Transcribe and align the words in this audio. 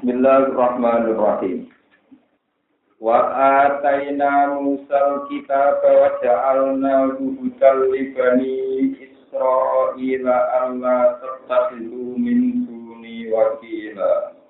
Bismillahirrahmanirrahim. 0.00 1.68
Wa 3.04 3.20
ataina 3.68 4.56
Musa 4.56 5.28
kitab 5.28 5.84
wa 5.84 6.16
ja'alna 6.24 7.20
hudal 7.20 7.84
li 7.92 8.08
bani 8.16 8.96
Israila 8.96 10.36
alla 10.64 11.20
tattakhidhu 11.20 12.16
min 12.16 12.64
duni 12.64 13.28
wakila. 13.28 14.40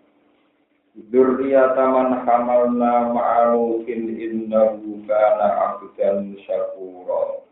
Dzurriyyata 1.11 1.83
man 1.99 2.23
hamalna 2.23 3.11
ma'a 3.11 3.51
Nuhin 3.51 4.07
innahu 4.23 5.03
kana 5.03 5.47
'abdan 5.75 6.39
syakura. 6.47 7.43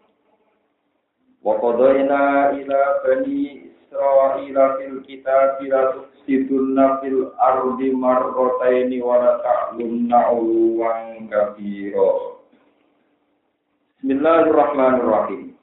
Wa 1.42 1.50
qadayna 1.58 2.54
ila 2.62 2.80
bani 3.02 3.67
Israila 3.88 4.76
fil 4.76 5.00
kitab 5.08 5.64
la 5.64 5.96
tufsidunna 5.96 7.00
fil 7.00 7.32
ardi 7.40 7.88
marrataini 7.96 9.00
wa 9.00 9.16
la 9.16 9.32
ta'lunna 9.40 10.28
uluwan 10.28 11.24
kabira. 11.32 12.36
Bismillahirrahmanirrahim. 14.04 15.56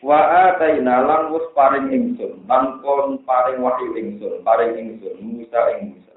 Wa 0.00 0.48
ataina 0.48 1.04
lan 1.04 1.36
wis 1.36 1.44
paring 1.52 1.92
ingsun, 1.92 2.40
lan 2.48 2.80
kon 2.80 3.20
paring 3.28 3.60
wahyu 3.60 3.92
ingsun, 3.92 4.40
paring 4.40 4.72
ingsun 4.72 5.20
Musa 5.20 5.76
ing 5.76 5.92
Musa. 5.92 6.16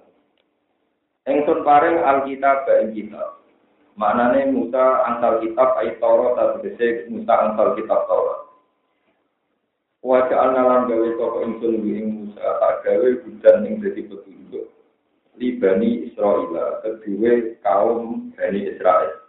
Ingsun 1.28 1.68
paring 1.68 2.00
alkitab 2.00 2.64
ing 2.80 2.96
kitab. 2.96 3.44
Maknane 4.00 4.56
Musa 4.56 5.04
antal 5.04 5.44
kitab 5.44 5.76
ayat 5.84 6.00
Taurat 6.00 6.40
atau 6.40 6.64
Musa 7.12 7.34
antal 7.44 7.76
kitab 7.76 8.08
Taurat. 8.08 8.45
Wajah 10.06 10.38
analam 10.38 10.86
gawe 10.86 11.18
toko 11.18 11.38
ingsun 11.50 11.82
ing 11.82 12.06
Musa 12.14 12.46
tak 12.62 12.86
gawe 12.86 13.10
hujan 13.26 13.66
ing 13.66 13.82
dadi 13.82 14.06
petunjuk. 14.06 14.70
Li 15.42 15.58
Bani 15.58 16.06
Israel, 16.06 16.46
kedua 16.86 17.58
kaum 17.66 18.30
Bani 18.38 18.70
Israel. 18.70 19.26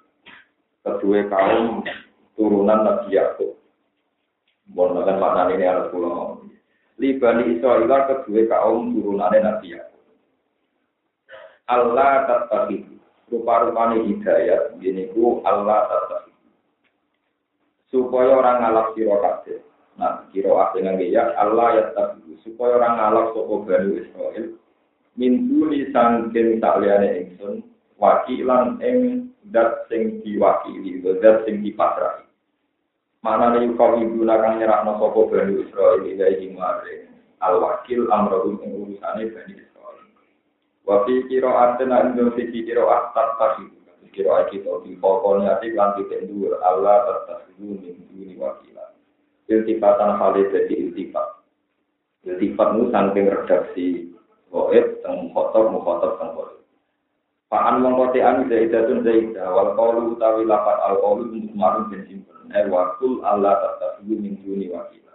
Kedua 0.84 1.32
kaum 1.32 1.80
turunan 2.36 2.84
Nabi 2.84 3.16
Yakub. 3.16 3.56
Makan 4.76 5.16
makna 5.16 5.48
ini 5.56 5.64
harus 5.64 5.88
pulang. 5.88 6.44
Li 7.00 7.16
Bani 7.16 7.56
Israel 7.56 7.88
kedua 7.88 8.44
kaum 8.44 8.92
turunan 8.92 9.32
Nabi 9.32 9.80
Yakub. 9.80 10.04
Allah 11.72 12.28
tatahid. 12.28 12.84
Rupa-rupanya 13.32 14.06
hidayat, 14.06 14.76
ini 14.84 15.08
ku 15.16 15.40
Allah 15.40 15.88
tatahid. 15.88 16.36
Supaya 17.88 18.36
orang 18.36 18.60
ngalap 18.60 18.86
siro 18.92 19.18
Nah, 19.96 20.28
kira 20.28 20.52
dengan 20.76 21.00
ya 21.00 21.32
Allah 21.40 21.80
ya 21.80 21.84
tabi 21.96 22.36
supaya 22.44 22.76
orang 22.76 22.94
ngalap 23.00 23.26
soko 23.32 23.64
Bani 23.64 23.96
Israel 23.96 24.44
mintu 25.16 25.72
li 25.72 25.88
sangking 25.88 26.60
sakliyane 26.60 27.24
ingsun 27.24 27.64
wakilan 27.96 28.76
ing 28.84 29.32
dat 29.48 29.88
sing 29.88 30.20
diwakili 30.20 31.00
dat 31.00 31.48
sing 31.48 31.64
dipasrahi. 31.64 32.28
Mana 33.24 33.56
nih 33.56 33.72
kau 33.80 33.96
ibu 33.96 34.20
nakang 34.20 34.60
nyerahno 34.60 35.00
soko 35.00 35.32
Bani 35.32 35.64
Israel 35.64 36.04
ilahi 36.04 36.52
maring 36.52 37.08
al 37.40 37.56
wakil 37.64 38.04
amrahum 38.12 38.60
ing 38.60 38.70
urusane 38.76 39.32
Bani 39.32 39.52
Israel. 39.56 40.04
Wafi 40.84 41.24
kiro 41.32 41.56
artena 41.56 42.04
indo 42.04 42.36
siki 42.36 42.68
kiro 42.68 42.92
ahtat 42.92 43.40
tahi 43.40 43.64
kiro 44.12 44.36
kita 44.52 44.72
di 44.84 44.92
pokoknya 45.00 45.56
ati 45.56 45.72
lan 45.72 45.96
ditendur 45.96 46.60
Allah 46.60 47.04
tertahidu 47.08 47.80
min 47.80 47.96
duni 48.12 48.36
wakil 48.36 48.75
iltifatan 49.46 50.18
hal 50.18 50.34
jadi 50.34 50.74
iltifat. 50.74 51.42
Iltifat 52.26 52.68
itu 52.74 52.84
samping 52.90 53.26
redaksi 53.30 53.86
goib, 54.50 54.86
teng 55.02 55.30
khotob, 55.30 55.70
mukhotob, 55.70 56.18
teng 56.18 56.30
goib. 56.34 56.58
Fa'an 57.46 57.78
mengkoti 57.78 58.18
an 58.18 58.50
zaidatun 58.50 59.06
zaidah, 59.06 59.46
wal 59.54 59.78
qawlu 59.78 60.18
utawi 60.18 60.42
lafat 60.42 60.78
al 60.82 60.98
untuk 60.98 61.54
marun 61.54 61.86
dan 61.94 62.02
simpel. 62.10 62.34
Eh 62.50 62.66
wakul 62.66 63.22
Allah 63.22 63.54
tatafiyu 63.62 64.18
min 64.18 64.34
duni 64.42 64.66
wakila. 64.66 65.14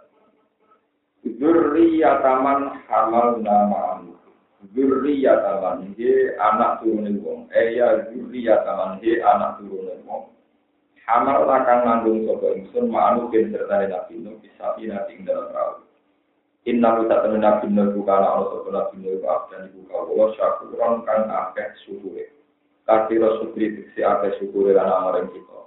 Zurriyataman 1.28 2.88
hamal 2.88 3.36
nama 3.36 4.00
anu. 4.00 4.16
Zurriyataman, 4.72 5.92
he 6.00 6.32
anak 6.40 6.80
turunin 6.80 7.20
wong. 7.20 7.52
Eh 7.52 7.76
ya 7.76 8.08
zurriyataman, 8.08 9.04
he 9.04 9.20
anak 9.20 9.60
turunin 9.60 10.00
wong. 10.08 10.32
Amal 11.10 11.50
akan 11.50 11.78
nanggung 11.82 12.22
sopo 12.30 12.54
ingsun 12.54 12.86
ma'anu 12.86 13.26
bin 13.34 13.50
serta 13.50 13.90
nabi 13.90 14.22
nuh 14.22 14.38
bisa 14.38 14.78
nanti 14.78 15.18
ing 15.18 15.26
dalam 15.26 15.50
perahu. 15.50 15.82
Inna 16.62 16.94
kita 17.02 17.26
temen 17.26 17.42
nabi 17.42 17.66
nuh 17.74 17.90
bukan 17.90 18.22
Allah 18.22 18.46
sopo 18.54 18.70
nabi 18.70 19.02
nuh 19.02 19.18
dan 19.50 19.66
ibu 19.74 19.82
kawula 19.90 20.30
syakuran 20.38 21.02
kang 21.02 21.26
akeh 21.26 21.74
syukure. 21.82 22.30
Kasiro 22.86 23.42
syukri 23.42 23.82
si 23.98 24.00
akeh 24.06 24.30
syukure 24.38 24.78
lan 24.78 24.86
amaring 24.86 25.26
kita. 25.34 25.66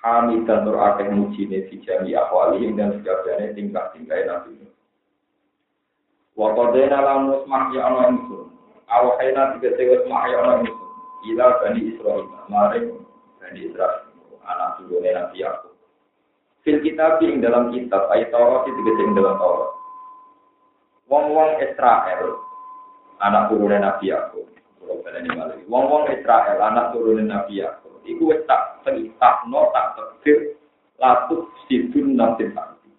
Hamid 0.00 0.48
dan 0.48 0.64
nur 0.64 0.80
akeh 0.80 1.04
mujine 1.12 1.68
fi 1.68 1.76
jami 1.84 2.16
ahwali 2.16 2.72
dan 2.72 2.96
sekalian 2.96 3.52
tingkah-tingkah 3.52 4.24
nabi 4.24 4.56
nuh. 4.56 4.72
Wa 6.32 6.56
qadena 6.56 7.04
lamus 7.04 7.44
mahya 7.44 7.92
ana 7.92 8.08
ingsun. 8.08 8.48
Tiga 8.88 9.68
sewa 9.76 9.96
mahya 10.08 10.36
ana 10.40 10.52
ingsun. 10.64 10.90
Ila 11.22 11.60
bani 11.60 11.80
Israel, 11.92 12.24
maring 12.48 12.98
bani 13.38 13.68
Israel 13.68 14.01
anak 14.56 14.70
turune 14.80 15.10
Nabi 15.12 15.42
Yakub. 15.42 15.74
Fil 16.62 16.78
kitab 16.84 17.18
ing 17.24 17.42
dalam 17.42 17.74
kitab 17.74 18.06
ayat 18.12 18.30
Taurat 18.30 18.68
itu 18.70 18.80
ing 18.80 19.18
dalam 19.18 19.34
Taurat. 19.40 19.72
Wong-wong 21.10 21.58
Israel 21.60 22.38
anak 23.18 23.50
turune 23.50 23.78
Nabi 23.82 24.14
Yakub. 24.14 24.46
Wong-wong 25.66 26.04
Israel 26.12 26.58
anak 26.62 26.94
turune 26.94 27.26
Nabi 27.26 27.64
Yakub. 27.64 27.98
Iku 28.02 28.34
wis 28.34 28.42
tak 28.46 28.82
no 29.46 29.70
tak 29.70 29.94
tegir 29.94 30.58
latuk 30.98 31.50
sidun 31.66 32.18
nanti 32.18 32.50
tadi. 32.50 32.90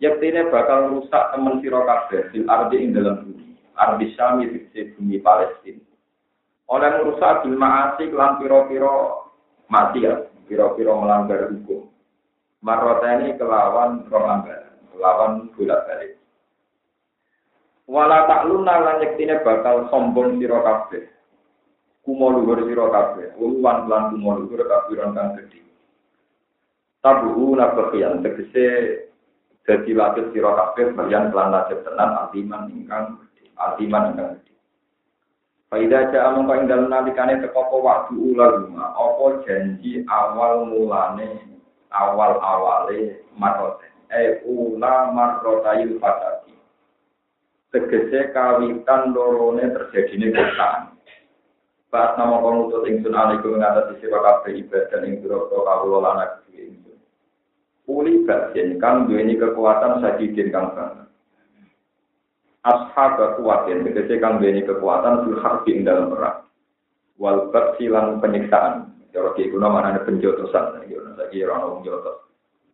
Yaktine 0.00 0.52
bakal 0.52 0.92
rusak 0.92 1.32
temen 1.32 1.60
sira 1.64 1.80
kabeh 1.84 2.28
ardi 2.44 2.76
ing 2.82 2.92
dalam 2.92 3.24
bumi. 3.24 3.56
Ardi 3.74 4.12
Syam 4.16 4.44
itu 4.44 4.60
bumi 4.96 5.22
Palestina. 5.24 5.80
Oleh 6.68 6.90
merusak 6.96 7.44
bil 7.44 7.60
ma'asi 7.60 8.08
lan 8.08 8.40
pira-pira 8.40 9.20
mati 9.68 10.04
ya 10.04 10.24
kira-kira 10.48 10.92
melanggar 10.94 11.48
hukum. 11.50 11.88
Marota 12.64 13.20
ini 13.20 13.36
kelawan 13.36 14.08
pelanggaran, 14.08 14.72
kelawan 14.88 15.52
bolak 15.52 15.80
balik. 15.84 16.12
Wala 17.84 18.24
takluna 18.24 18.74
lan 18.80 19.04
yektine 19.04 19.44
bakal 19.44 19.92
sombong 19.92 20.40
sira 20.40 20.64
kabeh. 20.64 21.04
Kumo 22.00 22.32
luhur 22.32 22.64
sira 22.64 22.88
kabeh, 22.88 23.36
uluwan 23.36 23.84
lan 23.92 24.16
kumo 24.16 24.40
luhur 24.40 24.64
kafiran 24.64 25.12
kang 25.12 25.36
gedhe. 25.36 25.60
Tabuhu 27.04 27.52
nabakian 27.52 28.24
tegese 28.24 28.64
dadi 29.68 29.92
latih 29.92 30.32
sira 30.32 30.56
kabeh 30.56 30.96
bayan 30.96 31.28
lan 31.36 31.52
latih 31.52 31.76
tenan 31.84 32.16
altiman 32.16 32.72
ingkang 32.72 33.20
altiman 33.60 34.16
ingkang. 34.16 34.40
Faida 35.74 36.06
ja 36.14 36.30
amung 36.30 36.46
ing 36.54 36.70
dalem 36.70 36.86
nalikane 36.86 37.42
teko 37.42 37.66
apa 37.66 37.76
waktu 37.82 38.14
ulama, 38.14 38.94
apa 38.94 39.42
janji 39.42 40.06
awal 40.06 40.70
mulane 40.70 41.34
awal 41.90 42.38
awale 42.38 43.26
marote. 43.34 43.90
Eh 44.06 44.38
ula 44.46 45.10
marotayil 45.10 45.98
fatati. 45.98 46.54
Tegese 47.74 48.30
kawitan 48.30 49.18
lorone 49.18 49.66
terjadine 49.74 50.30
kotaan. 50.30 50.94
Pas 51.90 52.14
nama 52.22 52.38
pengutut 52.38 52.86
ingsun 52.86 53.10
alaikum 53.10 53.58
ngatasi 53.58 53.98
sira 53.98 54.22
kabeh 54.22 54.54
ibadah 54.62 55.02
ing 55.02 55.26
pira 55.26 55.42
kawula 55.42 55.98
lan 56.06 56.38
ingsun. 56.54 57.02
Uli 57.90 58.22
basin 58.22 58.78
kang 58.78 59.10
duweni 59.10 59.34
kekuatan 59.34 59.98
sadidin 59.98 60.54
kang 60.54 60.70
banget. 60.78 61.10
Ashab 62.64 63.20
kekuatan, 63.20 63.84
tegese 63.84 64.16
kang 64.18 64.40
duweni 64.40 64.64
kekuatan 64.64 65.28
fil 65.28 65.38
harbi 65.44 65.76
ing 65.76 65.84
dalam 65.84 66.08
perang. 66.08 66.48
Wal 67.20 67.52
silang 67.76 68.18
penyiksaan. 68.24 68.90
Cara 69.14 69.30
ki 69.38 69.52
kuna 69.54 69.70
manane 69.70 70.02
penjotosan, 70.02 70.82
iki 70.82 70.98
ono 70.98 71.14
saiki 71.14 71.44
ora 71.46 71.62
ono 71.62 71.78
penjotos. 71.78 72.16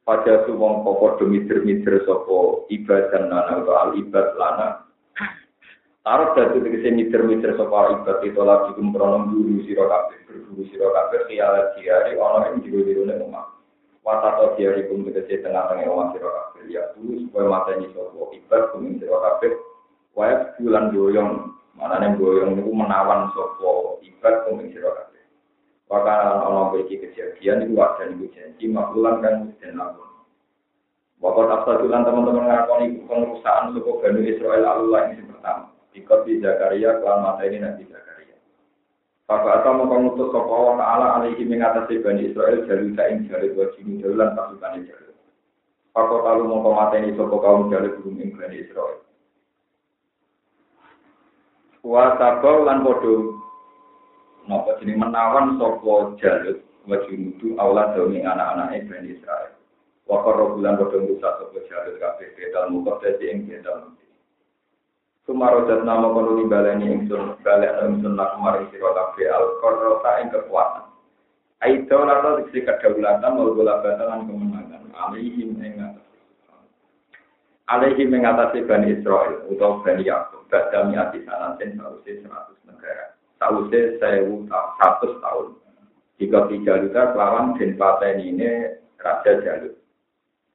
Pada 0.00 0.49
tu 0.49 0.56
wong 0.56 0.81
pokok 0.81 1.20
mitir-mitir 1.29 2.00
sapa 2.09 2.65
ibadah 2.73 3.23
lana 3.29 3.61
atau 3.61 3.76
al 3.76 3.91
ibad 4.00 4.32
lana. 4.41 4.88
Taruh 6.00 6.32
dadi 6.32 6.65
tegese 6.65 6.88
mitir-mitir 6.97 7.53
sapa 7.61 8.00
ibad 8.00 8.25
itu 8.25 8.41
lagi 8.41 8.73
kumprono 8.73 9.29
guru 9.29 9.61
sira 9.69 9.85
kabeh, 9.85 10.19
berburu 10.25 10.65
sira 10.73 10.88
kabeh 10.88 11.29
kialat 11.29 11.76
diari 11.76 12.17
ono 12.17 12.49
ing 12.49 12.65
jero-jerone 12.65 13.20
omah. 13.20 13.47
Watato 14.00 14.56
kum 14.56 15.05
tegese 15.05 15.44
tengah-tengah 15.44 15.93
omah 15.93 16.17
sira 16.17 16.31
kabeh. 16.32 16.73
Ya 16.73 16.88
dulu 16.97 17.29
supaya 17.29 17.53
mateni 17.53 17.93
sapa 17.93 18.32
ibad 18.32 18.62
kum 18.73 18.97
sira 18.97 19.19
kabeh 19.20 19.53
Waya 20.20 20.52
bulan 20.61 20.93
doyong, 20.93 21.49
mana 21.72 21.96
nih 21.96 22.20
doyong 22.20 22.61
itu 22.61 22.69
menawan 22.69 23.32
sopo 23.32 23.96
ibad 24.05 24.44
kuming 24.44 24.69
siro 24.69 24.93
kabeh. 24.93 25.25
Wakana 25.88 26.44
ono 26.44 26.76
bagi 26.76 27.00
kejadian 27.00 27.64
itu 27.64 27.72
wadah 27.72 28.05
niku 28.05 28.28
janji 28.37 28.69
maklulan 28.69 29.25
kan 29.25 29.49
dan 29.64 29.81
lamun. 29.81 30.12
Bapak 31.25 31.64
tak 31.64 31.81
tulan 31.81 32.05
teman-teman 32.05 32.52
ngakoni 32.52 33.00
pengerusakan 33.08 33.72
suku 33.72 33.96
Bani 33.96 34.20
Israel 34.28 34.64
Allah 34.69 35.00
ini 35.08 35.25
pertama. 35.25 35.72
Ikut 35.96 36.20
di 36.28 36.40
Zakaria, 36.44 37.00
kelan 37.00 37.25
mata 37.25 37.43
ini 37.49 37.56
Nabi 37.64 37.88
Zakaria. 37.88 38.37
Bapak 39.25 39.64
atau 39.64 39.72
mau 39.72 39.88
mengutus 39.88 40.28
sopa 40.37 40.52
Allah 40.52 40.76
Ta'ala 40.84 41.06
alaihi 41.17 41.49
mengatasi 41.49 42.05
Bani 42.05 42.28
Israel 42.28 42.69
jalur 42.69 42.93
kain 42.93 43.25
jalur 43.25 43.56
wajib 43.56 43.88
jalan 44.05 44.37
pasukan 44.37 44.84
jalur. 44.84 45.17
Bapak 45.96 46.20
kalau 46.28 46.44
mau 46.44 46.93
ini 46.93 47.17
sopa 47.17 47.37
kaum 47.40 47.72
jalur 47.72 47.96
belum 48.05 48.37
Bani 48.37 48.56
Israel. 48.69 49.00
Wa 51.81 52.12
sabau 52.21 52.69
lan 52.69 52.85
podo 52.85 53.41
napa 54.44 54.77
jeneng 54.85 55.00
menawan 55.00 55.56
sopa 55.56 56.12
jalur 56.21 56.61
wajib 56.85 57.17
itu 57.17 57.56
Allah 57.56 57.97
demi 57.97 58.21
anak-anak 58.21 58.85
Bani 58.85 59.17
Israel. 59.17 59.56
Wa 60.05 60.21
bulan 60.29 60.77
podo 60.77 61.00
rusak 61.00 61.41
sopa 61.41 61.59
jalur 61.73 61.97
kabeh 61.97 62.29
bedal 62.37 62.69
mukoddasi 62.69 63.25
ing 63.32 63.49
bedal 63.49 63.97
Sumarodat 65.25 65.87
nama 65.87 66.11
kono 66.11 66.37
nimbalani 66.37 66.91
ingsun 66.91 67.38
balik 67.44 67.73
ingsun 67.87 68.19
nak 68.19 68.35
kemarin 68.37 68.67
sira 68.73 68.91
kabeh 68.93 69.29
al 69.31 69.47
qarrota 69.65 70.11
ing 70.21 70.29
kekuatan. 70.32 70.85
Aida 71.61 71.97
lata 71.97 72.41
diksi 72.41 72.65
kedaulatan 72.65 73.37
wal 73.37 73.53
golabatan 73.56 74.05
lan 74.05 74.21
kemenangan 74.29 74.85
alihim 74.97 75.61
ing 75.61 75.81
atas. 75.81 76.09
Alihim 77.73 78.11
ing 78.17 78.25
atas 78.27 78.53
Bani 78.69 78.97
Israel 78.97 79.49
utawa 79.49 79.81
Bani 79.87 80.05
Yakub 80.09 80.40
badami 80.50 80.99
ati 80.99 81.23
sanaten 81.25 81.79
sausé 81.79 82.20
100 82.20 82.69
negara. 82.69 83.14
Sausé 83.38 83.97
1100 84.02 84.50
tahun. 85.23 85.49
Jika 86.20 86.52
tiga 86.52 86.76
luka 86.85 87.17
kelawan 87.17 87.56
den 87.56 87.81
pateni 87.81 88.37
ini 88.37 88.76
Raja 89.00 89.41
Jalut. 89.41 89.81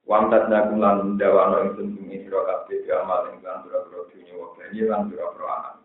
Wamtat 0.06 0.54
nakum 0.54 0.78
lan 0.78 1.18
dawano 1.18 1.66
ingsun 1.66 1.98
bumi 1.98 2.22
sira 2.22 2.46
kabeh 2.46 2.86
amal 2.94 3.26
ing 3.34 3.42
lan 3.42 3.66
pira-pira 3.66 4.06
dunya 4.14 4.38
wa 4.38 4.54
bani 4.54 4.80
lan 4.86 5.10
pira-pira 5.10 5.48
anak. 5.50 5.76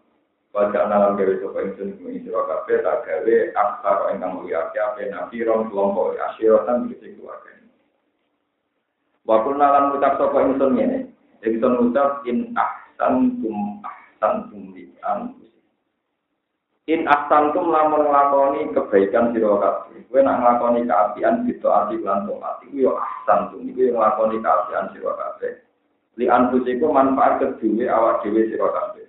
Wajah 0.53 0.85
nalam 0.93 1.17
gawe 1.17 1.35
sapa 1.41 1.59
ingsun 1.65 1.97
bumi 1.97 2.21
sira 2.21 2.45
kabeh 2.45 2.85
tak 2.85 3.01
gawe 3.09 3.37
aksar 3.57 3.97
ingkang 4.13 4.33
mulia 4.37 4.69
kabeh 4.77 5.09
nabi 5.09 5.41
ron 5.41 5.73
kelompok 5.73 6.21
asyiratan 6.21 6.93
bisa 6.93 7.09
keluarga. 7.17 7.53
Wa 9.25 9.41
kunna 9.41 9.67
lan 9.73 9.85
ngucap 9.89 10.13
sapa 10.21 10.39
ingsun 10.45 10.71
ngene. 10.77 10.99
Ingsun 11.41 11.73
ngucap 11.81 12.21
in 12.29 12.53
ahsan 12.61 13.41
tum 13.41 13.81
ahsan 13.81 14.00
tum 14.21 14.77
li 14.77 14.91
In 16.91 17.07
ahsantum 17.07 17.71
lamun 17.71 18.11
nglakoni 18.11 18.75
kebaikan 18.75 19.31
sira 19.31 19.55
kabeh. 19.63 20.03
Kowe 20.11 20.21
nak 20.27 20.43
nglakoni 20.43 20.91
kaapian 20.91 21.47
gitu 21.47 21.71
ati 21.71 22.03
lan 22.03 22.27
taat 22.27 22.67
iku 22.67 22.91
yo 22.91 22.93
ahsantum 22.99 23.63
iku 23.63 23.87
yo 23.87 23.93
nglakoni 23.95 24.43
kaapian 24.43 24.91
sira 24.91 25.15
kabeh. 25.15 25.55
Li 26.19 26.27
anfusiku 26.27 26.91
manfaat 26.91 27.39
kedue 27.39 27.87
awak 27.87 28.27
dhewe 28.27 28.43
sira 28.51 28.67
kabeh. 28.75 29.07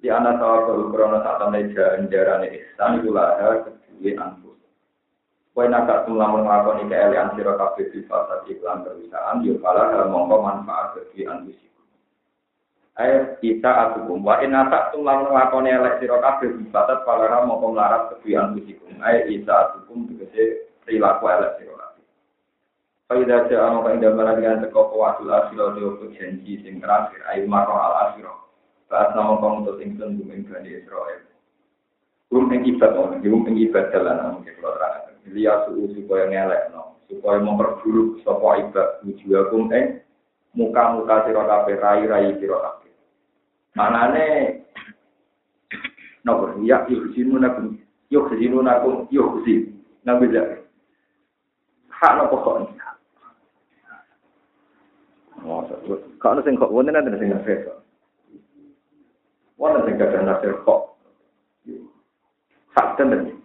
Di 0.00 0.08
ana 0.08 0.40
tawakal 0.40 0.88
krono 0.88 1.20
sak 1.20 1.36
temne 1.36 1.68
janjarane 1.76 2.48
ihsan 2.48 3.04
iku 3.04 3.12
laha 3.12 3.60
kedue 3.68 4.16
anfus. 4.16 4.56
Kowe 5.52 5.68
nak 5.68 5.84
gak 5.84 6.08
lamun 6.08 6.48
nglakoni 6.48 6.88
keelian 6.88 7.36
sira 7.36 7.60
kabeh 7.60 7.92
di 7.92 8.00
fasa 8.08 8.40
iklan 8.48 8.88
perusahaan 8.88 9.44
yo 9.44 9.60
pala 9.60 10.08
mongko 10.08 10.40
manfaat 10.40 10.96
kedue 10.96 11.28
anfusiku. 11.28 11.75
Ayo 12.96 13.36
kita 13.44 13.68
atukum 13.68 14.24
wa 14.24 14.40
in 14.40 14.56
atak 14.56 14.96
tum 14.96 15.04
lamun 15.04 15.36
lakone 15.36 15.68
elek 15.68 16.00
sira 16.00 16.16
kabeh 16.16 16.48
bibatat 16.56 17.04
palara 17.04 17.44
mongko 17.44 17.76
melarat 17.76 18.08
kebian 18.16 18.56
kusikum. 18.56 18.96
Ayo 19.04 19.28
kita 19.28 19.52
atukum 19.52 20.08
tegese 20.08 20.72
perilaku 20.80 21.28
elek 21.28 21.60
sira 21.60 21.76
kabeh. 21.76 22.04
Faida 23.04 23.36
ja 23.52 23.68
amo 23.68 23.84
kang 23.84 24.00
damel 24.00 24.32
dengan 24.40 24.64
teko 24.64 24.88
kuwatul 24.88 25.28
asiro 25.28 25.76
de 25.76 26.08
janji 26.16 26.56
sing 26.64 26.80
terakhir 26.80 27.20
ayo 27.36 27.44
maro 27.44 27.76
al 27.76 27.94
asiro. 28.08 28.32
Saat 28.88 29.12
nama 29.12 29.44
kamu 29.44 29.66
tuh 29.68 29.76
ingsun 29.82 30.16
bumi 30.16 30.48
Bani 30.48 30.70
Israel. 30.72 31.20
Bum 32.32 32.48
ing 32.48 32.64
ibad 32.64 32.96
ono, 32.96 33.20
bum 33.20 33.44
ing 33.50 33.60
ibad 33.66 33.92
dalan 33.92 34.40
mungkin 34.40 34.56
kalau 34.56 34.72
terang. 34.72 35.20
Liya 35.30 35.68
suhu 35.68 35.90
supaya 35.92 36.32
ngelek 36.32 36.72
no, 36.72 36.96
supaya 37.12 37.44
memperburuk 37.44 38.24
sapa 38.24 38.62
ibad 38.62 39.04
wujuhakum 39.04 39.68
ing 39.74 40.00
muka-muka 40.56 41.28
sira 41.28 41.42
kabeh 41.44 41.76
rai-rai 41.76 42.34
sira 42.40 42.56
kabeh. 42.56 42.85
Manane 43.76 44.56
nopo 46.24 46.56
ya 46.64 46.88
yuhsinu 46.88 47.36
nakum 47.36 47.76
yuhsinu 48.08 48.64
nakum 48.64 49.04
yuhsin. 49.12 49.76
Nabi 50.08 50.32
jadi. 50.32 50.64
Hak 51.92 52.16
nopo 52.16 52.40
kok 52.40 52.56
ini. 52.64 52.72
Kalau 56.24 56.40
sing 56.40 56.56
kok 56.56 56.72
wonten 56.72 56.96
ada 56.96 57.12
sing 57.20 57.28
nafsu. 57.28 57.68
Wonten 59.60 59.84
sing 59.84 59.94
kadang 60.00 60.24
nafsu 60.24 60.56
kok. 60.64 60.96
Hak 62.72 62.96
tenan. 62.96 63.36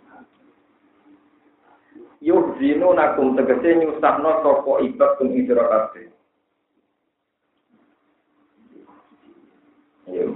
Yuhsinu 2.24 2.96
nakum 2.96 3.36
tegese 3.36 3.84
nyusahno 3.84 4.32
sapa 4.48 4.72
ibad 4.80 5.12
kum 5.20 5.36
isra 5.36 5.68
kabeh. 5.68 6.08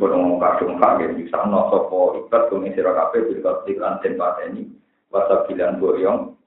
Ya, 0.05 0.13
gue 0.13 0.21
ngomong 0.21 0.37
kadung 0.37 0.77
hak 0.77 1.01
ya, 1.01 1.09
bisa 1.17 1.49
no 1.49 1.65
sopo 1.73 2.13
ibat 2.21 2.45
kumi 2.53 2.69
sira 2.77 2.93
kafe 2.93 3.25
bila 3.25 3.65
tiklan 3.65 3.97
den 4.05 4.21
pateni, 4.21 4.69
wasa 5.09 5.49
bilan 5.49 5.81
boyong. 5.81 6.37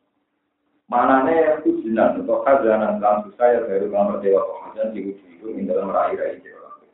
Mana 0.87 1.27
nih 1.27 1.67
ujian 1.67 2.23
atau 2.23 2.39
kazanan 2.47 3.03
kan 3.03 3.27
saya 3.35 3.67
dari 3.67 3.91
kamar 3.91 4.23
dewa 4.23 4.47
pengajian 4.47 4.95
di 4.95 5.01
ujung 5.11 5.59
ini 5.59 5.67
dalam 5.67 5.91
rai-rai 5.91 6.39
kafe. 6.39 6.87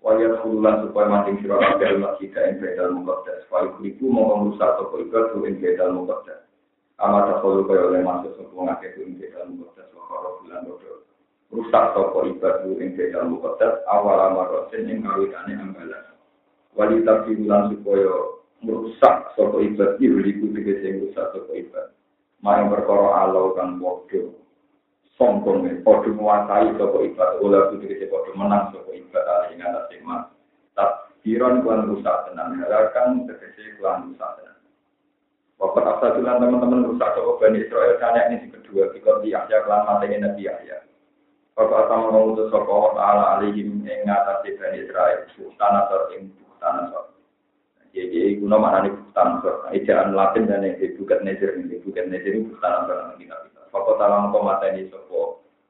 Wajah 0.00 0.40
kulan 0.40 0.88
supaya 0.88 1.12
mancing 1.12 1.36
sira 1.44 1.60
kafe 1.60 2.00
masjid 2.00 2.32
yang 2.32 2.56
bedal 2.64 2.88
mukaddas. 2.96 3.44
Wajah 3.52 3.76
kuliku 3.76 4.08
mau 4.08 4.40
merusak 4.40 4.80
sopo 4.80 5.04
ibat 5.04 5.36
yang 5.36 5.60
bedal 5.60 5.90
mukaddas. 6.00 6.48
Amat 6.96 7.28
tak 7.28 7.44
kaya 7.44 7.92
oleh 7.92 8.00
masuk 8.00 8.40
sopo 8.40 8.56
ngake 8.64 8.96
tuh 8.96 9.04
yang 9.04 9.20
bedal 9.20 9.52
bulan 10.40 10.64
rusak 11.50 11.84
toko 11.98 12.30
ibadah 12.30 12.62
ing 12.78 12.94
bedal 12.94 13.26
mukodas 13.26 13.82
awal 13.90 14.22
amarosin 14.30 14.86
ing 14.86 15.02
kawitane 15.02 15.58
ambalan. 15.58 16.14
Wali 16.78 17.02
tapi 17.02 17.34
bulan 17.42 17.74
supaya 17.74 18.14
merusak 18.62 19.34
toko 19.34 19.58
ibadah 19.58 19.98
yuliku 19.98 20.46
tegese 20.54 21.02
rusak 21.02 21.26
toko 21.34 21.50
ibadah. 21.50 21.90
Main 22.40 22.70
perkara 22.70 23.26
alau 23.26 23.52
kan 23.58 23.82
bodoh. 23.82 24.38
Sombong 25.18 25.66
nih, 25.66 25.82
bodoh 25.82 26.14
menguasai 26.14 26.72
toko. 26.78 27.02
Olah 27.42 27.74
itu 27.74 27.82
tegese 27.82 28.06
bodoh 28.06 28.32
menang 28.38 28.70
toko 28.70 28.94
ibadah 28.94 29.50
ing 29.50 29.58
atas 29.58 29.90
iman. 29.98 30.30
Takdiran 30.78 31.66
kuan 31.66 31.90
rusak 31.90 32.30
tenang. 32.30 32.62
Halakan 32.62 33.26
tegese 33.26 33.74
kuan 33.82 34.06
rusak 34.06 34.30
tenang. 34.38 34.62
Waktu 35.58 35.80
asal 35.82 36.16
teman-teman 36.16 36.94
rusak 36.94 37.10
toko 37.18 37.42
Bani 37.42 37.58
Israel 37.58 37.98
karena 37.98 38.30
ini 38.30 38.54
kedua. 38.54 38.94
Jika 38.94 39.18
di 39.18 39.34
Yahya 39.34 39.66
kelan 39.66 39.82
matanya 39.84 40.30
Nabi 40.30 40.46
Yahya. 40.46 40.89
Bapak 41.60 41.92
akan 41.92 42.08
mengutus 42.08 42.48
wa 42.48 42.96
ta'ala 42.96 43.24
alaihim 43.36 43.84
ing 43.84 44.00
ngatasi 44.08 44.56
Bani 44.56 44.80
Israel 44.80 45.28
Buktan 45.36 45.72
atau 45.76 46.08
ing 46.16 46.32
buktan 46.40 46.88
atau 46.88 47.12
Jadi 47.92 48.40
guna 48.40 48.56
mana 48.56 48.88
nih 48.88 48.96
buktan 48.96 49.44
atau 49.44 49.68
Ejaan 49.68 50.16
Latin 50.16 50.48
dan 50.48 50.64
yang 50.64 50.80
bukat 50.96 51.20
nezir 51.20 51.60
ini 51.60 51.76
Bukat 51.84 52.08
nezir 52.08 52.32
ini 52.32 52.48
buktan 52.48 52.72
atau 52.72 52.96
yang 52.96 53.12
kita 53.20 53.36
bisa. 53.44 53.60
Bapak 53.76 53.92
ta'ala 54.00 54.24
mengkomata 54.24 54.72
ini 54.72 54.88
sapa? 54.88 55.20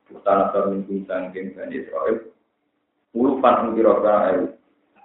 Buktan 0.06 0.38
atau 0.47 0.70
min 0.70 0.87
bintang 0.87 1.35
ing 1.35 1.59
Bani 1.59 1.75
Israel 1.75 2.16
Ulufan 3.11 3.54
ing 3.66 3.70
kira-kira 3.75 4.14
ewu. 4.38 4.47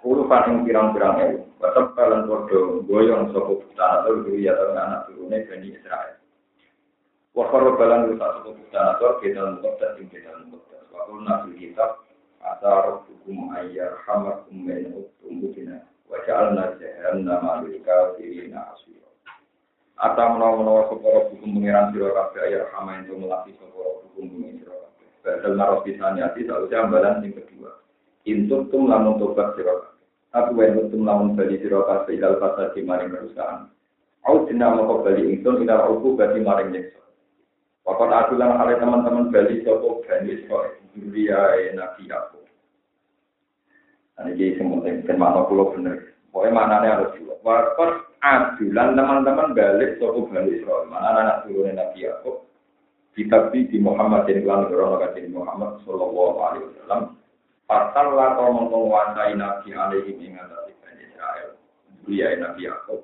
Ulufan 0.06 0.46
ing 0.46 0.56
pirang-pirang 0.70 1.18
ewu. 1.18 1.38
Bapak 1.58 1.98
kalian 1.98 2.30
bodoh 2.30 2.86
goyong 2.86 3.34
sapa 3.34 3.58
buktan 3.58 3.90
atau 3.90 4.22
Duri 4.22 4.46
atau 4.46 4.70
anak 4.70 5.10
turunnya 5.10 5.50
Bani 5.50 5.66
Israel 5.74 6.14
Wakar 7.34 7.74
balan 7.74 8.14
rusak 8.14 8.30
sapa 8.38 8.48
buktan 8.54 8.84
atau 8.94 9.18
Kedal 9.18 9.58
mukot 9.58 9.82
ing 9.98 10.06
kedal 10.14 10.46
mukot 10.46 10.75
Kulna 11.04 11.44
fil 11.44 11.54
kitab 11.60 12.06
Asa 12.46 12.70
rabbukum 12.86 13.50
ayyar 13.58 13.98
hamakum 14.06 14.54
min 14.64 14.94
uttum 14.94 15.42
bukina 15.42 15.82
Wa 16.06 16.22
ja'alna 16.22 16.78
jahannama 16.78 17.66
lil 17.66 17.82
kafirina 17.82 18.70
asira. 18.70 19.10
Ata 19.98 20.22
menawa-menawa 20.30 20.86
sapa 20.86 21.06
rabbukum 21.10 21.58
pengiran 21.58 21.90
sira 21.90 22.14
kabeh 22.14 22.40
ayyar 22.46 22.70
hama 22.70 23.02
ento 23.02 23.18
melati 23.18 23.50
sapa 23.58 23.74
rabbukum 23.74 24.24
pengiran 24.30 24.56
sira 24.62 24.74
kabeh. 24.78 25.08
Badal 25.26 25.54
naroh 25.58 25.80
bisani 25.82 26.20
ati 26.22 26.46
sausé 26.46 26.74
ambalan 26.78 27.18
sing 27.26 27.34
kedua. 27.34 27.70
Intut 28.30 28.70
tum 28.70 28.86
lamun 28.86 29.18
tobat 29.18 29.58
sira 29.58 29.74
kabeh. 29.82 29.92
Aku 30.38 30.50
wa 30.54 30.86
tum 30.86 31.02
lamun 31.02 31.34
bali 31.34 31.58
sira 31.58 31.82
kabeh 31.82 32.14
ilal 32.14 32.38
fasadi 32.38 32.86
maring 32.86 33.10
kerusakan. 33.10 33.66
Au 34.22 34.46
dina 34.46 34.70
moko 34.70 35.02
bali 35.02 35.34
ingsun 35.34 35.66
ilal 35.66 35.98
uku 35.98 36.14
bali 36.14 36.38
maring 36.46 36.70
nyeksa 36.70 37.02
Waktu 37.86 38.02
aku 38.10 38.34
lan 38.34 38.58
hal 38.58 38.82
teman-teman 38.82 39.30
Bali 39.30 39.62
sopo 39.62 40.02
Bani 40.02 40.34
Israel 40.34 40.75
Duria 40.96 41.70
Nabi 41.76 42.08
aku. 42.08 42.40
Nah 44.16 44.32
ini 44.32 44.56
yang 44.56 44.80
penting, 44.80 45.04
dan 45.04 45.20
mana 45.20 45.44
pulau 45.44 45.76
bener. 45.76 46.16
Pokoknya 46.32 46.56
mana 46.56 46.80
harus 46.80 47.12
juga. 47.20 47.36
Waktu 47.44 47.84
adulan 48.24 48.96
teman-teman 48.96 49.52
balik 49.52 50.00
sopo 50.00 50.24
Bani 50.32 50.56
Israel. 50.56 50.88
Mana 50.88 51.08
anak 51.20 51.38
turunnya 51.44 51.84
Nabi 51.84 52.08
aku. 52.08 52.44
Kitab 53.16 53.48
di 53.52 53.80
Muhammad 53.80 54.28
dan 54.28 54.44
Tuhan 54.44 54.68
Corona 54.68 55.08
di 55.16 55.24
Muhammad 55.32 55.80
Sallallahu 55.88 56.36
Alaihi 56.36 56.64
Wasallam. 56.68 57.02
Pasal 57.64 58.12
lah 58.12 58.36
kau 58.36 58.52
menguasai 58.52 59.32
Nabi 59.36 59.72
alaihi 59.72 60.20
ingat 60.20 60.52
Bani 60.84 61.04
ya 62.06 62.38
Nabi 62.38 62.70
Yakub. 62.70 63.02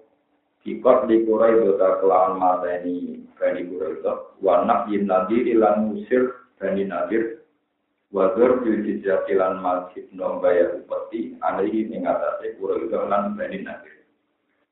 Dikot 0.62 1.10
di 1.10 1.26
kurai 1.26 1.58
dota 1.58 1.98
kelawan 1.98 2.38
mata 2.38 2.70
ini 2.70 3.26
Bani 3.34 3.66
kurai 3.66 3.98
itu. 3.98 4.14
Wanak 4.38 4.86
yin 4.94 5.10
nadir 5.10 5.42
ilan 5.42 5.90
musir 5.90 6.46
Bani 6.62 6.86
nadir. 6.86 7.41
Wazir 8.12 8.60
bil 8.60 8.84
jizatilan 8.84 9.64
masjid 9.64 10.04
nombaya 10.12 10.76
upeti. 10.76 11.32
Alihi 11.40 11.88
mengatasi 11.88 12.60
itu 12.60 12.92
lan 12.92 13.32
Bani 13.40 13.64
nadir. 13.64 14.02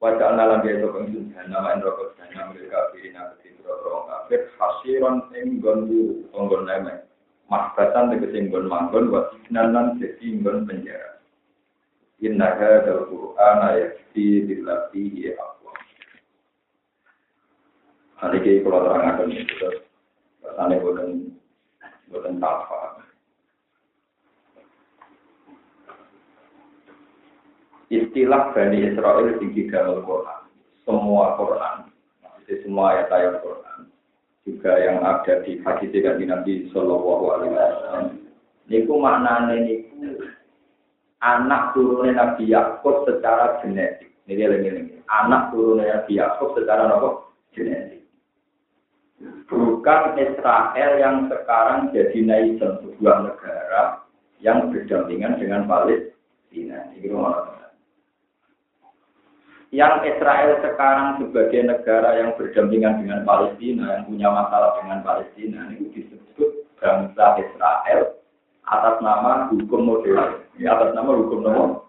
Wajah 0.00 0.32
anak 0.32 0.64
lagi 0.64 0.80
itu 0.80 0.88
pengsun 0.88 1.28
nama 1.52 1.76
rokok 1.76 2.16
sana 2.16 2.48
mereka 2.48 2.88
kafir 2.88 3.12
nak 3.12 3.36
ketidakro 3.36 4.08
kafir 4.08 4.48
hasiran 4.56 5.28
enggon 5.36 5.92
guru 5.92 6.24
enggon 6.32 6.64
nemen 6.64 7.04
makbatan 7.52 8.08
tegese 8.08 8.48
enggon 8.48 8.64
manggon 8.64 9.12
wasinan 9.12 9.76
lan 9.76 9.86
jadi 10.00 10.24
enggon 10.24 10.64
penjara. 10.64 11.20
Inna 12.24 12.48
hadzal 12.48 13.12
qur'ana 13.12 13.76
yakfi 13.76 14.48
billati 14.48 15.36
aqwa. 15.36 15.72
Hari 18.24 18.40
ini 18.40 18.64
kalau 18.64 18.88
terangkan 18.88 19.28
itu, 19.36 19.68
rasanya 20.40 20.80
bukan 20.80 21.08
bukan 22.08 22.34
apa. 22.40 22.99
Istilah 27.90 28.54
Bani 28.54 28.78
Israel 28.86 29.36
di 29.42 29.66
dalam 29.68 30.06
Quran. 30.06 30.40
Semua 30.86 31.36
Quran, 31.36 31.76
maksudnya 32.24 32.54
semua 32.64 32.84
ayat-ayat 32.96 33.34
Quran, 33.44 33.78
juga 34.48 34.72
yang 34.80 35.04
ada 35.04 35.44
di 35.44 35.60
hadis 35.60 35.92
dari 35.92 36.24
Nabi 36.24 36.70
Shallallahu 36.72 37.24
Alaihi 37.30 37.52
Wasallam. 37.52 38.06
Niku 38.70 38.94
maknanya 38.96 39.66
niku 39.66 40.24
anak 41.20 41.76
turunnya 41.76 42.16
Nabi 42.16 42.48
Yakub 42.48 43.04
secara 43.06 43.60
genetik. 43.60 44.08
Ini 44.30 44.46
lagi 44.46 44.70
Anak 45.10 45.50
turunnya 45.50 46.00
Nabi 46.00 46.12
Yakub 46.16 46.54
secara 46.54 46.86
apa? 46.86 47.28
Genetik. 47.52 48.06
Bukan 49.50 50.16
Israel 50.16 50.90
yang 50.96 51.28
sekarang 51.28 51.92
jadi 51.92 52.18
nation 52.24 52.80
sebuah 52.80 53.28
negara 53.28 54.00
yang 54.40 54.72
berdampingan 54.72 55.36
dengan 55.36 55.68
Palestina. 55.68 56.88
Ini 56.96 57.10
yang 59.70 60.02
Israel 60.02 60.58
sekarang 60.66 61.22
sebagai 61.22 61.62
negara 61.62 62.18
yang 62.18 62.34
berdampingan 62.34 63.06
dengan 63.06 63.22
Palestina, 63.22 63.98
yang 63.98 64.04
punya 64.10 64.28
masalah 64.30 64.82
dengan 64.82 64.98
Palestina, 65.06 65.70
itu 65.70 65.86
disebut 65.94 66.66
bangsa 66.82 67.38
Israel 67.38 68.18
atas 68.66 68.96
nama 68.98 69.46
hukum 69.50 69.86
modern, 69.86 70.42
ya, 70.58 70.74
atas 70.74 70.90
nama 70.94 71.10
hukum 71.14 71.46
modern. 71.46 71.86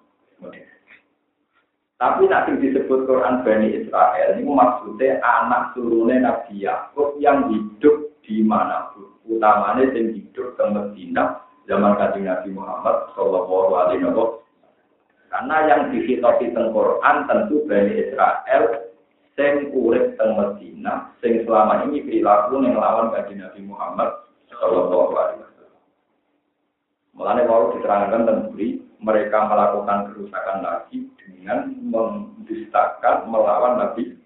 Tapi 2.02 2.26
nanti 2.26 2.58
disebut 2.58 3.06
Quran 3.06 3.46
Bani 3.46 3.78
Israel 3.78 4.34
ini 4.34 4.50
maksudnya 4.50 5.22
anak 5.22 5.78
turunnya 5.78 6.34
Nabi 6.34 6.66
Yakub 6.66 7.14
yang 7.22 7.46
hidup 7.54 8.10
di 8.26 8.42
mana 8.42 8.90
utamanya 9.30 9.86
yang 9.94 10.10
hidup 10.10 10.58
di 10.58 10.66
Medina 10.66 11.46
zaman 11.70 11.94
kajian 12.02 12.26
Nabi 12.26 12.50
Muhammad 12.58 13.06
Shallallahu 13.14 13.74
Alaihi 13.78 14.02
Wasallam 14.02 14.41
karena 15.32 15.56
yang 15.72 15.82
dihitopi 15.96 16.52
teng 16.52 16.76
Quran 16.76 17.16
tentu 17.24 17.64
Bani 17.64 17.94
Israel 17.96 18.64
sing 19.40 19.72
urip 19.72 20.20
teng 20.20 20.36
Medina, 20.36 21.08
sing 21.24 21.48
selama 21.48 21.88
ini 21.88 22.04
perilaku 22.04 22.60
yang 22.60 22.76
lawan 22.76 23.16
Nabi 23.16 23.62
Muhammad 23.64 24.28
Shallallahu 24.52 25.16
Alaihi 25.16 25.40
Wasallam. 25.40 25.82
Mulanya 27.16 27.42
kalau 27.48 27.72
diterangkan 27.72 28.22
tentang 28.28 28.52
mereka 29.02 29.50
melakukan 29.50 30.14
kerusakan 30.14 30.58
lagi 30.62 31.10
dengan 31.18 31.74
mendustakan 31.80 33.32
melawan 33.32 33.82
Nabi 33.82 34.20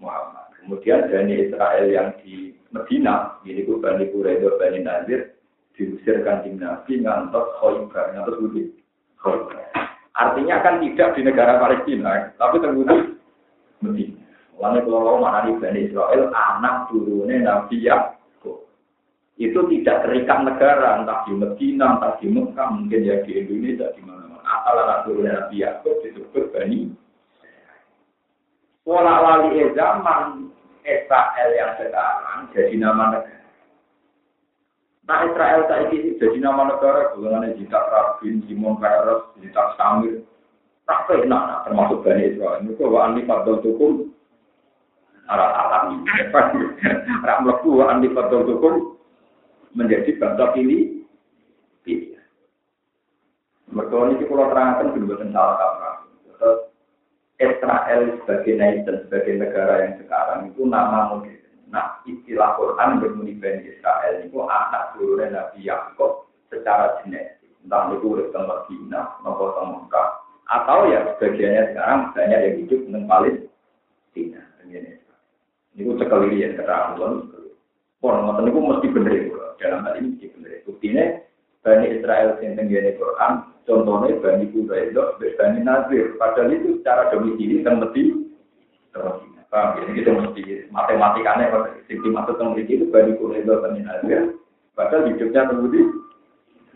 Muhammad. 0.00 0.50
Kemudian 0.58 1.06
Bani 1.12 1.46
Israel 1.46 1.86
yang 1.86 2.10
di 2.24 2.56
Medina, 2.74 3.38
ini 3.46 3.62
ku 3.62 3.78
Bani 3.78 4.08
Quraidah, 4.10 4.56
Bani 4.58 4.80
Nadir, 4.82 5.36
diusir 5.78 6.24
kanjeng 6.26 6.58
Nabi 6.58 7.04
ngantos 7.04 7.54
Khoibar, 7.62 8.16
ngantos 8.16 8.40
Budi 8.40 8.72
Khoibar. 9.20 9.85
Artinya 10.16 10.64
kan 10.64 10.80
tidak 10.80 11.12
di 11.12 11.20
negara 11.28 11.60
Palestina, 11.60 12.32
tapi 12.40 12.56
terbukti 12.64 13.20
Medina. 13.84 14.24
Lalu 14.56 14.88
kalau 14.88 15.20
mana 15.20 15.44
di 15.44 15.52
Bani 15.60 15.80
Israel, 15.84 16.32
anak 16.32 16.88
turunnya 16.88 17.44
Nabi 17.44 17.84
Yakub. 17.84 18.64
Itu 19.36 19.68
tidak 19.68 20.08
terikat 20.08 20.48
negara, 20.48 21.04
entah 21.04 21.28
di 21.28 21.36
Medina, 21.36 22.00
entah 22.00 22.16
di 22.16 22.32
Mekah, 22.32 22.68
mungkin 22.72 23.04
ya 23.04 23.20
di 23.20 23.36
Indonesia, 23.36 23.92
di 23.92 24.00
mana-mana. 24.00 24.40
Asal 24.48 24.76
anak 24.80 25.00
turunnya 25.04 25.32
Nabi 25.36 25.56
Yakub 25.60 26.00
disebut 26.00 26.48
Bani 26.56 26.88
Pola 28.86 29.18
wali 29.18 29.66
zaman 29.74 30.46
Israel 30.86 31.48
yang 31.58 31.74
sekarang 31.74 32.46
jadi 32.54 32.74
nama 32.78 33.18
negara. 33.18 33.45
Nah 35.06 35.22
Israel 35.22 35.70
saat 35.70 35.94
ini 35.94 36.18
jadi 36.18 36.38
nama 36.42 36.66
negara, 36.66 37.14
golongannya 37.14 37.54
Jitak 37.62 37.78
Rabin, 37.78 38.42
Simon 38.50 38.74
Peres, 38.82 39.22
Jitak 39.38 39.78
Samir. 39.78 40.26
Tak 40.86 41.10
enak, 41.10 41.26
nah, 41.26 41.58
termasuk 41.66 42.06
Bani 42.06 42.30
Israel. 42.30 42.62
Ini 42.62 42.78
kok 42.78 42.94
Andi 42.94 43.26
Fadol 43.26 43.58
Tukum, 43.58 44.06
arah 45.26 45.50
alam. 45.66 46.06
Rak 47.26 47.38
melebu 47.42 47.70
Andi 47.82 48.08
Fadol 48.14 48.46
Tukum 48.46 48.74
menjadi 49.74 50.14
bangsa 50.14 50.54
pilih. 50.54 51.02
Pilih. 51.82 52.22
Mereka 53.70 53.98
ini 54.14 54.24
kalau 54.30 54.46
terangkan 54.50 54.94
kedua 54.94 55.14
salah 55.26 55.54
kaprah. 55.58 55.96
Israel 57.36 58.00
sebagai 58.22 58.54
nation, 58.56 58.96
sebagai 59.06 59.34
negara 59.36 59.74
yang 59.84 59.94
sekarang 60.00 60.40
itu 60.54 60.62
nama 60.64 61.12
modern. 61.12 61.35
Nah, 61.66 61.98
istilah 62.06 62.54
Quran 62.54 63.02
bermuni 63.02 63.34
Bani 63.42 63.66
Israel 63.66 64.22
itu 64.22 64.38
anak 64.46 64.94
turunnya 64.94 65.34
Nabi 65.34 65.66
Yakub 65.66 66.30
secara 66.46 67.02
genetik. 67.02 67.50
Entah 67.66 67.90
itu 67.90 68.06
urip 68.06 68.30
teng 68.30 68.46
Medina, 68.46 69.18
nopo 69.26 69.50
atau 70.46 70.86
ya 70.86 71.02
sebagiannya 71.18 71.74
sekarang 71.74 72.00
banyak 72.14 72.38
yang 72.38 72.56
hidup 72.62 72.80
dengan 72.86 73.02
Palestina. 73.10 74.40
Ini 74.62 74.90
itu 75.74 75.92
sekali 75.98 76.40
ya 76.40 76.54
keterangan. 76.54 77.02
Pon 77.98 78.16
ngoten 78.22 78.44
niku 78.46 78.58
mesti 78.62 78.86
bener 78.88 79.12
itu. 79.26 79.36
Dalam 79.58 79.82
hal 79.82 79.98
ini 79.98 80.14
mesti 80.14 80.26
bener. 80.38 80.62
Buktinya 80.62 81.04
Bani 81.66 81.86
Israel 81.98 82.38
yang 82.38 82.54
tenggene 82.54 82.94
Quran, 82.94 83.32
contohnya 83.66 84.14
Bani 84.22 84.46
Quraidah, 84.54 85.18
Bani 85.18 85.60
Nazir. 85.66 86.14
Padahal 86.14 86.54
itu 86.54 86.78
secara 86.78 87.10
domisili 87.10 87.66
teng 87.66 87.82
Medina. 87.82 89.35
Paham 89.56 89.80
ya? 89.80 90.04
Itu 90.04 90.12
mesti 90.12 90.68
matematikanya 90.68 91.48
kalau 91.48 91.64
sing 91.88 92.04
dimaksud 92.04 92.36
tentang 92.36 92.60
itu 92.60 92.84
bani 92.92 93.16
kureba 93.16 93.64
bani 93.64 93.80
Nazir. 93.80 94.36
Padahal 94.76 95.08
hidupnya 95.08 95.48
terbudi 95.48 95.80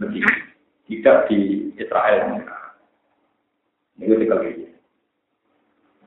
mesti 0.01 0.21
tidak 0.89 1.29
di 1.29 1.69
Israel. 1.77 2.41
Ini 4.01 4.17
tiga 4.17 4.41
kali. 4.41 4.65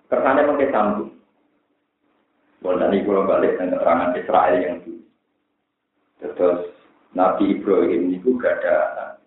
Kesannya 0.09 0.49
mungkin 0.49 0.73
sambung. 0.73 1.11
Kalau 2.65 2.81
nanti 2.81 3.05
kalau 3.05 3.29
balik 3.29 3.53
dengan 3.53 3.77
keterangan 3.77 4.17
Israel 4.17 4.57
yang 4.57 4.75
dulu. 4.81 5.03
Terus 6.25 6.59
Nabi 7.13 7.53
Ibrahim 7.53 8.17
itu 8.17 8.33
gak 8.41 8.65
ada 8.65 9.21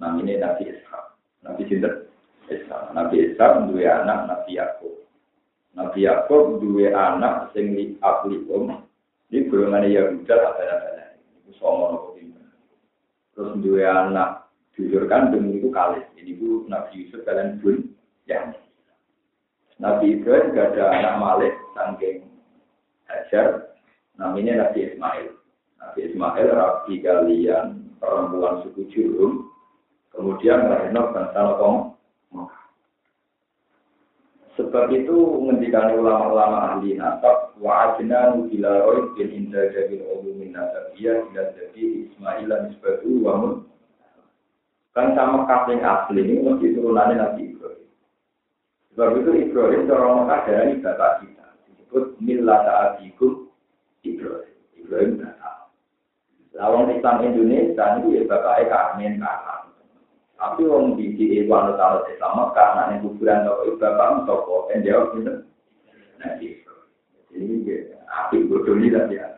namanya 0.00 0.48
Nabi 0.48 0.72
Ishak. 0.72 1.04
Nabi 1.44 1.62
Sinter 1.68 2.08
Ishak. 2.48 2.96
Nabi 2.96 3.28
Ishak 3.28 3.68
dua 3.68 4.00
anak 4.00 4.32
Nabi 4.32 4.56
Yakub. 4.56 4.89
Nabi 5.78 6.02
Yakub 6.02 6.58
dua 6.58 6.90
anak 6.90 7.54
sing 7.54 7.78
li 7.78 7.94
aplikum. 8.02 8.82
Ini 9.30 9.46
golongan 9.46 9.86
Yahuda. 9.86 10.38
Itu 11.46 11.50
sama 11.62 11.94
nopo 11.94 12.18
Terus 13.34 13.54
dua 13.62 14.10
anak 14.10 14.50
jujur 14.74 15.06
kan 15.06 15.30
demi 15.30 15.62
itu 15.62 15.70
kali. 15.70 16.02
Ini 16.18 16.34
bu 16.34 16.66
Nabi 16.66 17.06
Yusuf 17.06 17.22
kalian 17.22 17.62
pun 17.62 17.94
yang 18.26 18.50
Nabi 19.80 20.20
Ibrahim 20.20 20.52
gak 20.52 20.76
ada 20.76 20.84
anak 20.92 21.14
Malik 21.16 21.54
saking 21.72 22.28
Hajar. 23.08 23.72
Namanya 24.20 24.68
Nabi 24.68 24.92
Ismail. 24.92 25.32
Nabi 25.80 25.98
Ismail 26.12 26.48
rapi 26.52 26.94
kalian 27.00 27.96
perempuan 27.96 28.60
suku 28.66 28.90
Jurum. 28.92 29.48
Kemudian 30.10 30.68
lahirnya 30.68 31.06
bangsa 31.14 31.38
Nokong 31.38 31.89
Sebab 34.70 34.86
itu 34.94 35.18
menghentikan 35.18 35.98
ulama-ulama 35.98 36.78
ahli 36.78 36.94
nasab 36.94 37.58
wa 37.58 37.90
ajna 37.90 38.38
nubila 38.38 38.86
roy 38.86 39.02
bin 39.18 39.26
inda 39.34 39.66
jabil 39.74 39.98
ulumin 39.98 40.54
nasabiyah 40.54 41.26
bila 41.26 41.42
jadi 41.58 42.06
Ismail 42.06 42.70
nisbatu 42.70 43.18
wa 43.18 43.34
mun 43.34 43.54
kan 44.94 45.18
sama 45.18 45.42
kasing 45.50 45.82
asli 45.82 46.22
ini 46.22 46.46
mesti 46.46 46.78
turunannya 46.78 47.18
Nabi 47.18 47.50
Ibrahim. 47.50 47.90
Sebab 48.94 49.08
itu 49.18 49.30
Ibrahim 49.50 49.90
orang 49.90 50.14
Mekah 50.22 50.40
dari 50.46 50.74
bapak 50.78 51.12
kita 51.26 51.46
disebut 51.66 52.04
millata 52.22 52.94
abikum 52.94 53.50
Ibrahim. 54.06 54.54
Ibrahim 54.78 55.10
tahu. 55.18 55.66
Lawang 56.54 56.94
Islam 56.94 57.26
Indonesia 57.26 57.84
itu 57.98 58.08
ya 58.14 58.22
bapaknya 58.22 58.70
Karmen 58.70 59.18
Karman. 59.18 59.59
Tapi 60.40 60.64
wong 60.64 60.96
di 60.96 61.12
itu 61.12 61.52
anu 61.52 61.76
tahu 61.76 62.08
Islam 62.08 62.48
karena 62.56 62.96
ini 62.96 63.04
kuburan 63.04 63.44
toko 63.44 63.76
bapak 63.76 64.24
toko 64.24 64.56
yang 64.72 64.80
jawab 64.88 65.12
gitu. 65.12 65.32
Nah 66.16 66.30
gitu. 66.40 66.72
Ini 67.36 67.56
api 68.08 68.48
bodoh 68.48 68.72
ini 68.80 68.88
ya. 69.12 69.36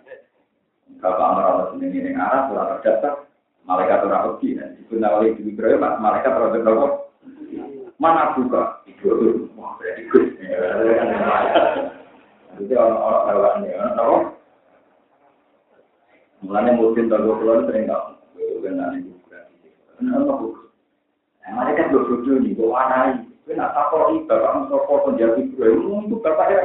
Bapak 1.02 1.28
merasa 1.34 1.74
sendiri 1.74 2.06
ini 2.06 2.14
arah 2.14 2.46
surat 2.46 2.78
terdaftar 2.78 3.26
malaikat 3.66 4.06
orang 4.06 4.38
pergi 4.38 4.48
dan 4.54 4.78
digunakan 4.78 5.14
oleh 5.18 5.34
di 5.34 5.42
Ibrahim 5.50 5.82
malaikat 5.98 6.32
orang 6.38 6.52
terdaftar 6.54 6.90
mana 7.98 8.38
buka 8.38 8.62
itu 8.86 9.10
wah 9.58 9.74
berarti 9.82 10.02
gus. 10.06 10.26
Itu 12.62 12.74
orang-orang 12.78 13.66
hewannya, 13.66 13.74
orang 13.74 14.22
Mulanya 16.42 16.74
mungkin 16.74 17.06
kalau 17.06 17.38
keluar 17.38 17.62
sering 17.70 17.86
tahu, 17.86 18.18
kan 18.66 18.74
nanti 18.74 19.06
bodoh 21.92 22.36
nih, 22.40 22.56
gue 22.56 22.64
warnai. 22.64 23.20
Gue 23.44 23.54
nak 23.58 23.76
takut 23.76 24.16
itu, 24.16 24.24
bapak 24.24 25.36
Ibrahim, 25.36 26.08
itu 26.08 26.16
bapak 26.18 26.48
ya 26.48 26.58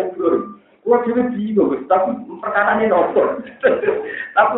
juga 1.03 1.23
bingung, 1.35 1.83
tapi 1.91 2.15
nopo. 2.87 3.21
Tapi 4.37 4.53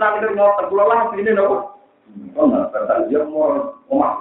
tahu 0.00 0.14
itu 0.16 0.28
mau 0.32 0.56
terpulang 0.56 0.88
lah, 0.88 1.12
nopo. 1.36 1.56
Omah. 3.92 4.16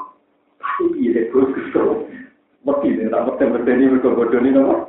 Mesti 2.68 2.88
nih, 2.92 4.52
tak. 4.52 4.80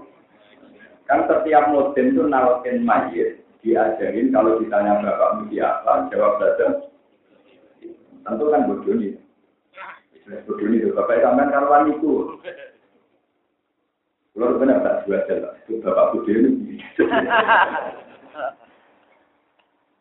Kan 1.06 1.26
setiap 1.26 1.64
musim 1.70 2.14
itu 2.14 2.22
nawakin 2.26 2.86
mayit, 2.86 3.42
diajarin 3.62 4.30
kalau 4.30 4.58
ditanya 4.58 5.02
bapak 5.02 5.30
mesti 5.42 5.56
apa, 5.62 6.10
jawab 6.10 6.38
saja. 6.42 6.66
Tentu 8.26 8.44
kan 8.50 8.66
bodoh 8.66 8.94
nih. 8.98 9.14
Bodoh 10.46 10.68
itu, 10.70 10.94
bapak 10.94 11.22
sampean 11.22 11.50
karuan 11.50 11.90
itu. 11.90 12.38
Kalau 14.30 14.56
benar 14.62 14.78
tak 14.86 15.04
dua 15.04 15.18
jalan, 15.26 15.54
itu 15.66 15.82
bapak 15.82 16.08
bodoh 16.14 16.34
ini. 16.34 16.78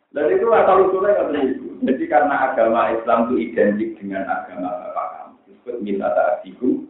Dan 0.10 0.26
itu 0.34 0.50
asal 0.50 0.90
usulnya 0.90 1.14
nggak 1.14 1.30
begitu. 1.30 1.66
Jadi 1.86 2.04
karena 2.10 2.50
agama 2.50 2.90
Islam 2.98 3.30
itu 3.30 3.36
identik 3.46 3.94
dengan 4.02 4.26
agama 4.26 4.70
bapak 4.74 5.06
kamu. 5.14 5.36
Disebut 5.46 5.76
minta 5.86 6.10
ta'adiku. 6.10 6.82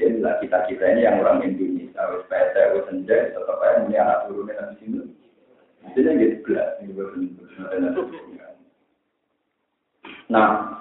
Inilah 0.00 0.40
kita 0.42 0.64
kita 0.66 0.84
ini 0.96 1.04
yang 1.04 1.20
orang 1.22 1.44
Indonesia, 1.44 2.00
wes 2.10 2.24
PT, 2.26 2.56
wes 2.74 2.84
senja, 2.88 3.36
tetap 3.36 3.60
aja 3.60 3.84
ini 3.84 4.00
anak 4.00 4.24
turunnya 4.26 4.72
di 4.72 4.76
sini. 4.80 5.00
Jadi 5.94 6.08
gitu 6.18 6.36
belas, 6.42 6.80
Nah, 10.28 10.77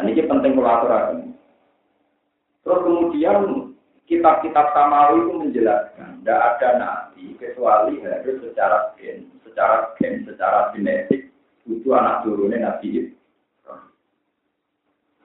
ini 0.00 0.24
penting 0.24 0.56
kolaborasi. 0.56 1.28
Terus 2.62 2.80
kemudian 2.86 3.38
kitab-kitab 4.08 4.72
samawi 4.72 5.20
itu 5.20 5.32
menjelaskan 5.36 6.22
tidak 6.22 6.40
ada 6.56 6.68
nabi 6.78 7.34
kecuali 7.36 7.98
harus 8.00 8.38
secara 8.40 8.94
gen, 8.96 9.28
secara 9.42 9.92
gen, 9.98 10.22
secara 10.24 10.70
genetik 10.72 11.28
itu 11.66 11.88
anak 11.92 12.22
turunnya 12.24 12.72
nabi 12.72 13.12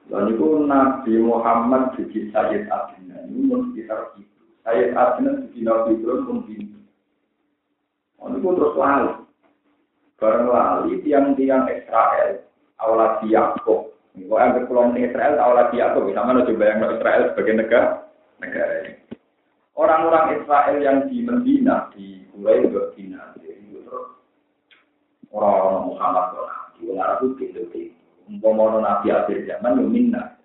Dan 0.08 0.32
itu 0.32 0.64
Nabi 0.64 1.20
Muhammad 1.20 1.92
jadi 2.00 2.32
Sayyid 2.32 2.64
Adnan 2.72 3.28
ini 3.28 3.44
pun 3.44 3.60
sekitar 3.70 4.16
itu. 4.16 4.40
Sayyid 4.64 4.96
Adnan 4.96 5.52
jadi 5.52 5.60
Nabi 5.68 6.00
Ibrahim 6.00 6.24
pun 6.24 6.38
itu. 6.48 6.78
Ini 8.24 8.36
pun 8.40 8.56
terus 8.56 8.72
lalu. 8.72 9.28
Bareng 10.16 10.48
lali 10.48 10.98
tiang-tiang 11.04 11.68
Israel, 11.68 12.40
awal 12.80 13.20
Yaakub, 13.28 13.87
Kok 14.26 14.40
yang 14.40 14.66
pulau 14.66 14.90
Israel 14.96 15.38
tahu 15.38 15.52
lagi 15.54 15.76
aku 15.78 15.98
bisa 16.10 16.20
mana 16.26 16.42
coba 16.42 16.64
yang 16.66 16.80
Israel 16.96 17.22
sebagai 17.30 17.54
negara 17.60 17.88
negara 18.42 18.74
ini. 18.82 18.92
Orang-orang 19.78 20.26
Israel 20.42 20.76
yang 20.82 20.98
di 21.06 21.22
Medina 21.22 21.86
di 21.94 22.26
mulai 22.34 22.66
Medina 22.66 23.30
itu 23.38 23.78
terus 23.86 24.06
orang-orang 25.30 25.94
Muhammad 25.94 26.26
di 26.78 26.82
Arab 26.98 27.22
itu 27.22 27.46
gitu. 27.46 27.62
Nabi 28.82 29.08
akhir 29.14 29.46
zaman 29.46 29.86
minna. 29.88 30.36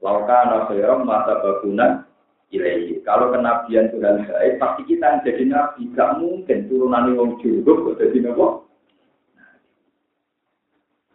Lauka 0.00 0.38
nafiram 0.48 1.04
mata 1.04 1.40
bagunan 1.40 2.04
ilahi. 2.52 3.00
Kalau 3.02 3.32
kenabian 3.32 3.88
Tuhan 3.90 4.28
baik, 4.28 4.58
pasti 4.60 4.82
kita 4.88 5.24
jadi 5.24 5.44
nabi. 5.48 5.88
Gak 5.96 6.20
mungkin 6.20 6.68
turunan 6.68 7.14
yang 7.14 7.36
kok 7.40 7.96
jadi 8.00 8.18
nabi. 8.28 8.65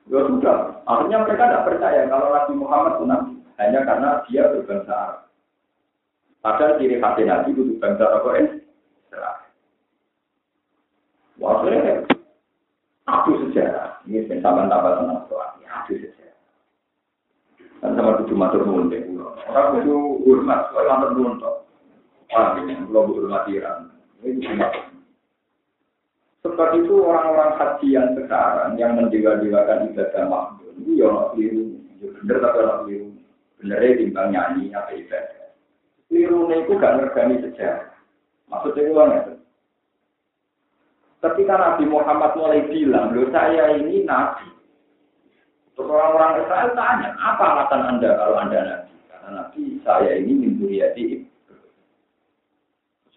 Ya 0.10 0.20
sudah, 0.26 0.82
akhirnya 0.90 1.22
mereka 1.22 1.46
tidak 1.46 1.66
percaya 1.70 2.02
kalau 2.10 2.34
Nabi 2.34 2.54
Muhammad 2.58 2.94
itu 2.98 3.06
Nabi. 3.06 3.34
Hanya 3.62 3.80
karena 3.86 4.10
dia 4.26 4.50
berbangsa 4.50 4.94
Arab. 4.94 5.20
Padahal 6.42 6.78
ciri 6.82 6.98
khas 6.98 7.22
Nabi 7.22 7.50
itu 7.54 7.62
berbangsa 7.76 8.04
Arab 8.10 8.26
Israel. 8.34 9.38
Wah, 11.38 11.62
aku 13.10 13.30
sejarah. 13.46 14.02
Ini 14.10 14.30
sama 14.42 14.70
tambah 14.70 15.02
tenang 15.02 15.22
soal. 15.30 15.58
Aku 15.62 15.94
sejarah. 15.98 16.38
Dan 17.82 17.98
sama 17.98 18.22
tujuh 18.22 18.38
matur 18.38 18.62
nuwun 18.62 18.94
deh 18.94 19.02
Orang 19.50 19.82
itu 19.82 20.22
hormat, 20.22 20.70
soal 20.70 20.86
matur 20.86 21.10
nuwun. 21.18 21.42
Wah, 22.30 22.58
ini 22.62 22.78
kalau 22.90 23.10
hormati 23.10 23.58
Ini 24.22 24.38
cuma 24.38 24.70
Sebab 26.42 26.70
itu 26.74 27.06
orang-orang 27.06 27.54
haji 27.54 27.88
yang 27.94 28.18
sekarang 28.18 28.74
yang 28.74 28.98
mendewa-dewakan 28.98 29.94
ibadah 29.94 30.24
makhluk 30.26 30.74
itu 30.82 30.92
ya 30.98 31.06
orang 31.14 31.28
keliru. 31.38 31.66
Ya 32.02 32.08
bener 32.18 32.38
tapi 32.42 32.58
orang 32.58 32.80
keliru. 32.86 33.10
Benernya 33.62 33.98
timbang 34.02 34.28
nyanyi 34.34 34.64
apa 34.74 34.92
ibadah. 34.98 35.46
Keliru 36.10 36.50
itu 36.50 36.74
gak 36.82 36.96
ngergani 36.98 37.36
sejarah. 37.46 37.94
Maksudnya 38.50 38.82
itu 38.84 38.94
itu. 38.98 39.34
Ketika 41.22 41.54
Nabi 41.54 41.86
Muhammad 41.86 42.34
mulai 42.34 42.66
bilang, 42.66 43.14
loh 43.14 43.30
saya 43.30 43.78
ini 43.78 44.02
Nabi. 44.10 44.50
Orang-orang 45.82 46.46
Israel 46.46 46.78
tanya, 46.78 47.10
apa 47.18 47.46
alasan 47.58 47.82
Anda 47.86 48.10
kalau 48.18 48.38
Anda 48.38 48.60
Nabi? 48.62 48.94
Karena 49.10 49.30
Nabi 49.34 49.62
saya 49.82 50.12
ini 50.18 50.34
mimpi 50.34 50.82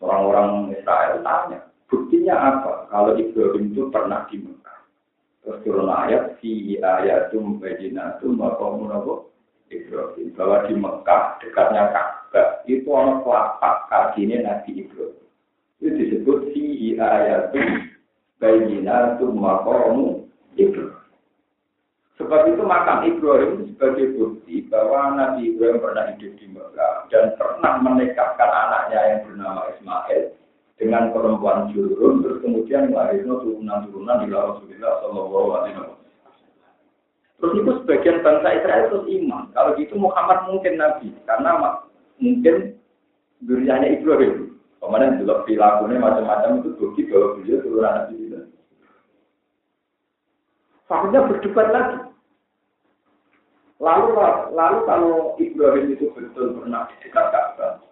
Orang-orang 0.01 0.73
Israel 0.77 1.21
tanya, 1.25 1.61
Buktinya 1.95 2.35
apa? 2.35 2.91
Kalau 2.91 3.15
Ibrahim 3.15 3.71
itu 3.71 3.87
pernah 3.95 4.27
di 4.27 4.43
Mekah. 4.43 4.79
Terus 5.47 5.63
turun 5.63 5.87
ayat, 5.87 6.43
fi 6.43 6.75
ayatum 6.83 7.63
bajinatum 7.63 8.35
maqamun 8.35 8.91
apa? 8.91 9.31
Ibrahim. 9.71 10.35
Bahwa 10.35 10.67
di 10.67 10.75
Mekah, 10.75 11.39
dekatnya 11.39 11.95
Ka'bah, 11.95 12.67
itu 12.67 12.91
orang 12.91 13.23
telapak 13.23 13.87
kakinya 13.87 14.43
Nabi 14.43 14.83
Ibrahim. 14.83 15.23
Itu 15.79 15.89
disebut 15.95 16.39
fi 16.51 16.99
ayatum 16.99 17.95
bajinatum 18.43 19.31
maqamun 19.39 20.27
Ibrahim. 20.59 20.99
Sebab 22.19 22.43
itu 22.51 22.63
makam 22.67 23.07
Ibrahim 23.07 23.51
itu 23.55 23.65
sebagai 23.75 24.19
bukti 24.19 24.67
bahwa 24.67 25.15
Nabi 25.15 25.55
Ibrahim 25.55 25.79
pernah 25.79 26.11
hidup 26.11 26.33
di 26.43 26.47
Mekah 26.51 27.07
dan 27.15 27.39
pernah 27.39 27.79
menikahkan 27.87 28.51
anaknya 28.51 28.99
yang 28.99 29.21
bernama 29.31 29.71
Ismail 29.71 30.35
dengan 30.75 31.15
perempuan 31.15 31.71
jurun, 31.71 32.23
terus 32.27 32.43
kemudian 32.43 32.91
melahirkan 32.91 33.39
turunan-turunan 33.47 34.27
di 34.27 34.29
Rasulullah 34.35 34.93
Shallallahu 35.01 35.49
Alaihi 35.55 35.75
Wasallam. 35.79 36.03
Terus 37.39 37.53
itu 37.61 37.73
sebagian 37.83 38.17
bangsa 38.25 38.49
Israel 38.57 38.85
terus 38.91 39.07
iman. 39.07 39.43
Kalau 39.55 39.71
gitu 39.79 39.95
Muhammad 40.01 40.39
mungkin 40.51 40.75
nabi, 40.81 41.09
karena 41.29 41.51
mungkin 42.19 42.57
duriannya 43.45 44.01
Ibrahim. 44.01 44.59
Kemudian 44.83 45.17
juga 45.17 45.41
perilakunya 45.49 45.97
macam-macam 45.97 46.61
itu 46.61 46.71
bukti 46.77 47.09
bahwa 47.09 47.41
beliau 47.41 47.63
turunan 47.65 47.93
nabi 47.95 48.15
itu. 48.21 48.39
Berdebat 50.93 51.69
lagi. 51.73 51.99
Lalu, 53.83 54.07
lalu 54.55 54.79
kalau 54.87 55.13
Ibrahim 55.41 55.87
itu 55.93 56.09
betul 56.15 56.57
pernah 56.57 56.87
di 56.89 56.95
dekat 57.05 57.27
Ka'bah, 57.35 57.83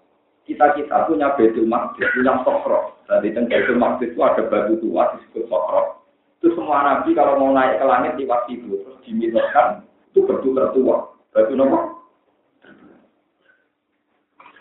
kita 0.42 0.74
kita 0.74 1.06
punya 1.06 1.32
betul 1.38 1.66
Maqdis, 1.70 2.10
punya 2.12 2.42
sokro. 2.42 2.98
Jadi 3.06 3.30
di 3.34 3.46
betul 3.46 3.78
Maqdis 3.78 4.10
itu 4.10 4.20
ada 4.22 4.42
batu 4.50 4.74
tua 4.82 5.14
disebut 5.16 5.44
sokro. 5.46 6.02
Itu 6.42 6.58
semua 6.58 6.82
nabi 6.82 7.14
kalau 7.14 7.38
mau 7.38 7.54
naik 7.54 7.78
ke 7.78 7.86
langit 7.86 8.12
di 8.18 8.26
waktu 8.26 8.58
itu 8.58 8.82
terus 8.82 8.98
dimintakan 9.06 9.86
itu 10.10 10.26
batu 10.26 10.50
tertua. 10.50 10.96
Batu 11.30 11.54
nomor 11.54 12.02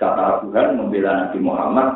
kata 0.02 0.42
Tuhan 0.46 0.82
membela 0.82 1.30
Nabi 1.30 1.38
Muhammad 1.38 1.90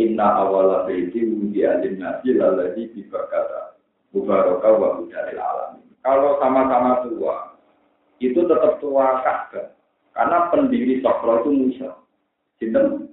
Inna 0.00 0.40
awala 0.40 0.88
baiti 0.88 1.20
wudi 1.20 1.68
alim 1.68 2.00
nabi 2.00 2.32
laladi 2.32 2.88
kata 3.12 3.76
Mubaraka 4.16 4.68
wa 4.72 4.88
hudalil 4.96 5.36
alam 5.36 5.84
Kalau 6.00 6.40
sama-sama 6.40 7.04
tua 7.04 7.52
itu 8.24 8.40
tetap 8.48 8.80
tua 8.80 9.20
kagak 9.20 9.76
karena 10.12 10.48
pendiri 10.52 11.00
Sokro 11.00 11.44
itu 11.44 11.50
Musa. 11.52 11.90
Sinten 12.60 13.11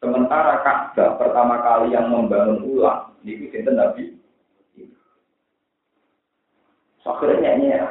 Sementara 0.00 0.64
Ka'bah 0.64 1.20
pertama 1.20 1.60
kali 1.60 1.92
yang 1.92 2.08
membangun 2.08 2.64
ulang, 2.64 3.12
ini 3.20 3.52
sinten 3.52 3.76
Nabi. 3.76 4.16
Akhirnya 7.04 7.52
ya, 7.60 7.86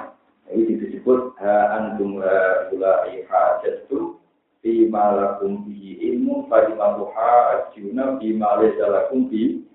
ini 0.54 0.74
disebut 0.78 1.38
ha 1.38 1.78
antum 1.78 2.22
ha 2.22 2.70
ulai 2.74 3.26
hajatu 3.30 4.18
fi 4.62 4.90
malakum 4.90 5.66
bi 5.70 6.02
ilmu 6.02 6.50
fa 6.50 6.66
imamuha 6.66 7.32
ajuna 7.70 8.18
fi 8.18 8.28
malaysa 8.34 8.86
lakum 8.90 9.30
bi 9.30 9.66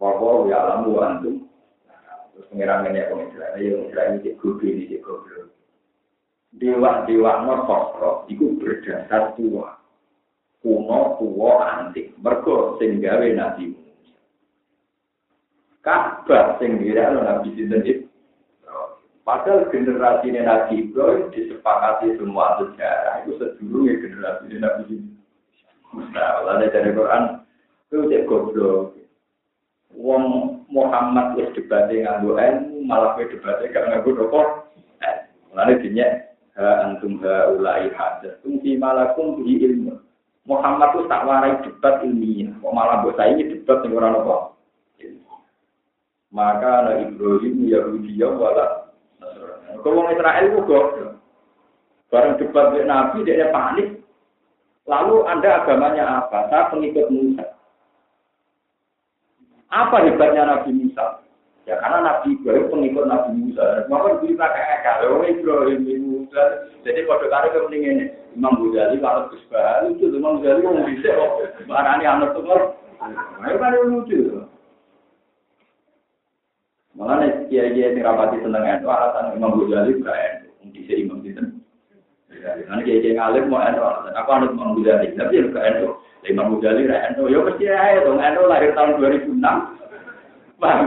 Wawa 0.00 0.48
ya 0.48 0.56
alamu 0.64 0.96
antum. 0.96 1.44
Terus 2.32 2.46
pengiran 2.48 2.88
ini 2.88 3.04
aku 3.04 3.14
misalnya 3.20 3.60
yang 3.60 3.84
misalnya 3.84 4.10
ini 4.16 4.24
cek 4.32 4.64
ini 4.64 4.84
cek 4.96 5.04
dewa 6.56 7.06
dewa 7.06 7.32
no 7.46 7.54
itu 8.26 8.58
berdasar 8.58 9.38
tua 9.38 9.79
kuno 10.60 11.16
tua 11.16 11.52
antik 11.80 12.12
mergo 12.20 12.76
sing 12.76 13.00
gawe 13.00 13.28
nabi 13.32 13.72
Ka'bah 15.80 16.60
sing 16.60 16.76
dirakno 16.76 17.24
nabi 17.24 17.56
sinten 17.56 18.10
Padahal 19.30 19.70
generasi 19.70 20.34
Nabi 20.34 20.90
Ibrahim 20.90 21.30
disepakati 21.30 22.18
semua 22.18 22.58
sejarah 22.58 23.22
itu 23.22 23.38
sedulurnya 23.38 24.02
generasi 24.02 24.58
Nabi 24.58 25.06
Musa. 25.94 26.26
Lalu 26.42 26.66
dari 26.74 26.90
Quran 26.90 27.38
itu 27.86 28.10
cek 28.10 28.26
goblok. 28.26 28.98
Wong 29.94 30.24
Muhammad 30.66 31.38
wis 31.38 31.46
debate 31.54 32.02
nganggo 32.02 32.42
ilmu 32.42 32.90
malah 32.90 33.14
kowe 33.14 33.26
debate 33.30 33.70
gak 33.70 33.86
nganggo 33.86 34.18
apa? 34.18 34.42
Lalu 35.54 35.78
dinya 35.78 36.06
ha 36.58 36.90
antum 36.90 37.22
ha 37.22 37.54
ulai 37.54 37.86
hadas 37.94 38.34
tum 38.42 38.58
fi 38.66 38.74
malakum 38.74 39.38
bi 39.38 39.62
ilmu. 39.62 39.94
Muhammad 40.48 40.96
itu 40.96 41.04
tak 41.06 41.24
warai 41.28 41.60
debat 41.62 42.00
ilmiah, 42.00 42.50
kok 42.58 42.72
malah 42.72 43.04
mbok 43.04 43.16
saiki 43.20 43.44
debat 43.52 43.84
sing 43.84 43.92
ora 43.92 44.08
apa. 44.12 44.36
Maka 46.30 46.72
na 46.86 46.92
Ibrahim 47.10 47.66
Yahudi 47.66 48.16
wala 48.22 48.90
kalau 49.80 50.10
Israel 50.12 50.44
itu 50.44 50.60
goblok. 50.66 51.12
Barang 52.10 52.34
debat 52.42 52.74
dengan 52.74 52.90
Nabi, 52.90 53.22
dia 53.22 53.54
panik. 53.54 54.02
Lalu 54.90 55.22
Anda 55.30 55.62
agamanya 55.62 56.26
apa? 56.26 56.50
Saya 56.50 56.68
pengikut 56.74 57.06
Musa. 57.06 57.46
Apa 59.70 60.02
hebatnya 60.02 60.42
Nabi 60.50 60.74
Musa? 60.74 61.22
Ya 61.68 61.76
karena 61.76 61.98
Nabi 62.00 62.40
Ibrahim 62.40 62.72
pengikut 62.72 63.04
Nabi 63.04 63.30
Musa. 63.36 63.84
Maka 63.92 64.18
kita 64.24 64.46
kayak 64.48 64.80
kalau 64.80 65.20
Ibrahim 65.22 65.80
Musa. 65.84 66.42
Jadi 66.80 67.04
pada 67.04 67.26
kali 67.28 67.48
kepentingan 67.52 67.96
ini, 68.00 68.04
Imam 68.32 68.56
Ghazali 68.72 68.96
kalau 69.02 69.28
Gus 69.28 69.44
itu 69.92 70.16
Imam 70.16 70.40
Ghazali 70.40 70.64
mau 70.64 70.86
bisa 70.88 71.10
kok. 71.12 71.32
Barani 71.68 72.04
anak 72.08 72.32
tuh 72.32 72.46
Ayo 73.40 73.56
kan 73.56 73.72
lucu. 73.88 74.44
Mengenai 76.92 77.48
kiai-kiai 77.48 77.96
yang 77.96 78.04
rapati 78.04 78.44
tentang 78.44 78.66
itu 78.66 78.88
alasan 78.88 79.36
Imam 79.36 79.56
Ghazali 79.56 79.96
bukan 79.96 80.16
itu. 80.16 80.48
Di 80.70 80.80
sini 80.84 81.00
Imam 81.08 81.18
Sinten. 81.24 81.46
Karena 82.28 82.82
kiai-kiai 82.84 83.16
ngalim 83.16 83.48
mau 83.48 83.64
itu 83.64 83.80
alasan. 83.80 84.16
Aku 84.16 84.30
anut 84.32 84.52
Imam 84.52 84.76
Ghazali, 84.80 85.16
tapi 85.16 85.40
ya 85.40 85.48
bukan 85.48 85.64
itu. 85.76 85.88
Imam 86.28 86.56
Ghazali 86.60 86.88
ra 86.88 87.08
itu. 87.08 87.22
Ya 87.28 87.38
pasti 87.44 87.64
dong. 88.04 88.18
Itu 88.20 88.42
lahir 88.48 88.70
tahun 88.76 89.00
2006. 89.00 90.60
Bang. 90.60 90.80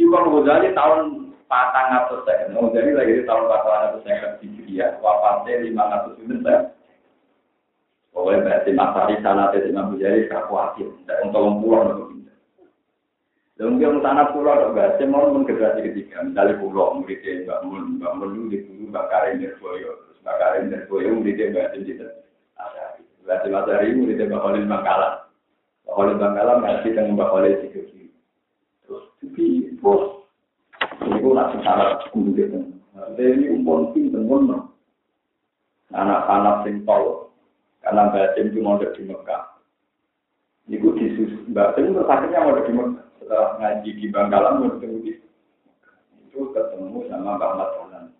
Imam 0.00 0.32
Ghazali 0.32 0.72
tahun 0.72 1.00
patang 1.44 1.88
atau. 2.00 2.24
Imam 2.48 2.72
Ghazali 2.72 2.96
lahir 2.96 3.22
tahun 3.28 3.44
patang 3.46 3.80
atau 3.92 4.00
saya 4.02 4.40
di 4.40 4.48
Syria. 4.56 4.96
Wafatnya 5.04 5.60
lima 5.60 5.84
ratus 5.92 6.16
itu 6.24 6.40
saya. 6.40 6.72
Pokoknya 8.10 8.42
berarti 8.42 8.70
masari 8.72 9.16
sana 9.20 9.52
Imam 9.52 9.94
Ghazali 9.94 10.26
khawatir. 10.32 10.88
Untuk 11.20 11.44
pulang 11.60 12.10
dan 13.60 13.76
mungkin 13.76 14.00
tanah 14.00 14.32
pulau 14.32 14.72
enggak, 14.72 14.96
saya 14.96 15.04
mau 15.04 15.28
generasi 15.44 15.84
ketiga, 15.84 16.24
misalnya 16.24 16.56
pulau, 16.64 16.96
muridnya 16.96 17.44
Mbak 17.44 17.60
Mun, 17.68 18.00
Mbak 18.00 18.12
Mun 18.16 18.48
di 18.48 18.64
dulu 18.64 18.88
Mbak 18.88 19.06
Karim 19.12 19.36
Nirboyo, 19.36 20.00
terus 20.00 20.16
Mbak 20.24 20.36
Karim 20.40 20.64
Nirboyo 20.72 21.08
muridnya 21.20 21.52
Mbak 21.52 21.68
Sinjita. 21.76 22.08
Mbak 23.20 23.38
Simatari 23.44 23.92
muridnya 23.92 24.32
Mbak 24.32 24.40
Khalil 24.40 24.64
Bangkalan. 24.64 25.14
Mbak 25.84 25.92
Khalil 25.92 26.16
Bangkalan 26.16 26.58
ngaji 26.64 26.88
dengan 26.88 27.12
Mbak 27.12 27.28
Khalil 27.28 27.54
Sidoki. 27.60 27.99
Tapi, 29.20 29.76
bos, 29.84 30.24
ini 31.04 31.20
pun 31.20 31.36
nasi 31.36 31.60
syarat 31.60 32.08
guru 32.08 32.32
gitu. 32.32 32.60
Maksudnya 32.96 33.24
ini 33.36 33.46
umpon 33.52 33.92
pinter, 33.92 34.20
ngono. 34.24 34.72
Anak-anak 35.92 36.64
sing 36.64 36.86
karena 37.80 38.12
Sim 38.36 38.52
cuma 38.54 38.76
ada 38.76 38.92
di 38.94 39.02
Mekah. 39.08 39.42
Iku 40.70 40.94
disus, 40.94 41.32
Sim 41.48 41.52
terus 41.56 42.06
akhirnya 42.06 42.44
ada 42.44 42.62
di 42.62 42.72
Mekah. 42.76 43.06
Setelah 43.18 43.48
ngaji 43.58 43.90
di 43.96 44.06
Bangkalan 44.12 44.54
mau 44.60 44.76
di 44.78 45.18
itu 46.30 46.46
ketemu 46.54 47.10
sama 47.10 47.34
Mbak 47.34 47.50
Ahmad 47.58 47.70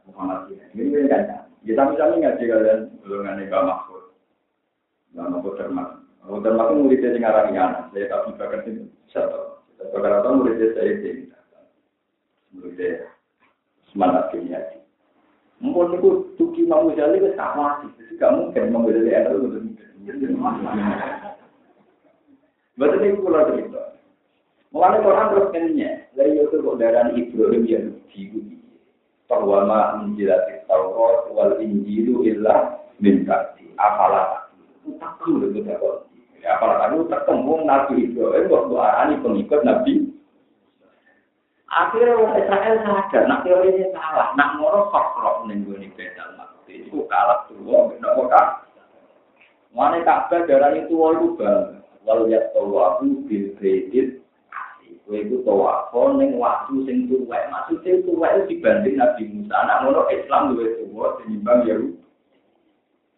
Muhammad 0.02 0.50
ini 0.74 1.06
kan 1.06 1.46
ya 1.62 1.72
sami-sami 1.78 2.18
ngaji 2.18 2.42
kalian 2.42 2.90
ngaji 3.06 3.46
Mbak 3.46 3.64
Mahfud. 3.70 4.04
Mbak 5.14 5.28
Mahfud 5.30 5.54
Termak 5.54 5.88
Mahfud 6.26 6.42
Termak 6.42 6.66
itu 6.66 6.74
muridnya 6.74 7.08
yang 7.14 7.22
ngarang 7.22 7.54
anak 7.54 7.84
saya 7.94 8.10
tak 8.10 8.22
bisa 8.26 8.44
kerja 8.50 8.70
satu 9.14 9.59
Atau 9.80 10.30
muridnya 10.36 10.76
saya 10.76 10.92
ini 11.00 11.32
Mungkin 15.60 16.00
itu 16.00 16.10
tuki 16.40 16.64
mau 16.64 16.88
jadi 16.88 17.20
gak 18.16 18.32
mungkin 18.32 18.72
ada 19.12 19.36
itu. 19.36 19.60
Betul 22.80 23.04
itu 23.04 23.20
kalau 23.20 23.48
cerita. 23.52 23.82
Quran 25.04 25.28
terus 25.34 25.52
dari 26.16 26.32
itu 26.40 26.56
kok 26.64 26.78
darah 26.80 27.12
Ibrahim 27.12 27.68
Taurat 30.64 31.28
wal 31.32 31.52
Injilu 31.60 32.24
illa. 32.24 32.80
Apalah 33.80 34.48
takut 35.00 35.48
itu 35.48 35.64
dapat. 35.64 36.09
Ya 36.40 36.56
apalah 36.56 36.88
kamu 36.88 37.08
tertembung 37.12 37.68
Nabi 37.68 38.08
Ibrahim 38.08 38.48
waktu 38.48 38.74
arani 38.80 39.14
pengikut 39.20 39.60
Nabi. 39.60 39.94
Akhirnya 41.70 42.18
orang 42.18 42.34
Israel 42.40 42.76
sadar, 42.82 43.22
nak 43.30 43.40
teorinya 43.46 43.86
salah, 43.94 44.34
nak 44.34 44.58
ngoro 44.58 44.90
sokrok 44.90 45.46
nengguni 45.46 45.86
bedal 45.94 46.34
mati. 46.34 46.82
Itu 46.82 47.06
kalah 47.06 47.46
tua, 47.46 47.94
benar 47.94 48.18
kok 48.18 48.34
Mana 49.70 50.02
Ka'bah 50.02 50.50
darah 50.50 50.74
itu 50.74 50.98
walu 50.98 51.38
bang, 51.38 51.78
walu 52.02 52.34
ya 52.34 52.42
tawabu 52.50 53.22
bil 53.30 53.54
kredit 53.54 54.18
Kowe 55.10 55.18
iku 55.18 55.42
tawafo 55.42 56.14
ning 56.22 56.38
waktu 56.38 56.86
sing 56.86 57.10
tuwek. 57.10 57.50
Maksude 57.50 58.06
tuwek 58.06 58.46
dibanding 58.46 58.94
Nabi 58.94 59.26
Musa. 59.26 59.58
Anak 59.58 59.82
ngono 59.82 60.06
Islam 60.06 60.54
luwih 60.54 60.70
tuwa 60.86 61.18
tinimbang 61.18 61.66
Yahudi. 61.66 61.98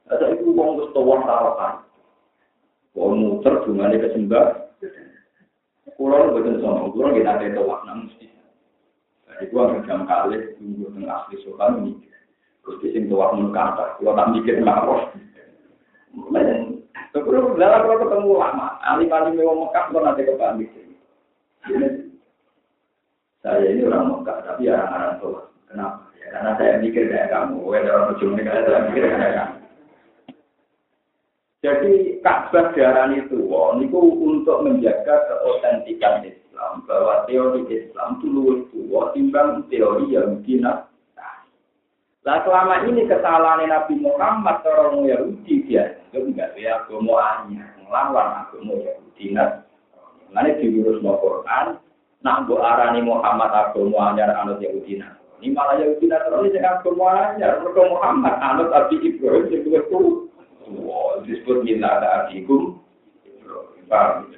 Ada 0.08 0.32
itu 0.32 0.56
wong 0.56 0.80
wis 0.80 0.88
tawaf 0.96 1.20
tarokan. 1.28 1.84
Wong 2.92 3.12
muter 3.20 3.64
dungane 3.64 3.96
kesembah. 3.96 4.46
Kulo 5.96 6.34
mboten 6.34 6.60
sono, 6.60 6.92
kulo 6.92 7.12
nggih 7.12 7.24
nate 7.24 7.52
tawaf 7.56 7.84
nang 7.84 8.08
mesti. 8.08 8.26
Jadi 9.28 9.44
gua 9.48 9.76
jam 9.86 10.04
kali 10.04 10.56
tunggu 10.58 10.92
teng 10.92 11.08
asli 11.08 11.36
sokan 11.40 11.88
ini. 11.88 11.92
Terus 12.62 12.80
di 12.84 12.88
sini 12.92 13.08
tawaf 13.08 13.32
mun 13.38 13.54
kata, 13.54 13.96
kulo 13.96 14.12
tak 14.12 14.30
mikir 14.36 14.60
ngapa. 14.60 15.14
Terus 17.12 17.56
dalam 17.60 17.88
ketemu 17.88 18.32
lama, 18.36 18.68
alim-alim 18.84 19.40
wong 19.40 19.68
Mekah 19.68 19.84
kok 19.88 20.02
nate 20.04 20.22
kepamit. 20.28 20.68
Saya 23.42 23.66
ini 23.66 23.82
orang 23.88 24.22
Mekah, 24.22 24.38
tapi 24.46 24.70
orang-orang 24.70 25.18
tua. 25.18 25.40
Kenapa? 25.66 26.12
Ya, 26.14 26.26
karena 26.30 26.50
saya 26.60 26.72
mikir 26.78 27.10
kayak 27.10 27.30
kamu. 27.32 27.58
Orang 27.64 28.14
ujung 28.14 28.38
negara 28.38 28.62
saya 28.62 28.86
mikir 28.86 29.02
kayak 29.08 29.34
kamu. 29.34 29.61
Jadi 31.62 32.18
Ka'bah 32.26 32.74
darah 32.74 33.06
itu, 33.14 33.38
itu 33.78 34.00
untuk 34.18 34.66
menjaga 34.66 35.14
keautentikan 35.30 36.26
Islam, 36.26 36.82
bahwa 36.90 37.22
teori 37.30 37.62
Islam 37.70 38.18
itu 38.18 38.26
luwih 38.26 38.58
tua 38.74 39.14
timbang 39.14 39.62
teori 39.70 40.10
yang 40.10 40.42
Nah, 42.22 42.38
selama 42.46 42.86
ini 42.86 43.10
kesalahan 43.10 43.66
Nabi 43.66 43.98
Muhammad 43.98 44.62
orang 44.62 45.02
Yahudi 45.10 45.66
dia 45.66 45.98
itu 46.06 46.22
enggak 46.22 46.54
ya 46.54 46.78
agama 46.78 47.42
melawan 47.82 48.46
agama 48.46 48.78
Yahudi. 48.78 49.34
Nah, 49.34 49.66
Nanti 50.30 50.64
diurus 50.64 51.02
no 51.02 51.18
Quran, 51.18 51.82
nak 52.22 52.46
bu 52.46 52.62
arani 52.62 53.02
Muhammad 53.02 53.50
agama 53.50 54.14
anyar 54.14 54.32
anut 54.38 54.62
Yahudi 54.62 55.02
Ini 55.42 55.50
malah 55.50 55.82
Yahudi 55.82 56.06
terus 56.06 56.46
ini 56.46 56.62
agama 56.62 57.34
anyar. 57.34 57.58
Mereka 57.58 57.82
Muhammad 57.90 58.34
anut 58.38 58.70
Abi 58.70 58.96
Ibrahim 59.02 59.50
itu 59.50 60.30
Wow, 60.72 61.20
disebut 61.28 61.64
minta 61.64 62.00
ada 62.00 62.08
abikum. 62.24 62.80
Paham? 63.92 64.32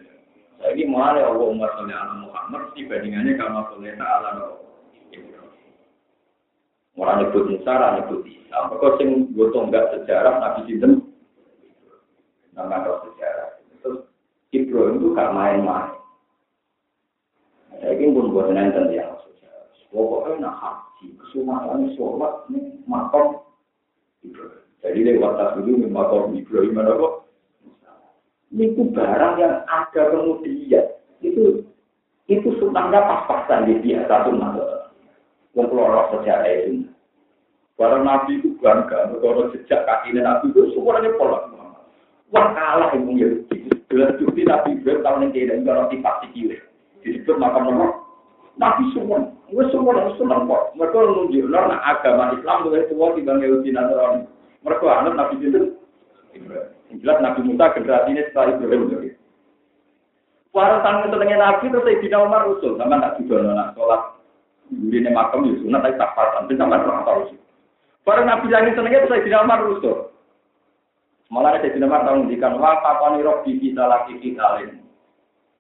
Jadi 0.65 0.83
mulai 0.89 1.21
Allah 1.21 1.45
Umar 1.45 1.71
oleh 1.77 1.93
anak 1.93 2.25
Muhammad 2.25 2.73
dibandingannya 2.73 3.37
kama 3.37 3.69
soleh 3.71 3.95
ta'ala 4.01 4.57
Orang 6.95 7.27
nyebut 7.27 7.51
Musa, 7.51 7.71
orang 7.75 7.95
nyebut 8.01 8.23
Isa. 8.25 8.71
Mereka 8.71 8.89
sing 8.97 9.11
gotong 9.35 9.69
enggak 9.69 9.93
sejarah 9.93 10.39
Nabi 10.41 10.61
Sinten. 10.71 10.93
Nama 12.55 12.87
sejarah. 12.87 13.49
Ibrahim 14.55 15.03
itu 15.03 15.09
gak 15.19 15.35
main-main. 15.35 15.99
Saya 17.83 17.99
pun 17.99 18.31
buat 18.31 18.55
nonton 18.55 18.95
dia 18.95 19.11
Pokoknya 19.91 20.51
nak 20.51 20.59
haji, 20.59 21.15
kesunatan 21.23 21.95
sholat 21.95 22.47
ini 22.51 22.83
makam 22.87 23.43
Ibrahim. 24.27 24.64
Jadi 24.85 25.01
lewat 25.01 25.33
tas 25.41 25.57
dulu 25.57 25.89
makam 25.89 26.37
Ibrahim 26.37 26.77
kok. 26.77 27.25
Itu 28.53 28.83
barang 28.93 29.35
yang 29.41 29.65
ada 29.65 30.03
kemudian 30.13 30.85
itu 31.25 31.65
itu 32.29 32.49
sunahnya 32.61 33.01
pas-pasan 33.01 33.65
di 33.65 33.81
biasa 33.81 34.29
sunnah. 34.29 34.53
Yang 35.57 35.67
keluar 35.73 36.13
sejarah 36.13 36.53
itu. 36.69 36.93
Barang 37.75 38.07
Nabi 38.07 38.39
itu 38.39 38.55
bangga, 38.63 39.11
kalau 39.19 39.51
sejak 39.51 39.83
kaki 39.83 40.15
Nabi 40.15 40.53
itu 40.53 40.71
semuanya 40.77 41.11
pola. 41.19 41.51
Wah 42.31 42.47
kalah 42.55 42.95
yang 42.95 43.19
Yahudi. 43.19 43.67
Jelas 43.91 44.15
bukti 44.21 44.47
Nabi 44.47 44.79
Ibrahim 44.79 45.03
tahun 45.03 45.23
yang 45.27 45.33
tidak 45.35 45.59
ada 45.65 45.73
roti 45.81 45.97
pasti 45.99 46.27
kiri. 46.37 46.59
Disebut 47.03 47.41
makam 47.41 47.67
nomor. 47.67 48.05
Nabi 48.55 48.87
semua, 48.95 49.35
gue 49.51 49.65
semua 49.75 49.99
harus 49.99 50.15
senang 50.15 50.47
kok. 50.47 50.79
Mereka 50.79 50.95
menunjuk, 50.95 51.51
nah 51.51 51.83
agama 51.83 52.39
Islam 52.39 52.71
mulai 52.71 52.87
tua 52.87 53.07
di 53.19 53.27
bang 53.27 53.43
Yahudi 53.43 53.71
Nasrani. 53.75 54.34
Mereka 54.65 54.85
anut 54.89 55.15
Nabi 55.15 55.45
itu. 55.45 55.77
Jelas 57.05 57.19
Nabi 57.21 57.41
Musa 57.45 57.77
generasi 57.77 58.17
ini 58.17 58.25
setelah 58.27 58.57
Ibrahim. 58.57 59.13
Tanggung 60.55 61.11
setengah 61.11 61.39
Nabi 61.39 61.65
terus 61.69 61.89
tidak 62.01 62.25
Umar 62.25 62.47
Rasul. 62.49 62.79
Sama 62.79 62.97
nak 62.97 63.19
juga 63.21 63.43
anak 63.45 63.75
sholat. 63.77 64.03
Ini 64.73 65.11
makam 65.13 65.45
ya 65.45 65.61
sunat 65.61 65.81
tapi 65.85 66.01
tak 66.01 66.13
paham. 66.17 66.49
Tapi 66.49 66.55
sama 66.57 66.81
orang 66.81 67.05
tahu 67.05 67.21
sih. 67.29 67.39
Barang 68.07 68.27
Nabi 68.29 68.47
lagi 68.49 68.73
senengnya 68.73 69.05
itu 69.05 69.09
saya 69.13 69.25
tidak 69.27 69.45
Umar 69.45 69.61
Rasul. 69.61 69.97
Malah 71.29 71.61
tidak 71.61 71.85
Umar 71.85 72.07
tahu 72.07 72.17
ngendikan 72.25 72.57
wah 72.57 72.81
kapani 72.81 73.27
roh 73.27 73.43
di 73.45 73.59
kita 73.61 73.85
lagi 73.85 74.15
kita 74.23 74.45
lain. 74.57 74.81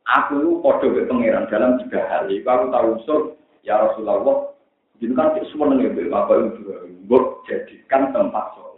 Aku 0.04 0.36
lu 0.36 0.50
podo 0.60 0.92
ke 0.92 1.08
pangeran 1.08 1.48
dalam 1.48 1.80
tiga 1.80 2.04
hal. 2.08 2.28
Iku 2.28 2.44
aku 2.46 2.66
tahu 2.72 2.88
usul 3.00 3.20
ya 3.64 3.80
Rasulullah. 3.80 4.52
Jadi 5.02 5.12
kan 5.16 5.34
semua 5.50 5.72
nengen 5.74 6.12
bapak. 6.12 6.60
Buk 7.10 7.42
jadikan 7.50 8.14
tempat 8.14 8.54
sholat. 8.54 8.73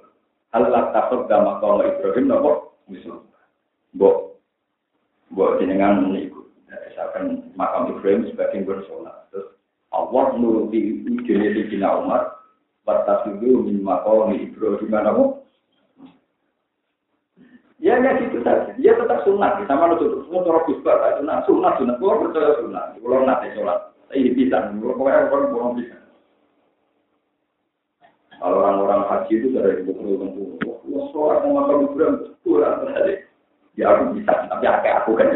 Hal 0.56 0.72
lah 0.72 0.88
takut 0.88 1.28
sama 1.28 1.60
kalau 1.60 1.84
Ibrahim 1.84 2.32
nopo 2.32 2.80
misal. 2.88 3.28
Buk 3.92 4.40
buat 5.36 5.60
jenengan 5.60 6.08
meniku. 6.08 6.48
Misalkan 6.64 7.52
makam 7.60 7.92
Ibrahim 7.92 8.24
sebagai 8.32 8.64
bersolat. 8.64 9.28
Terus 9.28 9.52
Allah 9.92 10.32
nuruti 10.40 11.04
ide 11.04 11.68
di 11.68 11.76
Umar. 11.84 12.40
Batas 12.88 13.28
itu 13.36 13.68
min 13.68 13.84
makam 13.84 14.32
Ibrahim 14.32 14.88
mana 14.88 15.12
Ya, 17.76 18.00
ya 18.00 18.16
gitu 18.16 18.40
saja. 18.40 18.72
Dia 18.80 18.96
tetap 18.96 19.28
sunat. 19.28 19.60
Sama 19.68 19.92
lu 19.92 20.00
semua 20.00 20.40
cara 20.40 20.64
kusba, 20.64 21.20
sunat, 21.20 21.44
sunat, 21.44 21.72
sunat. 21.76 21.96
Kalau 22.00 22.24
percaya 22.24 22.64
sunat. 22.64 22.84
Kalau 22.96 23.28
nanti 23.28 23.52
sholat. 23.52 23.92
Ini 24.08 24.32
bisa. 24.32 24.72
Kalau 24.72 25.04
orang 25.04 25.52
orang 25.52 25.76
bisa. 25.84 26.05
Kalau 28.36 28.60
orang-orang 28.60 29.02
haji 29.08 29.32
itu 29.40 29.46
sudah 29.52 29.72
ibu 29.80 29.92
perlu 29.96 30.60
Wah, 30.86 31.04
sholat 31.10 31.38
mau 31.44 31.64
makan 31.64 31.88
Ibrahim. 31.90 32.14
Kurang 32.46 32.74
terjadi. 32.84 33.14
Ya 33.76 33.92
aku 33.92 34.16
bisa, 34.16 34.32
tapi 34.48 34.64
kayak 34.64 34.98
aku 35.04 35.10
kan. 35.18 35.28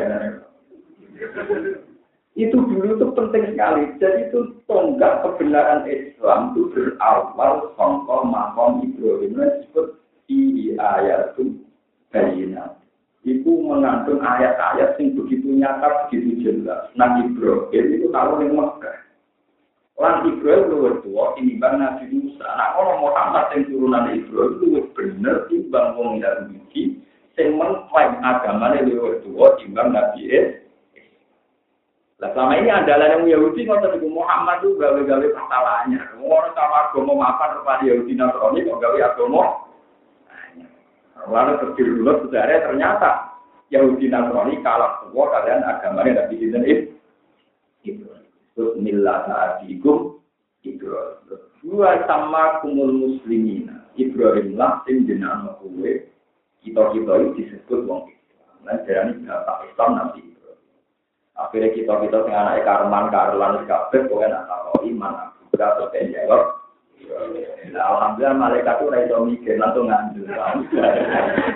Itu 2.38 2.56
dulu 2.56 2.96
itu 2.96 3.06
penting 3.12 3.44
sekali. 3.52 3.82
Jadi 4.00 4.30
itu 4.30 4.40
tonggak 4.64 5.20
kebenaran 5.26 5.84
Islam 5.90 6.54
itu 6.54 6.72
berawal 6.72 7.74
songkol 7.76 8.30
makom 8.30 8.80
Ibrahim 8.86 9.36
disebut 9.36 10.00
di 10.30 10.72
ayat 10.78 11.34
itu 11.36 11.60
bayina. 12.14 12.78
Itu 13.20 13.60
mengandung 13.60 14.24
ayat-ayat 14.24 14.96
yang 14.96 15.12
begitu 15.12 15.52
nyata, 15.52 16.08
begitu 16.08 16.40
jelas. 16.40 16.88
Nah 16.96 17.20
Ibrahim 17.20 17.84
itu 18.00 18.06
tahu 18.08 18.40
yang 18.40 18.56
Mekah. 18.56 19.09
Lan 20.00 20.24
Ibrahim 20.24 20.72
luwih 20.72 20.96
tua 21.04 21.36
tinimbang 21.36 21.76
Nabi 21.76 22.08
Musa. 22.08 22.48
Nah 22.48 22.72
kalau 22.72 23.04
Muhammad 23.04 23.52
yang 23.52 23.68
turunan 23.68 24.08
Ibrahim 24.08 24.52
luwih 24.56 24.84
bener 24.96 25.44
timbang 25.52 25.92
wong 26.00 26.24
Yahudi 26.24 27.04
sing 27.36 27.60
mengklaim 27.60 28.16
agamanya 28.24 28.80
lebih 28.80 29.20
tua 29.28 29.60
timbang 29.60 29.92
Nabi 29.92 30.24
Isa. 30.24 30.60
Nah, 32.20 32.28
selama 32.36 32.52
ini 32.60 32.68
adalah 32.68 33.16
yang 33.16 33.24
Yahudi 33.24 33.64
ngotot 33.64 33.96
ibu 33.96 34.12
Muhammad 34.12 34.60
itu 34.60 34.76
gawe-gawe 34.76 35.24
kesalahannya. 35.24 36.20
Orang 36.20 36.52
sama 36.52 36.76
agama 36.84 37.12
maafan 37.16 37.56
kepada 37.56 37.82
Yahudi 37.88 38.12
Nasrani 38.12 38.68
kok 38.68 38.76
gawe 38.76 38.98
agama. 39.00 39.44
Lalu 41.32 41.52
terdiri 41.64 41.92
dulu 41.96 42.12
sebenarnya 42.24 42.64
ternyata 42.68 43.10
Yahudi 43.72 44.12
Nasrani 44.12 44.60
kalah 44.60 45.00
tua 45.08 45.24
kalian 45.32 45.64
agamanya 45.64 46.12
Nabi 46.24 46.36
Isa. 46.44 46.60
Terus 48.60 48.76
milah 48.76 49.24
saatikum 49.24 50.20
Ibrahim. 50.68 51.40
Dua 51.64 51.96
sama 52.04 52.60
kumul 52.60 52.92
muslimin. 52.92 53.72
Ibrahim 53.96 54.60
lah 54.60 54.84
sing 54.84 55.08
jenama 55.08 55.56
kue 55.64 56.12
kita-kita 56.60 57.12
itu 57.24 57.28
disebut 57.40 57.88
wong 57.88 58.12
Islam. 58.12 58.60
Nah, 58.68 58.76
jadi 58.84 59.16
bapak 59.24 59.64
Islam 59.72 59.90
nanti. 59.96 60.20
Akhirnya 61.40 61.72
kita-kita 61.72 62.20
sing 62.28 62.36
anak 62.36 62.68
karman, 62.68 63.08
karlan, 63.08 63.64
kabeh, 63.64 64.04
pokoknya 64.12 64.44
nak 64.44 64.44
tahu 64.52 64.92
iman, 64.92 65.32
juga 65.48 65.64
atau 65.72 65.88
jawab. 65.88 66.42
Nah, 67.72 67.80
alhamdulillah 67.96 68.36
malaikat 68.36 68.76
itu 68.76 68.92
raiso 68.92 69.16
mikir, 69.24 69.56
langsung 69.56 69.88
ngambil. 69.88 70.36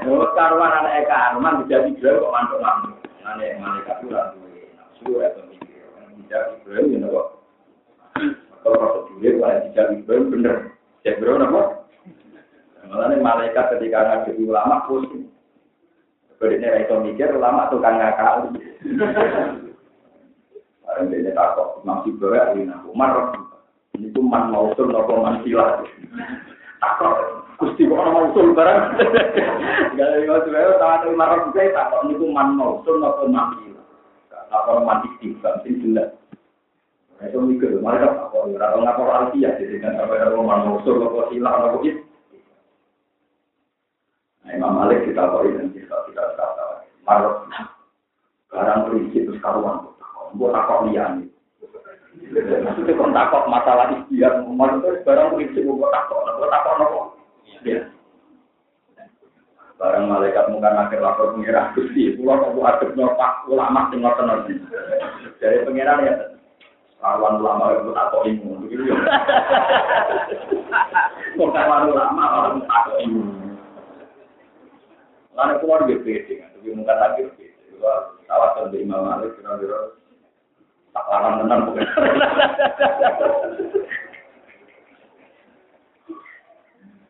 Menurut 0.09 0.33
karuan 0.33 0.73
anak 0.73 1.05
karman, 1.05 1.69
bisa 1.69 1.85
dijual 1.85 2.25
kok 2.25 2.33
mantuk-mantuk. 2.33 2.97
Anak 3.29 3.61
malaikat 3.61 3.97
itu 4.01 4.09
langsung 4.09 4.49
nafsu, 4.73 5.21
Bisa 6.25 6.57
Ibrahim, 6.57 7.05
ya 7.05 7.09
kok. 7.13 7.27
Kalau 8.65 8.77
prosedurnya, 8.81 9.31
kalau 9.37 9.61
tidak 9.69 9.87
Ibrahim, 9.93 10.33
bener. 10.33 10.57
Cek 11.05 11.21
Ibrahim, 11.21 11.45
apa? 11.53 11.63
Malah 12.89 13.17
malaikat 13.21 13.77
ketika 13.77 13.99
ngaji 14.09 14.33
ulama 14.49 14.89
pusing. 14.89 15.29
Berikutnya 16.41 16.85
itu 16.85 16.95
mikir 17.01 17.29
ulama 17.37 17.69
tukang 17.73 17.97
ngakal. 17.97 18.53
Barang 20.85 21.09
dia 21.09 21.33
takut 21.33 21.81
masih 21.83 22.13
bawa 22.21 22.53
ini 22.53 22.69
Umar. 22.85 23.33
Ini 23.97 24.13
tuh 24.13 24.21
man 24.21 24.53
mausul 24.53 24.93
nopo 24.93 25.25
man 25.25 25.41
silah. 25.41 25.81
Takut. 26.85 27.43
Gusti 27.57 27.89
kok 27.89 27.97
orang 27.97 28.15
mausul 28.15 28.53
barang. 28.53 28.81
Gak 29.97 30.05
ada 30.05 30.17
yang 30.21 30.45
tahu 30.45 30.73
tahu 30.77 31.17
Umar 31.17 31.31
saya 31.57 31.73
takut 31.73 32.01
ini 32.07 32.21
tuh 32.21 32.29
man 32.29 32.49
mausul 32.59 33.01
nopo 33.01 33.25
man 33.31 33.74
silah. 34.55 34.63
Takut 34.63 34.87
man 34.87 34.99
istiqam 35.11 35.55
sih 35.67 35.75
jelas. 35.83 36.09
Itu 37.23 37.43
mikir, 37.43 37.83
mereka 37.83 38.15
takut. 38.15 38.55
Orang 38.55 38.85
ngapor 38.87 39.09
alfiah 39.11 39.59
jadi 39.59 39.83
kan 39.83 39.99
apa 39.99 40.15
yang 40.15 40.47
man 40.47 40.63
mausul 40.63 41.03
nopo 41.03 41.27
silah 41.33 41.53
nopo 41.59 41.83
itu. 41.83 42.03
Nah, 44.45 44.53
Imam 44.53 44.77
Malik 44.77 45.09
kita 45.09 45.25
tahu 45.25 45.57
dan 45.57 45.73
kita 45.73 45.97
tidak 46.13 46.37
kata 46.37 46.85
marot 47.09 47.49
barang 48.53 48.81
prinsip 48.93 49.25
itu 49.25 49.33
karuan 49.41 49.89
buat 50.37 50.53
takok 50.53 50.93
lian 50.93 51.33
maksudnya 52.29 52.93
kok 52.93 53.13
takok 53.17 53.45
masalah 53.49 53.89
ikhtiar 53.97 54.45
marot 54.45 54.85
itu 54.85 55.01
barang 55.01 55.33
prinsip 55.33 55.65
buat 55.65 55.89
takok 55.97 56.29
buat 56.37 56.51
takok 56.53 56.75
nopo 56.77 57.01
ya 57.65 57.89
barang 59.75 60.07
malaikat 60.07 60.47
muka 60.55 60.71
akhir 60.71 61.03
lapor 61.03 61.35
pengira 61.35 61.75
gusti. 61.75 62.15
Pulau 62.15 62.39
kok 62.39 62.63
adep 62.63 62.91
nyopak 62.95 63.45
ulama 63.51 63.91
sing 63.91 63.99
ngoten 64.01 64.31
dari 65.43 65.67
pengiran 65.67 66.07
ya 66.07 66.15
karuan 67.05 67.37
ulama 67.37 67.77
itu 67.77 67.93
takok 67.93 68.25
ilmu 68.25 68.51
begitu 68.65 68.83
ya. 68.89 68.97
Kok 71.37 71.51
karuan 71.53 71.91
ulama 71.93 72.23
orang 72.41 72.65
takok 72.65 72.97
ilmu 73.05 73.23
Karena 75.35 75.59
keluar 75.59 75.83
dia 75.91 75.99
pede 75.99 76.39
kan, 76.39 76.55
tapi 76.55 76.71
lagi 76.79 77.27
pede. 77.35 77.47
Juga 77.75 78.15
kawasan 78.31 78.71
dari 78.71 78.87
Imam 78.87 79.03
Malik 79.03 79.35
kira-kira 79.35 79.99
tak 80.95 81.05
larang 81.11 81.43
tenang 81.43 81.61
bukan. 81.67 81.87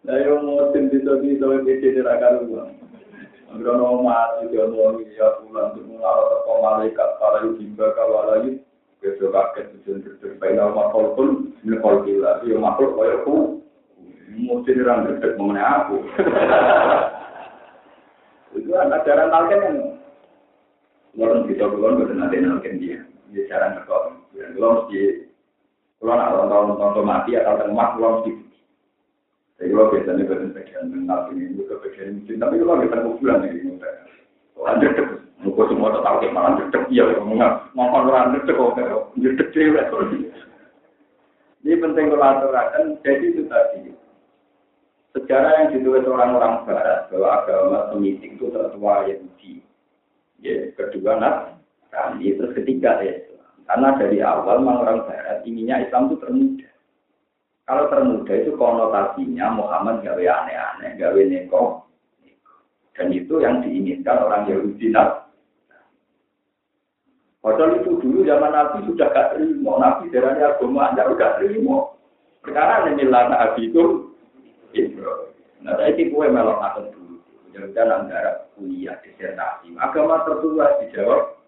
Nah, 0.04 0.20
yang 0.20 0.44
mau 0.44 0.68
tim 0.76 0.92
bisa 0.92 1.16
bisa 1.16 1.64
pede 1.64 1.96
di 1.96 2.00
rakyat 2.04 2.44
uang. 2.44 2.76
Agrono 3.56 4.04
mati 4.04 4.52
dia 4.52 4.68
mau 4.68 5.00
ya 5.00 5.40
pulang 5.40 5.72
di 5.72 5.80
mulai 5.88 6.44
ke 6.44 6.52
malaikat 6.60 7.10
para 7.16 7.40
juga 7.56 7.86
kalau 7.96 8.28
lagi 8.28 8.60
besok 9.00 9.32
kaget 9.32 9.66
tujuan 9.78 10.04
terbaik 10.20 10.58
nama 10.58 10.90
pun 10.92 11.54
kalau 11.62 12.02
gila 12.02 12.42
dia 12.42 12.56
makhluk 12.58 12.98
kayak 12.98 13.22
aku 13.22 13.36
mesti 14.34 14.70
dirang 14.76 15.08
dekat 15.08 15.38
mengenai 15.40 15.64
aku. 15.64 15.96
Itu 18.58 18.70
ajaran 18.74 19.32
talken 19.32 19.62
kan. 19.62 19.76
Kalau 21.14 21.46
kita 21.46 21.64
belum 21.70 22.02
betul 22.02 22.16
nanti 22.18 22.42
nalken 22.42 22.82
dia, 22.82 22.98
dia 23.30 23.46
cara 23.46 23.72
ngekor. 23.72 24.18
Dan 24.34 24.58
kalau 24.58 24.82
mesti, 24.82 25.30
kalau 26.02 26.18
nak 26.18 26.30
orang 26.34 26.48
tahun 26.50 26.66
nonton 26.74 27.06
mati 27.06 27.38
atau 27.38 27.54
tengah, 27.54 27.88
kalau 27.94 28.10
mesti. 28.18 28.30
Jadi 29.54 29.70
kalau 29.70 29.92
biasanya 29.94 30.22
betul 30.26 30.50
bagian 30.50 30.84
mental 30.90 31.20
ini 31.30 31.54
juga 31.54 31.74
bagian 31.78 32.08
mungkin, 32.18 32.36
tapi 32.42 32.54
kalau 32.58 32.82
kita 32.82 32.96
bulan 33.06 33.38
ini 33.46 33.60
udah. 33.78 33.94
Lanjut 34.54 34.90
terus, 34.96 35.20
muka 35.42 35.62
semua 35.70 35.94
tahu 35.98 36.16
kayak 36.22 36.34
malah 36.34 36.52
cek 36.70 36.84
iya, 36.90 37.04
ngomong 37.18 37.38
ngomong 37.74 38.06
orang 38.10 38.34
cek 38.42 38.54
kok, 38.54 38.74
cek 39.18 39.48
cewek. 39.54 39.86
Ini 41.64 41.80
penting 41.80 42.12
kalau 42.12 42.28
aturakan, 42.28 43.00
jadi 43.00 43.24
itu 43.24 43.42
tadi. 43.48 43.88
Sejarah 45.16 45.52
yang 45.62 45.68
ditulis 45.78 46.04
orang-orang 46.10 46.66
Barat 46.66 47.06
bahwa 47.08 47.28
agama 47.38 47.78
Semitik 47.94 48.34
itu 48.34 48.50
tertua 48.50 49.06
Yahudi. 49.06 49.62
Ya, 50.42 50.74
kedua 50.74 51.22
Nasrani, 51.22 52.34
terus 52.34 52.52
ketiga 52.58 52.98
Islam. 53.00 53.46
Karena 53.64 53.88
dari 53.96 54.18
awal 54.20 54.60
orang 54.66 55.06
Barat 55.06 55.46
inginnya 55.46 55.86
Islam 55.86 56.10
itu 56.10 56.18
termuda. 56.18 56.73
Kalau 57.64 57.88
termuda 57.88 58.32
itu 58.36 58.52
konotasinya 58.60 59.46
Muhammad 59.56 60.04
gawe 60.04 60.20
aneh-aneh, 60.20 61.00
gawe 61.00 61.20
neko. 61.24 61.88
Dan 62.92 63.08
itu 63.10 63.40
yang 63.40 63.64
diinginkan 63.64 64.20
orang 64.20 64.46
Yahudi 64.46 64.92
Nasrani. 64.92 65.24
Padahal 67.44 67.76
itu 67.76 68.00
dulu 68.00 68.24
zaman 68.24 68.52
Nabi 68.56 68.88
sudah 68.88 69.08
gak 69.12 69.36
terima. 69.36 69.72
Nabi 69.76 70.08
darahnya 70.08 70.56
agama 70.56 70.88
anda 70.88 71.04
udah 71.08 71.30
terima. 71.36 71.92
Sekarang 72.40 72.96
ini 72.96 73.04
lana 73.04 73.36
Nabi 73.36 73.68
itu. 73.68 73.84
Nah, 75.64 75.76
saya 75.80 75.92
itu 75.96 76.12
kue 76.12 76.28
melok 76.28 76.60
akan 76.60 76.92
dulu. 76.92 77.16
Mudah-mudahan 77.48 77.96
antara 78.04 78.30
kuliah 78.56 78.96
disertasi. 79.00 79.72
Agama 79.76 80.24
tertua 80.24 80.66
dijawab 80.84 81.40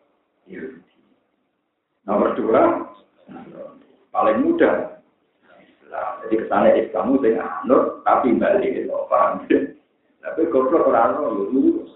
Yahudi. 0.48 0.96
Nomor 2.04 2.32
dua, 2.38 2.60
paling 4.14 4.38
mudah. 4.40 4.95
Jadi 5.86 6.34
ke 6.42 6.44
sana 6.50 6.74
Islam 6.74 7.14
itu 7.14 7.38
anur, 7.38 8.02
tapi 8.02 8.34
balik 8.34 8.74
itu 8.74 8.90
paham. 9.06 9.46
Tapi 10.20 10.40
goblok 10.50 10.90
orang 10.90 11.22
itu 11.22 11.86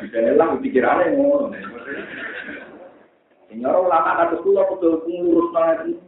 Di 0.00 0.06
sana 0.08 0.32
lah 0.32 0.56
pikirannya 0.56 1.12
ngono. 1.12 1.52
Nyoro 3.54 3.86
ulama 3.86 4.18
kados 4.18 4.42
kula 4.42 4.66
kudu 4.66 5.06
ngurus 5.06 5.48
nang 5.54 5.86
itu. 5.86 6.02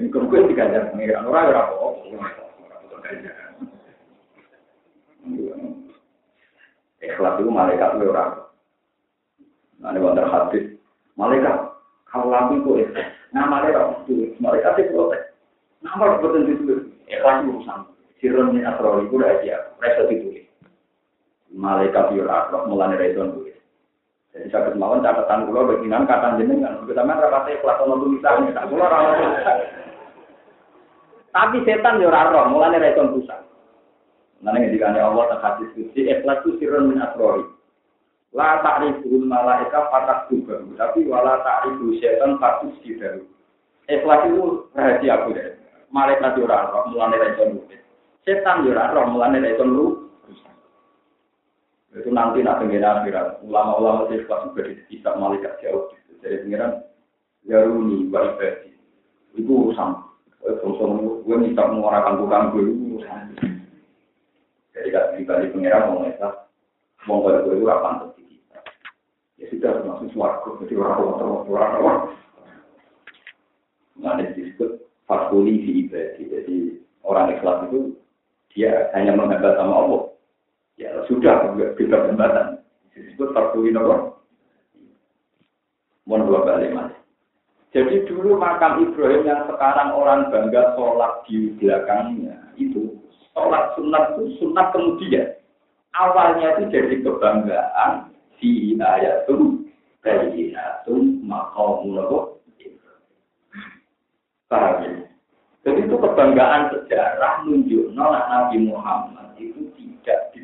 Ing 0.00 0.08
kuwi 0.08 0.48
digajar 0.48 0.88
pengiran 0.88 1.28
ora 1.28 1.50
ora 1.52 1.62
apa. 1.68 1.86
Ikhlas 7.04 7.36
itu 7.36 7.50
malaikat 7.52 8.00
orang. 8.00 8.32
Nah, 9.84 9.92
wonder 10.00 10.24
hadis. 10.24 10.80
Malaikat, 11.20 11.76
kalau 12.08 12.32
lampu 12.32 12.64
itu 12.64 12.70
ikhlas. 12.88 13.12
Nah, 13.36 13.44
malaikat 13.44 14.08
itu, 14.08 14.32
malaikat 14.40 14.80
itu 14.80 14.96
protes. 14.96 15.33
Kalau 15.84 16.16
betul 16.16 16.48
itu, 16.48 16.74
ikhlas 17.04 17.44
itu 17.44 17.50
urusan. 17.52 17.80
Sirun 18.24 18.56
min 18.56 18.64
itu 18.64 19.12
udah 19.12 19.28
aja. 19.36 19.56
Mereka 19.76 20.08
ditulis. 20.08 20.48
Malaikat 21.52 22.16
itu 22.16 22.24
orang, 22.24 22.66
mulanya 22.66 22.96
rezon 22.96 23.36
tulis. 23.36 23.54
Jadi 24.34 24.50
saya 24.50 24.74
kemauan 24.74 25.04
catatan 25.04 25.46
kula 25.46 25.70
beginan 25.70 26.10
kata 26.10 26.42
jenengan. 26.42 26.82
Main 26.82 27.22
rapatnya 27.22 27.62
kelas 27.62 27.82
ono 27.86 27.94
tulisan. 28.02 28.50
Ora 28.50 28.98
Tapi 31.30 31.66
setan 31.66 32.02
yo 32.02 32.10
ora 32.10 32.30
roh, 32.30 32.50
mulane 32.50 32.82
ra 32.82 32.90
iso 32.90 33.10
pusat. 33.10 33.42
Nane 34.42 34.66
ngendikane 34.66 34.98
Allah 34.98 35.34
tak 35.34 35.42
hadis 35.42 35.70
suci 35.74 36.06
ikhlas 36.06 36.42
itu 36.42 36.58
sirrun 36.62 36.94
min 36.94 37.02
asrori. 37.02 37.46
La 38.34 38.58
ta'riful 38.62 39.22
malaika 39.22 39.86
fatak 39.94 40.26
juga, 40.30 40.58
tapi 40.74 41.06
wala 41.06 41.38
ta'rifu 41.42 41.94
setan 42.02 42.38
fatus 42.42 42.74
sidaru. 42.82 43.22
Ikhlas 43.86 44.26
itu 44.30 44.66
rahasia 44.74 45.14
deh. 45.30 45.63
Malaikat 45.94 46.34
yo 46.34 46.50
ora 46.50 46.74
roh, 46.74 46.90
mulane 46.90 47.14
ra 47.14 47.30
iso 47.30 47.62
Setan 48.26 48.66
yo 48.66 48.74
ora 48.74 48.90
roh, 48.90 49.06
mulane 49.14 49.38
ra 49.38 49.54
iso 49.54 49.64
itu 51.94 52.10
nanti 52.10 52.42
nak 52.42 52.58
pengen 52.58 52.82
akhirat 52.82 53.38
ulama-ulama 53.46 54.10
di 54.10 54.18
kelas 54.26 54.50
juga 54.50 54.66
bisa 54.90 55.14
malaikat 55.14 55.62
jauh. 55.62 55.94
Jadi 56.26 56.42
pengiran 56.42 56.82
yaruni 57.46 58.10
wa 58.10 58.34
ibadi. 58.34 58.74
Itu 59.38 59.70
urusan. 59.70 60.02
Urusan 60.42 61.22
gue 61.22 61.36
minta 61.38 61.62
menguarakan 61.70 62.18
bukan 62.18 62.50
gue 62.50 62.62
itu 62.66 62.74
urusan 62.98 63.54
jadi 64.74 64.90
kalau 64.90 65.10
pribadi 65.14 65.54
pengiran 65.54 65.86
mau 65.86 66.02
ngesah. 66.02 66.34
Mau 67.06 67.22
pada 67.22 67.46
gue 67.46 67.54
itu 67.54 67.66
apa 67.70 68.10
kita? 68.18 68.58
Ya 69.38 69.44
sudah 69.54 69.72
masuk 69.86 70.10
suaraku. 70.10 70.48
Jadi 70.66 70.74
orang-orang 70.74 71.46
orang-orang. 71.46 72.00
Nah, 74.02 74.18
disebut 74.18 74.82
fakuli 75.04 75.60
di 75.60 75.70
ibadi. 75.86 76.22
Jadi 76.28 76.56
orang 77.04 77.36
ikhlas 77.36 77.68
itu 77.70 77.80
dia 78.54 78.88
hanya 78.94 79.16
menghadap 79.16 79.58
sama 79.58 79.74
Allah. 79.84 80.02
Ya 80.80 80.90
sudah 81.06 81.54
kita 81.78 82.10
jembatan. 82.10 82.62
Disebut 82.94 83.34
farduin 83.34 83.78
apa? 83.78 84.14
Mohon 86.06 86.44
balik 86.46 86.70
mas. 86.74 86.92
Jadi 87.74 88.06
dulu 88.06 88.38
makam 88.38 88.86
Ibrahim 88.86 89.26
yang 89.26 89.50
sekarang 89.50 89.98
orang 89.98 90.30
bangga 90.30 90.78
sholat 90.78 91.26
di 91.26 91.50
belakangnya 91.58 92.38
itu 92.54 93.02
sholat 93.34 93.74
sunat 93.74 94.14
itu 94.14 94.38
sunat 94.38 94.70
kemudian. 94.70 95.34
Awalnya 95.98 96.54
itu 96.54 96.70
jadi 96.70 96.94
kebanggaan 97.02 98.14
si 98.38 98.78
ayatum 98.78 99.66
bayinatum 100.06 101.18
maqamul 101.26 101.98
paham 104.48 104.84
ya? 104.84 104.92
Jadi 105.64 105.80
itu 105.88 105.96
kebanggaan 105.96 106.76
sejarah 106.76 107.48
nunjuk 107.48 107.96
Nabi 107.96 108.68
Muhammad 108.68 109.32
itu 109.40 109.72
tidak 109.72 110.34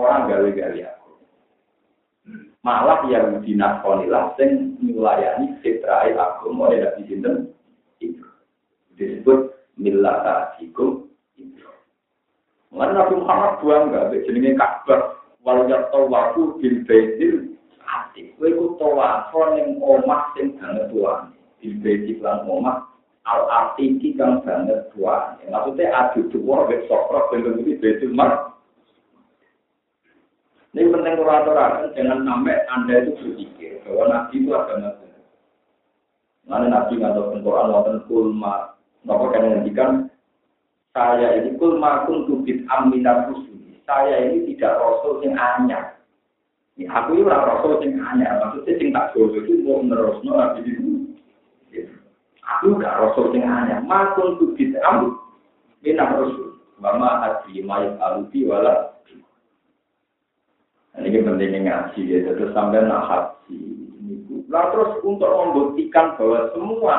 orang 0.00 0.30
gawe-gawe 0.30 0.80
aku. 0.86 1.12
Malah 2.60 3.00
yang 3.08 3.40
dinakonilah 3.40 4.36
sing 4.36 4.76
nyulayani 4.78 5.58
fitrahe 5.64 6.12
agama 6.14 6.70
ya 6.70 6.92
di 6.94 7.08
sinten 7.08 7.50
itu. 7.98 8.24
Disebut 8.94 9.56
millata 9.80 10.54
iku 10.60 11.08
itu. 11.34 11.66
Mana 12.68 13.00
Nabi 13.00 13.16
Muhammad 13.16 13.52
buang 13.64 13.82
enggak 13.90 14.22
jenenge 14.28 14.54
Ka'bah 14.60 15.18
wal 15.40 15.64
yatawafu 15.66 16.60
bil 16.60 16.84
baitil 16.84 17.56
ati. 17.80 18.36
Kowe 18.36 18.48
ku 18.52 18.66
tawafo 18.76 19.56
ning 19.56 19.80
omah 19.80 20.36
sing 20.36 20.54
banget 20.60 20.92
tuane. 20.92 21.39
Bil 21.60 21.76
baitil 21.84 22.18
lan 22.24 22.48
omah 22.48 22.88
al 23.28 23.42
arti 23.48 24.00
iki 24.00 24.16
kang 24.16 24.40
banget 24.42 24.88
tuane. 24.96 25.44
Maksudnya 25.46 25.92
adu 25.92 26.26
dua 26.32 26.66
wis 26.66 26.84
sokro 26.88 27.28
ben 27.30 27.60
iki 27.60 27.76
baitul 27.78 28.16
mar 28.16 28.50
ini 30.70 30.86
penting 30.86 31.18
kuratoran, 31.18 31.90
jangan 31.98 32.22
sampai 32.22 32.62
Anda 32.70 33.02
itu 33.02 33.10
berpikir 33.18 33.82
bahwa 33.82 34.04
Nabi 34.06 34.38
itu 34.38 34.54
agama 34.54 34.94
benar. 35.02 35.26
Mana 36.46 36.66
Nabi 36.70 36.94
nggak 36.94 37.42
Quran, 37.42 37.74
wonten 37.74 37.98
kulma, 38.06 38.78
nopo 39.02 39.34
kan 39.34 39.50
menghentikan 39.50 40.06
saya 40.94 41.42
ini 41.42 41.58
kulma 41.58 42.06
kuntubit 42.06 42.62
aminat 42.70 43.34
rusuli. 43.34 43.82
Saya 43.82 44.30
ini 44.30 44.54
tidak 44.54 44.78
rasul 44.78 45.18
yang 45.26 45.34
anyar. 45.34 45.98
Ya, 46.78 46.86
aku 46.86 47.18
ini 47.18 47.26
orang 47.26 47.50
rasul 47.50 47.82
yang 47.82 47.98
anyar. 48.06 48.38
Maksudnya 48.38 48.72
sing 48.78 48.94
tak 48.94 49.10
boleh 49.10 49.42
itu 49.42 49.66
mau 49.66 49.82
menerus 49.82 50.22
Nabi 50.22 50.70
itu. 50.70 50.99
Aku 52.58 52.74
gak 52.82 52.98
rasul 52.98 53.30
yang 53.36 53.46
anyar. 53.46 53.80
Makun 53.86 54.38
kubit 54.42 54.74
aminat 54.82 56.10
rusul. 56.18 56.58
Mama 56.80 57.20
hati 57.22 57.60
mayat 57.60 58.00
alubi 58.00 58.48
wala 58.48 58.90
Nah, 60.90 61.06
ini 61.06 61.22
pentingnya 61.22 61.60
ngaji 61.62 62.00
ya, 62.02 62.34
terus 62.34 62.50
sampai 62.50 62.82
nak 62.82 63.06
haji. 63.06 63.58
Nah 64.50 64.74
terus 64.74 64.98
untuk 65.06 65.30
membuktikan 65.30 66.18
bahwa 66.18 66.50
semua 66.50 66.96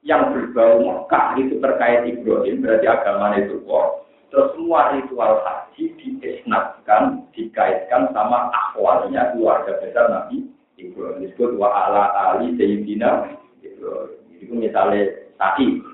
yang 0.00 0.32
berbau 0.32 0.80
Mekah 0.80 1.36
itu 1.36 1.60
terkait 1.60 2.08
Ibrahim, 2.08 2.64
berarti 2.64 2.86
agama 2.88 3.36
itu 3.36 3.60
kok. 3.60 4.08
Terus 4.32 4.48
semua 4.56 4.96
ritual 4.96 5.44
haji 5.44 5.84
diisnatkan, 6.00 7.28
dikaitkan 7.36 8.08
sama 8.16 8.48
akhwalnya 8.56 9.36
keluarga 9.36 9.76
besar 9.84 10.08
Nabi 10.08 10.48
Ibrahim. 10.80 11.28
Disebut 11.28 11.60
wa 11.60 11.68
ala 11.68 12.08
ali 12.32 12.56
Sayyidina 12.56 13.36
Ibrahim. 13.60 14.19
Itu 14.40 14.56
misalnya 14.56 15.04
tadi, 15.36 15.84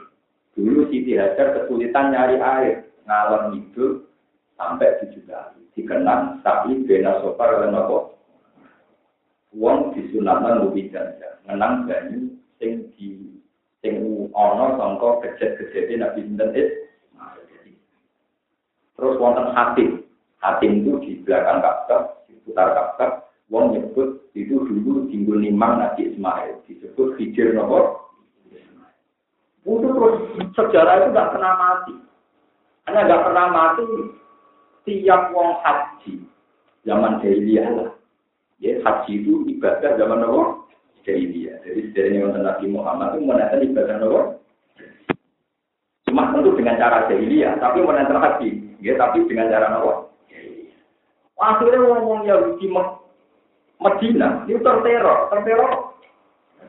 dulu 0.55 0.87
Siti 0.89 1.19
Hajar 1.19 1.53
kesulitan 1.59 2.15
nyari 2.15 2.39
air, 2.39 2.87
ngalor 3.05 3.53
itu 3.59 4.07
sampai 4.57 4.99
tujuh 5.03 5.23
kali. 5.27 5.63
Dikenang 5.77 6.41
tapi 6.41 6.87
bena 6.89 7.21
sopar 7.21 7.61
dan 7.61 7.77
nopo 7.77 8.17
uang 9.53 9.93
disunatkan 9.93 10.65
lebih 10.69 10.89
ganja 10.93 11.37
menang 11.45 11.85
banyu 11.85 12.33
sing 12.57 12.93
di 12.97 13.37
sing 13.85 14.01
ono 14.33 14.67
sangka 14.81 15.21
kejet 15.25 15.61
kejadian 15.61 16.05
nabi 16.05 16.25
sinten 16.25 16.51
is. 16.57 16.71
Terus 18.97 19.21
wonten 19.21 19.53
hati 19.53 20.01
hati 20.41 20.67
itu 20.73 20.97
di 21.05 21.21
belakang 21.29 21.61
kakak 21.61 22.25
di 22.25 22.35
putar 22.49 22.73
kakak 22.73 23.29
uang 23.53 23.77
nyebut 23.77 24.25
itu 24.33 24.57
dulu 24.65 25.05
tinggal 25.13 25.37
nimang 25.45 25.77
nabi 25.77 26.09
Ismail. 26.09 26.65
Disebut 26.65 27.21
hijir 27.21 27.53
nopo 27.53 28.06
itu 29.67 29.89
terus 29.91 30.17
sejarah 30.55 30.95
itu 31.03 31.07
nggak 31.11 31.31
pernah 31.35 31.53
mati 31.59 31.95
hanya 32.87 33.01
nggak 33.11 33.25
pernah 33.27 33.47
mati 33.51 33.87
tiap 34.87 35.35
wong 35.35 35.59
haji 35.67 36.23
zaman 36.87 37.19
jahiliyah 37.21 37.69
lah. 37.75 37.91
Ya, 38.63 38.79
haji 38.81 39.21
itu 39.21 39.45
ibadah 39.59 39.99
zaman 39.99 40.23
apa? 40.23 40.65
Jahiliyah. 41.05 41.61
Jadi 41.67 41.81
dari 41.93 42.17
yang 42.23 42.33
Nabi 42.33 42.67
Muhammad 42.71 43.19
itu 43.19 43.27
menandakan 43.27 43.67
ibadah 43.67 43.97
apa? 44.01 44.23
Cuma 46.07 46.31
tentu 46.31 46.55
dengan 46.55 46.79
cara 46.79 47.11
jahiliyah, 47.11 47.59
tapi 47.59 47.83
menentang 47.83 48.23
hati. 48.23 48.63
Ya, 48.79 48.95
tapi 48.95 49.27
dengan 49.27 49.51
cara 49.51 49.77
apa? 49.77 50.07
Akhirnya 51.37 51.85
ngomong 51.85 52.25
Yahudi 52.25 52.65
Medina, 53.77 54.49
itu 54.49 54.57
terteror, 54.65 55.29
terteror. 55.29 56.01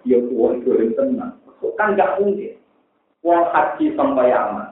Dia 0.03 0.19
kuat 0.27 0.59
itu 0.59 0.75
yang 0.75 0.91
tenang. 0.97 1.33
Kan 1.79 1.95
nggak 1.95 2.19
mungkin. 2.19 2.56
Wong 3.27 3.43
haji 3.51 3.91
sampai 3.99 4.31
aman. 4.31 4.71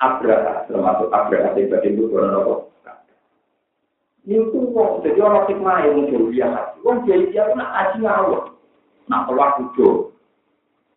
Abraha, 0.00 0.64
termasuk 0.64 1.12
Abraha 1.12 1.52
sebagai 1.52 1.92
itu 1.92 2.08
bukan 2.08 2.32
apa? 2.32 2.54
Itu 4.24 4.60
wong, 4.72 5.04
jadi 5.04 5.20
orang 5.20 5.44
hikmah 5.48 5.76
yang 5.84 5.92
muncul 6.00 6.32
dia 6.32 6.48
haji. 6.48 6.76
Wong 6.80 7.04
dia 7.04 7.20
dia 7.28 7.52
nak 7.52 7.72
haji 7.76 7.96
ngawur. 8.00 8.56
Nak 9.12 9.24
keluar 9.28 9.60
kudo. 9.60 10.16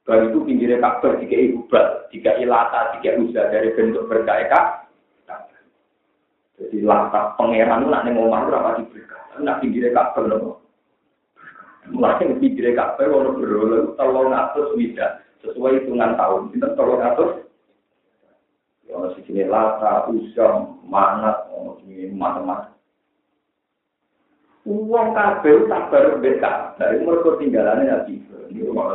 Baru 0.07 0.31
itu 0.31 0.39
pinggirnya 0.47 0.79
kabar, 0.79 1.19
tiga 1.19 1.37
ibu 1.37 1.67
bal, 1.67 2.07
tiga 2.09 2.31
ilata, 2.39 2.97
tiga 2.97 3.21
usaha 3.21 3.51
dari 3.51 3.69
bentuk 3.75 4.07
berkaya 4.07 4.87
Jadi 6.57 6.77
lata 6.85 7.33
pangeran 7.35 7.89
nak 7.89 8.05
neng 8.05 8.21
omah 8.21 8.45
itu 8.45 8.53
apa 8.53 8.69
diberikan. 8.79 9.21
Nak 9.43 9.59
pinggirnya 9.59 9.97
kabar 9.97 10.23
loh. 10.29 10.61
Mulai 11.89 12.21
yang 12.21 12.37
pinggirnya 12.37 12.77
kabar, 12.77 13.05
kalau 13.09 13.93
tolong 13.97 14.29
atas 14.31 14.69
wida. 14.77 15.21
Sesuai 15.41 15.81
hitungan 15.81 16.13
tahun. 16.17 16.53
Kita 16.53 16.77
tolong 16.77 17.01
atas. 17.01 17.31
Ya, 18.85 18.97
di 19.15 19.21
sini 19.23 19.43
lata, 19.47 20.11
usam, 20.11 20.83
manat, 20.85 21.47
ini 21.87 22.11
macam-macam. 22.11 22.75
Uang 24.61 25.17
kabel 25.17 25.65
sabar 25.65 26.21
mbek 26.21 26.43
dari 26.77 27.01
mereka 27.01 27.33
tinggalannya 27.41 28.05
Nabi 28.05 28.21
Ini 28.53 28.61
rumah 28.61 28.93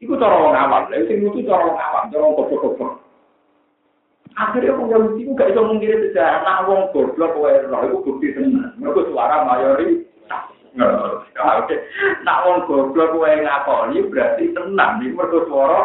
Iku 0.00 0.16
cara 0.16 0.42
wong 0.42 0.56
awam, 0.56 0.88
lha 0.88 1.04
sing 1.06 1.22
itu 1.22 1.44
cara 1.44 1.60
wong 1.60 1.76
awam, 1.76 2.08
cara 2.08 2.24
wong 2.24 2.34
goblok-goblok. 2.40 3.04
Akhirnya 4.32 4.72
wong 4.72 4.88
Yahudi 4.88 5.28
ku 5.28 5.36
gak 5.36 5.52
iso 5.52 5.60
mungkiri 5.60 6.08
sejarah 6.08 6.40
nak 6.40 6.64
wong 6.64 6.88
goblok 6.96 7.36
wae 7.36 7.60
ora 7.68 7.84
iku 7.84 8.00
bukti 8.08 8.32
tenan. 8.32 8.72
Mergo 8.80 9.04
suara 9.12 9.44
mayori 9.44 10.00
Oke, 10.00 10.09
nak 10.76 12.38
wong 12.46 12.58
goblok 12.70 13.18
wae 13.18 13.42
ngakoni 13.42 14.06
berarti 14.06 14.54
tenang 14.54 15.02
iki 15.02 15.16
mergo 15.16 15.46
suara 15.50 15.82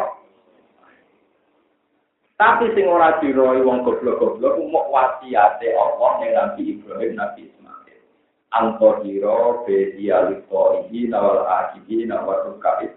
Tapi 2.36 2.68
sing 2.76 2.84
ora 2.92 3.16
diroi 3.24 3.64
wong 3.64 3.88
goblok-goblok 3.88 4.60
mok 4.68 4.92
wasiate 4.92 5.72
Allah 5.72 6.12
ning 6.20 6.32
Nabi 6.36 6.62
Ibrahim 6.76 7.16
Nabi 7.16 7.48
Ismail. 7.48 8.00
Antohiro 8.52 9.64
bedi 9.64 10.12
alito 10.12 10.84
ini 10.84 11.08
nawal 11.08 11.48
akibi 11.48 12.04
nawal 12.04 12.52
rukaib 12.52 12.92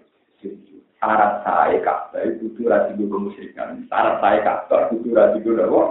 syarat 0.99 1.47
saya 1.47 1.79
Ka'bah 1.79 2.27
itu 2.27 2.51
kudu 2.51 2.67
ra 2.67 2.91
digo 2.91 3.07
kemusyrikan. 3.07 3.87
Syarat 3.87 4.19
saya 4.19 4.39
Ka'bah 4.43 4.91
kudu 4.91 5.15
ra 5.15 5.31
digo 5.31 5.55
apa? 5.55 5.81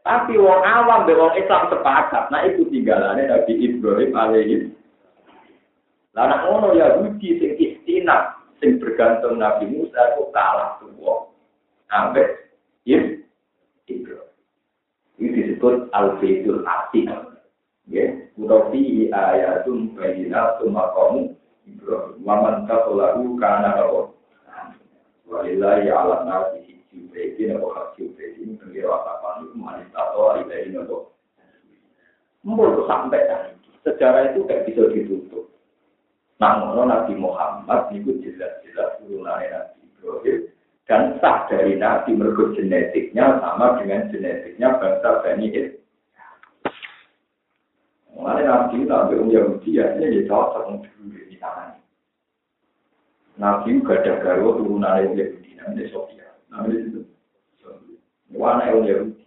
Tapi 0.00 0.40
wong 0.40 0.60
awam 0.64 1.04
be 1.04 1.12
wong 1.12 1.36
Islam 1.36 1.68
sepakat, 1.68 2.32
nah 2.32 2.40
itu 2.48 2.64
tinggalane 2.72 3.28
Nabi 3.28 3.52
Ibrahim 3.60 4.12
alaihi 4.16 4.72
Lah 6.16 6.26
nek 6.26 6.40
ngono 6.48 6.74
ya 6.74 6.98
Yahudi 6.98 7.38
sing 7.38 7.52
istina 7.60 8.34
sing 8.58 8.82
bergantung 8.82 9.38
Nabi 9.38 9.68
Musa 9.70 10.18
kok 10.18 10.32
kalah 10.34 10.80
tuwa. 10.82 11.30
Ambek 11.92 12.50
Ibrahim. 13.86 14.26
Ini 15.20 15.28
disebut 15.36 15.92
Al-Baitul 15.92 16.64
Atiq. 16.64 17.10
Ya, 17.90 18.06
utawi 18.38 19.10
ayatun 19.10 19.94
bayyinatun 19.94 20.70
maqamu 20.74 21.36
Ibrahim. 21.68 22.18
Waman 22.24 22.66
kasolahu 22.66 23.36
kana 23.38 23.78
apa? 23.78 24.00
Walillahi 25.30 25.86
ala 25.94 26.26
nasi 26.26 26.79
hijju 26.90 27.06
bedi 27.14 27.46
nabo 27.46 27.70
hajju 27.70 28.10
bedi 28.18 28.42
ini 28.42 28.58
pengira 28.58 28.90
watapan 28.90 29.46
itu 29.46 29.56
manis 29.56 29.88
tato 29.94 30.20
alilahi 30.34 30.74
nabo. 30.74 31.14
Mbok 32.42 32.90
sampai 32.90 33.26
tadi. 33.30 33.54
Sejarah 33.86 34.34
itu 34.34 34.44
kayak 34.44 34.66
bisa 34.68 34.90
ditutup. 34.92 35.48
Namun 36.40 36.88
Nabi 36.88 37.14
Muhammad 37.16 37.92
itu 37.92 38.16
jelas-jelas 38.24 38.96
turunannya 39.00 39.48
Nabi 39.52 39.78
Ibrahim 40.00 40.38
dan 40.88 41.20
sah 41.20 41.44
dari 41.52 41.76
Nabi 41.76 42.16
mergo 42.16 42.50
genetiknya 42.56 43.38
sama 43.44 43.76
dengan 43.76 44.08
genetiknya 44.08 44.80
bangsa 44.80 45.20
Bani. 45.20 45.48
Mengenai 48.16 48.44
Nabi 48.48 48.76
Nabi 48.88 49.14
Um 49.20 49.28
Yahudi 49.28 49.76
ya 49.76 49.96
ini 50.00 50.24
cocok 50.24 50.80
dulu 50.80 51.20
tangan. 51.40 51.76
Nabi 53.40 53.80
juga 53.80 54.00
ada 54.00 54.20
garwa 54.20 54.56
turunan 54.60 55.00
yang 55.00 55.16
Yahudi, 55.16 55.56
namanya 55.56 55.84
Sofia. 55.88 56.29
Namanya 56.50 56.78
itu. 56.82 57.00
Wana 58.34 58.70
yang 58.70 58.82
Yahudi. 58.86 59.24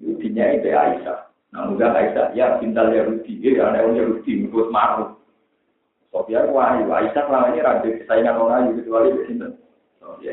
Yahudinya 0.00 0.44
itu 0.56 0.68
Aisyah. 0.72 1.18
Namun 1.52 1.80
gak 1.80 1.96
Aisyah, 1.96 2.26
ya 2.36 2.60
pintal 2.60 2.92
Yahudi. 2.92 3.32
Ya 3.40 3.72
ada 3.72 3.84
yang 3.84 3.96
Yahudi, 3.96 4.30
ngikut 4.44 4.68
maru. 4.68 5.16
Sofia 6.12 6.44
wahyu. 6.48 6.88
Aisyah 6.88 7.22
selama 7.28 7.52
ini 7.52 7.60
raja 7.64 7.88
kesayangan 7.88 8.36
orang 8.40 8.62
Yahudi 8.68 8.80
kecuali 8.84 9.08
di 9.12 9.22
sini. 9.28 9.48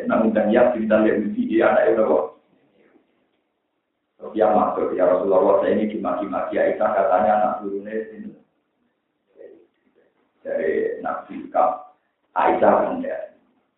Namun 0.08 0.36
dan 0.36 0.52
ya 0.52 0.72
pintal 0.76 1.08
Yahudi, 1.08 1.42
dia 1.48 1.72
anak 1.72 1.84
yang 1.88 1.96
Yahudi. 2.04 2.32
Sofia 4.20 4.48
masuk, 4.56 4.96
ya 4.96 5.04
Rasulullah, 5.04 5.60
saya 5.60 5.76
ini 5.76 5.92
dimaki-maki 5.92 6.56
Aisyah 6.56 6.90
katanya 6.96 7.32
anak 7.40 7.54
turunnya 7.60 7.92
ini 7.92 8.32
dari 10.44 11.00
Nabi 11.00 11.48
Kaf 11.50 11.96
Aisyah 12.36 12.72
kan 12.84 13.00
ya 13.00 13.18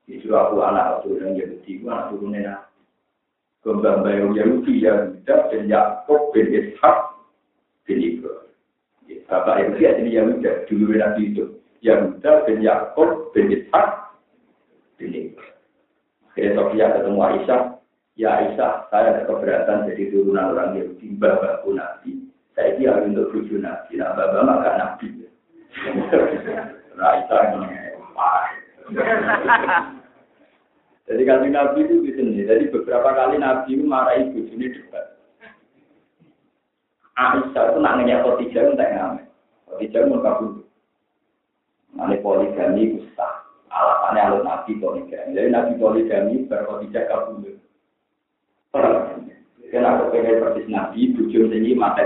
itu 0.06 0.30
aku 0.30 0.62
anak 0.62 1.02
yang 1.10 1.34
Yahudi 1.34 1.82
itu 1.82 1.86
anak 1.90 2.14
turunnya 2.14 2.62
kembang 3.66 4.06
bayang 4.06 4.38
Yahudi 4.38 4.86
yang 4.86 5.18
tidak. 5.26 5.50
Dan 5.50 5.66
Yakob 5.66 6.30
bin 6.30 6.54
Ishak 6.54 6.98
bin 7.90 7.98
Ibrahim 7.98 8.54
Bapak 9.26 9.56
yang 9.58 9.72
lihat 9.82 9.96
ini 10.02 10.18
Yahuda 10.18 10.70
dulu 10.70 10.94
Nabi 10.94 11.34
itu. 11.34 11.46
Yahuda 11.82 12.46
bin 12.46 12.62
Yakob 12.62 13.34
bin 13.34 13.50
Ishak 13.50 14.14
bin 15.02 15.12
Ibrahim 15.14 15.56
akhirnya 16.36 16.60
Sofia 16.60 16.92
ketemu 16.92 17.20
Aisyah. 17.24 17.62
Ya 18.16 18.30
Aisyah, 18.32 18.88
saya 18.92 19.12
ada 19.12 19.22
keberatan 19.28 19.92
jadi 19.92 20.08
turunan 20.12 20.56
orang 20.56 20.76
Yahudi, 20.80 21.16
bapakku 21.20 21.76
Nabi. 21.76 22.28
Saya 22.56 22.76
kira 22.80 23.04
untuk 23.04 23.32
tujuh 23.32 23.60
Nabi, 23.60 23.96
nah 24.00 24.16
bapak 24.16 24.44
maka 24.44 24.72
Nabi. 24.76 25.08
Raisa 26.96 27.36
Jadi 31.06 31.22
kali 31.22 31.54
Nabi 31.54 31.86
itu 31.86 32.02
di 32.02 32.12
sini. 32.18 32.42
Jadi 32.50 32.74
beberapa 32.74 33.14
kali 33.14 33.38
Nabi 33.38 33.78
itu 33.78 33.86
marahi 33.86 34.34
bujuni 34.34 34.74
debat. 34.74 35.06
Aisyah 37.16 37.64
itu 37.72 37.80
nak 37.80 37.96
nanya 38.02 38.26
Khadijah 38.26 38.62
itu 38.66 38.74
tak 38.76 38.92
ngamen. 38.92 39.26
Khadijah 39.70 40.02
itu 40.02 40.18
kabur. 40.20 40.52
Nanti 41.96 42.18
poligami 42.26 42.82
itu 42.90 43.00
sah. 43.14 43.46
Alasannya 43.70 44.22
alun 44.26 44.44
Nabi 44.50 44.82
poligami. 44.82 45.38
Jadi 45.38 45.50
Nabi 45.54 45.72
poligami 45.78 46.50
berkhadijah 46.50 47.06
kabur. 47.06 47.54
Karena 49.66 49.98
aku 49.98 50.14
pengen 50.14 50.40
persis 50.40 50.72
Nabi, 50.72 51.12
bujung 51.18 51.52
tinggi 51.52 51.76
mata 51.76 52.06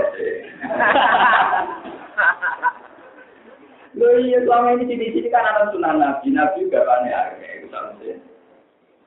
Loh 3.98 4.16
iya 4.22 4.38
selama 4.46 4.78
ini 4.78 4.96
di 4.96 5.10
sini 5.10 5.28
kan 5.34 5.42
ada 5.42 5.70
sunnah 5.74 5.98
nabi, 5.98 6.30
nabi 6.30 6.62
juga 6.70 6.86
ya, 7.10 7.34
itu. 7.58 8.22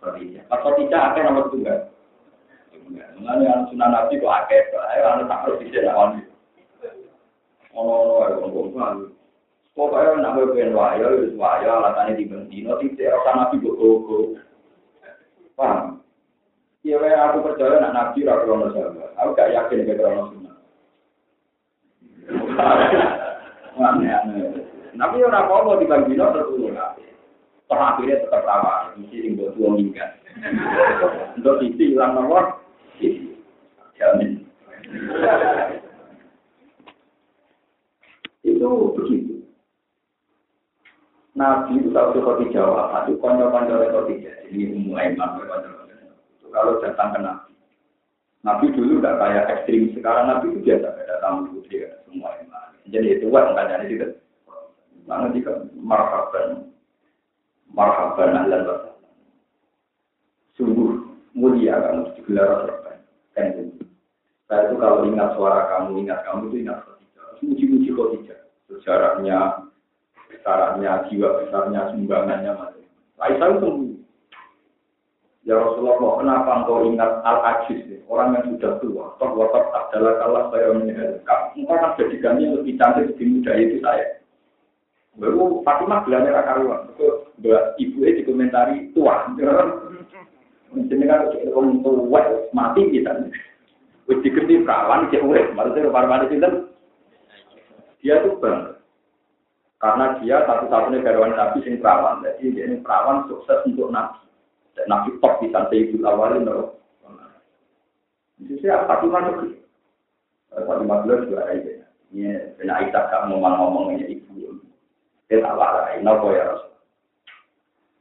Khadijah. 0.04 0.44
Pas 0.52 0.60
Khadijah 0.60 1.02
akeh 1.12 1.22
nomor. 1.24 1.48
Mengenai 3.16 3.48
anak 3.48 3.72
sunnah 3.72 3.88
nabi 3.88 4.20
kok 4.20 4.36
akeh, 4.44 4.60
ayo 4.76 5.04
anak 5.08 5.32
tak 5.32 5.42
harus 5.48 5.62
bisa 5.64 5.80
lawan. 5.88 6.20
Ono 7.72 7.94
ono 8.04 8.14
ayo 8.28 8.36
ngomong 8.44 9.16
Pokoknya 9.74 10.22
nak 10.22 10.38
pengen 10.38 10.78
wayo, 10.78 11.18
wis 11.18 11.34
wayo, 11.34 11.82
alasannya 11.82 12.14
di 12.14 12.30
bentino, 12.30 12.78
tidak 12.78 13.18
usah 13.26 13.34
nabi 13.34 13.58
gogo-gogo. 13.58 14.38
Paham? 15.58 15.98
Iya, 16.86 17.02
aku 17.02 17.42
percaya 17.42 17.82
nak 17.82 17.96
nabi 17.98 18.22
rakyat 18.22 18.70
sahabat. 18.70 19.10
Aku 19.18 19.30
gak 19.34 19.50
yakin 19.50 19.88
ke 19.90 19.98
krono 19.98 20.30
sunnah. 20.30 20.56
Aneh-aneh. 23.82 24.62
Nabi 24.94 25.26
ora 25.26 25.42
apa-apa 25.42 25.82
di 25.82 25.90
Bambino 25.90 26.30
tertulung 26.30 26.78
Toh 27.68 27.80
akhirnya 27.80 28.22
tetap 28.22 28.44
isi 29.00 29.16
yang 29.24 29.40
buat 29.40 29.56
uang 29.56 29.76
hingga. 29.80 30.06
Untuk 31.40 31.64
isi 31.64 31.96
hilang 31.96 32.14
nomor, 32.20 32.60
isi. 33.00 33.34
Jamin. 33.98 34.44
itu 38.44 38.70
begitu. 39.00 39.34
Nabi 41.34 41.82
itu 41.82 41.90
tak 41.90 42.14
suka 42.14 42.46
dijawab, 42.46 43.10
itu 43.10 43.18
konco-konco 43.18 43.74
itu 43.82 44.02
tidak. 44.14 44.38
Ini 44.54 44.86
mulai 44.86 45.18
mampu 45.18 45.48
Kalau 46.54 46.78
datang 46.86 47.10
ke 47.18 47.20
Nabi. 47.26 47.54
Nabi 48.44 48.76
dulu 48.76 49.02
tidak 49.02 49.18
kayak 49.18 49.50
ekstrim, 49.50 49.90
sekarang 49.98 50.30
Nabi 50.30 50.54
itu 50.54 50.60
biasa, 50.62 50.88
ada 50.94 51.16
tamu 51.24 51.50
putri, 51.50 51.88
semua 52.06 52.38
iman. 52.44 52.76
Jadi 52.92 53.08
itu 53.18 53.32
wah, 53.32 53.56
tanya 53.56 53.82
itu. 53.88 54.20
Nah, 55.08 55.32
jika 55.32 55.64
marhaban, 55.80 56.73
marhaban 57.74 58.38
ahlan 58.38 58.64
wa 58.70 58.78
Sungguh 60.54 61.02
mulia 61.34 61.82
kamu 61.82 62.14
digelar 62.14 62.70
terbaik. 62.70 63.02
Kan 63.34 63.46
itu. 63.58 63.64
Saya 64.46 64.70
itu 64.70 64.78
kalau 64.78 65.02
ingat 65.10 65.34
suara 65.34 65.66
kamu, 65.66 66.06
ingat 66.06 66.22
kamu 66.30 66.54
itu 66.54 66.58
ingat 66.62 66.86
Khadijah. 66.86 67.26
Muji-muji 67.42 67.90
Khadijah. 67.90 68.40
Sejarahnya, 68.70 69.40
besarnya, 70.30 71.10
jiwa 71.10 71.42
besarnya, 71.42 71.90
sumbangannya, 71.90 72.52
macam. 72.54 72.86
Aisyah 73.18 73.50
itu. 73.58 73.70
Ya 75.44 75.60
Rasulullah, 75.60 76.24
kenapa 76.24 76.52
engkau 76.64 76.88
ingat 76.88 77.20
Al-Ajiz, 77.26 77.84
orang 78.08 78.32
yang 78.32 78.56
sudah 78.56 78.80
tua? 78.80 79.06
Toh 79.20 79.32
watak 79.36 79.76
adalah 79.76 80.14
kalah 80.22 80.44
saya 80.56 80.72
menyebut. 80.72 81.20
Engkau 81.58 81.76
kan 81.82 81.98
jadikannya 82.00 82.62
lebih 82.62 82.80
cantik, 82.80 83.12
lebih 83.12 83.42
muda, 83.42 83.52
itu 83.60 83.82
saya. 83.84 84.24
Baru 85.20 85.60
Fatimah 85.68 86.08
bilangnya 86.08 86.40
karuan. 87.40 87.64
Ibu 87.80 87.98
itu 88.04 88.22
dikomentari 88.22 88.94
tua. 88.94 89.32
Jadi 90.74 91.04
kan 91.06 91.30
orang 91.54 91.82
tua 91.82 92.22
mati 92.54 92.82
kita. 92.94 93.32
Wis 94.04 94.20
diganti 94.20 94.60
perawan 94.68 95.08
cek 95.08 95.24
urip, 95.24 95.56
maksudnya 95.56 95.88
perawan 95.88 96.28
itu 96.28 96.44
dia 98.04 98.20
tuh 98.20 98.36
bang. 98.44 98.76
Karena 99.80 100.20
dia 100.20 100.44
satu-satunya 100.44 101.00
garwan 101.00 101.36
Nabi 101.40 101.64
sing 101.64 101.80
perawan. 101.80 102.20
Jadi 102.20 102.52
dia 102.52 102.68
ini 102.68 102.84
perawan 102.84 103.32
sukses 103.32 103.64
untuk 103.64 103.96
Nabi. 103.96 104.20
Dan 104.76 104.92
Nabi 104.92 105.16
top 105.24 105.40
di 105.40 105.48
santai 105.56 105.88
ibu 105.88 106.04
awalin 106.04 106.44
loh. 106.44 106.76
Itu 108.44 108.60
sih 108.60 108.68
Fatimah 108.68 109.24
itu. 109.32 109.56
Fatimah 110.52 111.08
beliau 111.08 111.24
juga 111.32 111.48
ada 111.48 111.56
ini. 112.12 112.36
Benar 112.60 112.84
Aisyah 112.84 113.04
gak 113.08 113.24
ngomong-ngomongnya 113.32 114.08
ibu. 114.12 114.60
Dia 115.32 115.40
tak 115.40 115.56
warai, 115.56 116.04
nopo 116.04 116.36
ya 116.36 116.44
Rasul. 116.52 116.73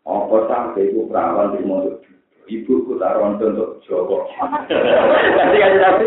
Apa 0.03 0.37
sampai 0.51 0.91
itu 0.91 1.07
perawan 1.07 1.55
di 1.55 1.63
mobil 1.63 2.03
ibu 2.51 2.85
ku 2.85 2.99
taruhan 2.99 3.39
untuk 3.39 3.79
Joko. 3.87 4.27
Jadi 4.67 5.57
kan 5.59 5.73
Nabi 5.79 6.05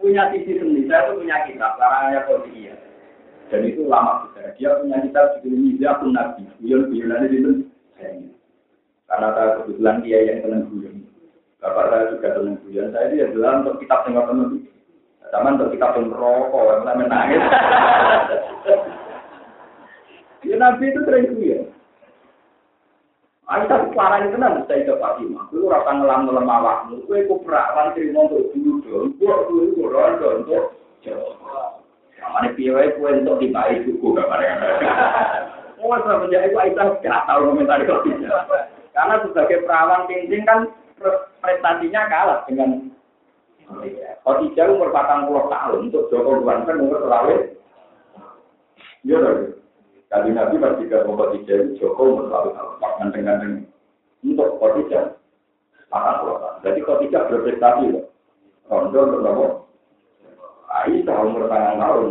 punya 0.00 0.32
sisi 0.32 0.56
seni, 0.56 0.88
saya 0.88 1.10
itu 1.10 1.20
punya 1.20 1.36
kitab, 1.44 1.76
larangannya 1.76 2.26
kodikia. 2.26 2.74
Dan 3.46 3.62
itu 3.62 3.86
lama 3.86 4.26
besar. 4.26 4.56
Dia 4.58 4.74
punya 4.82 4.98
kitab 5.06 5.38
judul 5.38 5.54
Mizah 5.54 5.94
pun 6.02 6.10
Nabi. 6.16 6.42
Guyon 6.58 6.90
guyonannya 6.90 7.30
itu 7.30 7.50
Karena 9.06 9.28
saya 9.38 9.62
kebetulan 9.62 10.02
dia 10.02 10.18
yang 10.26 10.38
tenang 10.42 10.66
guyon. 10.66 11.06
Bapak 11.62 11.84
saya 11.94 12.10
juga 12.10 12.28
tenang 12.34 12.58
guyon. 12.66 12.90
Saya 12.90 13.06
dia 13.14 13.30
bilang 13.30 13.62
untuk 13.62 13.78
kitab 13.78 14.02
yang 14.10 14.26
tenang 14.26 14.66
Sama 15.30 15.58
untuk 15.58 15.70
kitab 15.74 15.94
yang 15.94 16.10
rokok, 16.10 16.86
yang 16.86 16.96
menangis. 16.98 17.42
Ya 20.46 20.62
Nabi 20.62 20.94
itu 20.94 21.02
sering 21.02 21.26
ya. 21.42 21.58
Aisyah 23.46 23.94
parah 23.94 24.26
itu 24.26 24.34
kan 24.42 24.66
saya 24.66 24.82
ke 24.82 24.94
Fatimah. 24.98 25.46
Lu 25.54 25.70
rasa 25.70 25.94
ngelam 25.94 26.26
ngelam 26.26 26.50
awakmu. 26.50 27.06
Kue 27.06 27.30
ku 27.30 27.38
perawan 27.46 27.94
terima 27.94 28.26
untuk 28.26 28.50
dulu 28.50 28.82
dong. 28.82 29.14
Kue 29.22 29.34
dulu 29.46 29.64
ku 29.78 29.82
rondo 29.86 30.28
untuk 30.42 30.64
jawab. 31.06 31.78
Kamane 32.18 32.58
piye 32.58 32.74
kue 32.98 33.10
untuk 33.22 33.38
dibai 33.38 33.86
cukup 33.86 34.18
kamane. 34.18 34.46
Mau 35.78 35.94
saya 36.02 36.18
menjadi 36.26 36.50
itu 36.50 36.58
Aisyah 36.58 36.86
gak 36.98 37.22
tahu 37.30 37.40
komentar 37.54 37.78
itu. 37.86 37.94
Karena 38.90 39.14
sebagai 39.22 39.62
perawan 39.62 40.10
cincin 40.10 40.42
kan 40.42 40.60
prestasinya 41.38 42.02
kalah 42.10 42.42
dengan 42.50 42.90
Khadijah 44.26 44.74
umur 44.74 44.90
40 44.90 45.54
tahun 45.54 45.78
untuk 45.90 46.06
Joko 46.10 46.42
Luan 46.42 46.66
kan 46.66 46.82
umur 46.82 46.98
terlalu. 47.02 47.54
Iya 49.06 49.16
dong. 49.22 49.55
Kali 50.06 50.30
Nabi 50.30 50.62
pasti 50.62 50.86
ke 50.86 51.02
Khadijah 51.02 51.56
itu 51.66 51.82
Joko 51.82 52.30
selalu 52.30 52.50
alfak 52.54 52.92
ganteng-ganteng 53.02 53.66
untuk 54.22 54.54
Khadijah 54.62 55.18
akan 55.90 56.14
pulang. 56.22 56.56
Jadi 56.62 56.80
Khadijah 56.86 57.22
berprestasi 57.26 57.84
loh. 57.90 58.06
Rondo 58.70 58.98
untuk 59.02 59.22
nopo. 59.22 59.46
Aisyah 60.70 61.16
umur 61.26 61.50
tangan 61.50 61.82
tahun. 61.82 62.08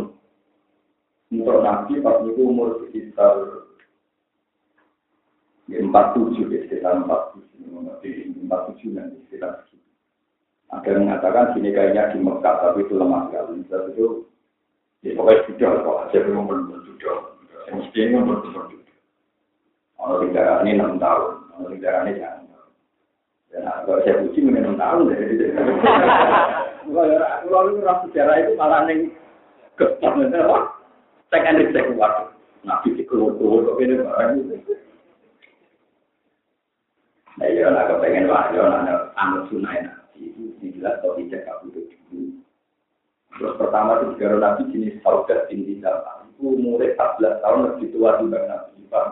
Untuk 1.32 1.58
Nabi 1.64 1.94
pas 2.04 2.20
itu 2.22 2.42
umur 2.44 2.68
sekitar 2.84 3.34
empat 5.66 6.14
tujuh 6.14 6.46
ya 6.46 6.62
sekitar 6.68 7.02
empat 7.02 7.34
tujuh 7.34 7.66
empat 8.46 8.60
tujuh 8.72 8.94
nanti 8.94 9.18
sekitar. 9.26 9.66
Ada 10.66 10.88
yang 10.92 11.06
mengatakan 11.06 11.54
sini 11.54 11.70
kayaknya 11.70 12.10
di 12.14 12.18
Mekah 12.22 12.54
tapi 12.58 12.84
itu 12.84 12.94
lemah 12.98 13.30
sekali. 13.30 13.62
Itu 13.66 14.06
ya 15.02 15.14
pokoknya 15.14 15.46
sudah 15.50 15.70
kok 15.82 15.98
aja 16.06 16.18
belum 16.26 16.44
belum 16.46 16.82
sudah. 16.86 17.35
Mesti 17.66 17.98
ini 17.98 18.22
berbentuk. 18.22 18.86
Kalau 19.96 20.22
negara 20.22 20.62
ini 20.62 20.78
enam 20.78 21.02
tahun, 21.02 21.50
kalau 21.50 21.68
negara 21.72 22.06
ini 22.06 22.22
jangan. 22.22 22.46
Dan 23.50 23.66
kalau 23.88 23.98
saya 24.06 24.22
uji 24.22 24.38
mungkin 24.44 24.62
enam 24.62 24.78
tahun 24.78 25.10
dari 25.10 25.24
itu. 25.34 25.46
Kalau 26.86 27.66
lu 27.66 27.82
rasa 27.82 28.06
sejarah 28.06 28.36
itu 28.38 28.52
malah 28.54 28.86
neng 28.86 29.10
kepan 29.74 30.30
apa? 30.30 30.58
Saya 31.32 31.42
kan 31.42 31.58
saya 31.58 31.82
keluar. 31.90 32.12
Nabi 32.66 32.98
di 32.98 33.02
keluar 33.06 33.34
keluar 33.38 33.62
kok 33.62 33.78
ini 33.78 33.94
barang 34.02 34.30
itu. 34.42 34.74
Nah 37.36 37.46
iya 37.46 37.68
lah 37.70 37.86
kepengen 37.86 38.26
wahyu 38.26 38.64
anak 38.64 39.12
anak 39.14 39.46
sunai 39.52 39.86
nabi 39.86 40.32
itu 40.34 40.50
dijelas 40.58 40.98
kalau 40.98 41.14
tidak 41.20 41.46
kabur 41.46 41.70
dulu. 41.70 42.42
Terus 43.38 43.54
pertama 43.54 44.02
itu 44.02 44.04
negara 44.16 44.36
nabi 44.42 44.62
jenis 44.74 44.98
saudat 45.04 45.46
tinggi 45.46 45.78
dalam 45.78 46.25
umurnya 46.40 46.92
14 46.96 47.42
tahun 47.42 47.60
lebih 47.72 47.86
tua 47.96 48.20
dibanding 48.20 48.48
Nabi 48.52 48.82
Pak. 48.92 49.04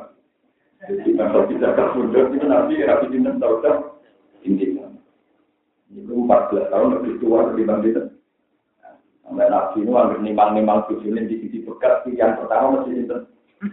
Jadi 0.85 1.11
kalau 1.17 1.43
kita 1.49 1.69
kabundut 1.73 2.27
itu 2.37 2.45
Nabi 2.45 2.75
Nabi 2.85 3.07
Jinten 3.09 3.41
tahu 3.41 3.65
kan 3.65 3.77
ini 4.45 4.77
itu 5.95 6.13
14 6.13 6.73
tahun 6.73 6.89
lebih 7.01 7.13
tua 7.23 7.49
dibanding 7.57 8.13
Sampai 9.25 9.49
Nabi 9.49 9.81
itu 9.81 9.93
hampir 9.97 10.21
nimang-nimang 10.21 10.85
tujuan 10.93 11.25
di 11.25 11.41
sisi 11.41 11.65
bekas 11.65 12.05
yang 12.13 12.37
pertama 12.37 12.81
masih 12.81 12.93
Jinten. 13.01 13.21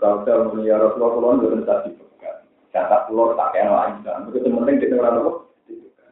Saudara 0.00 0.48
mulia 0.48 0.80
Rasulullah 0.80 1.36
itu 1.36 1.60
tadi 1.68 1.90
bekas. 1.92 2.36
Kata 2.72 3.04
pulau 3.08 3.36
tak 3.36 3.52
kena 3.52 3.72
lagi. 3.76 4.08
Begitu 4.32 4.48
penting 4.48 4.76
kita 4.80 4.96
orang 4.96 5.20
apa? 5.20 5.32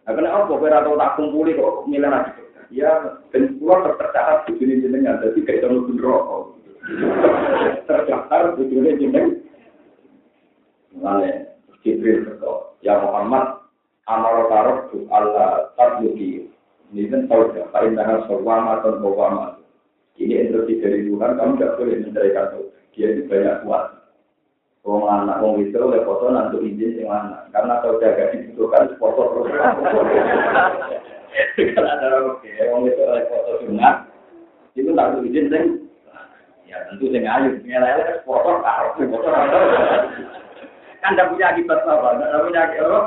Nah, 0.02 0.12
kenapa? 0.12 0.52
Tahu 0.52 0.96
tak 1.00 1.12
kumpuli 1.16 1.56
kok 1.56 1.88
milih 1.88 2.10
lagi 2.12 2.41
ya 2.72 3.20
dan 3.30 3.60
pulau 3.60 3.84
tercatat 3.84 4.48
tujuan 4.48 4.82
jenengan 4.82 5.20
jadi 5.20 5.40
kayak 5.44 5.60
kalau 5.68 5.86
pun 5.86 5.96
rokok 6.00 6.42
tercatat 7.86 8.56
tujuan 8.58 8.96
jenengan 8.98 9.42
Mulai 10.92 11.48
Jibril 11.80 12.22
berkata, 12.28 12.78
ya 12.84 13.00
Muhammad, 13.00 13.64
amal 14.06 14.46
tarok 14.46 14.78
tu 14.92 14.98
Allah 15.10 15.72
tabluki. 15.74 16.46
Ini 16.92 17.08
kan 17.08 17.24
tahu 17.26 17.56
ya, 17.56 17.64
paling 17.72 17.96
tangan 17.96 18.28
sorwama 18.28 18.78
atau 18.78 19.00
bawama. 19.00 19.56
Ini 20.20 20.46
instruksi 20.46 20.84
dari 20.84 21.08
Tuhan, 21.08 21.40
kamu 21.40 21.56
tidak 21.56 21.74
boleh 21.80 21.96
menceraikan 22.04 22.46
tahu. 22.52 22.64
Dia 22.92 23.06
itu 23.16 23.22
banyak 23.24 23.56
kuat. 23.64 23.84
Wong 24.82 25.06
anak 25.06 25.38
wong 25.38 25.62
itu 25.62 25.78
oleh 25.78 26.02
foto 26.02 26.26
nanti 26.34 26.58
izin 26.58 26.98
sing 26.98 27.06
anak. 27.06 27.46
Karena 27.54 27.78
tahu 27.86 28.02
jaga 28.02 28.34
dibutuhkan 28.34 28.90
foto 28.98 29.22
terus. 29.30 29.46
Kalau 31.54 31.86
ada 31.86 32.06
oke, 32.26 32.50
orang 32.50 32.90
itu 32.90 33.02
oleh 33.06 33.24
foto 33.30 33.52
sunat, 33.62 33.96
itu 34.74 34.90
tak 34.90 35.22
izin 35.22 35.46
sing. 35.54 35.64
Ya 36.66 36.82
tentu 36.90 37.14
sing 37.14 37.22
ayu, 37.22 37.62
ngelele 37.62 38.26
foto 38.26 38.58
harus 38.58 38.98
foto 38.98 39.28
Kan 41.02 41.14
tidak 41.14 41.30
punya 41.34 41.46
akibat 41.54 41.82
apa, 41.86 42.08
tidak 42.18 42.42
punya 42.42 42.62
akibat. 42.66 43.06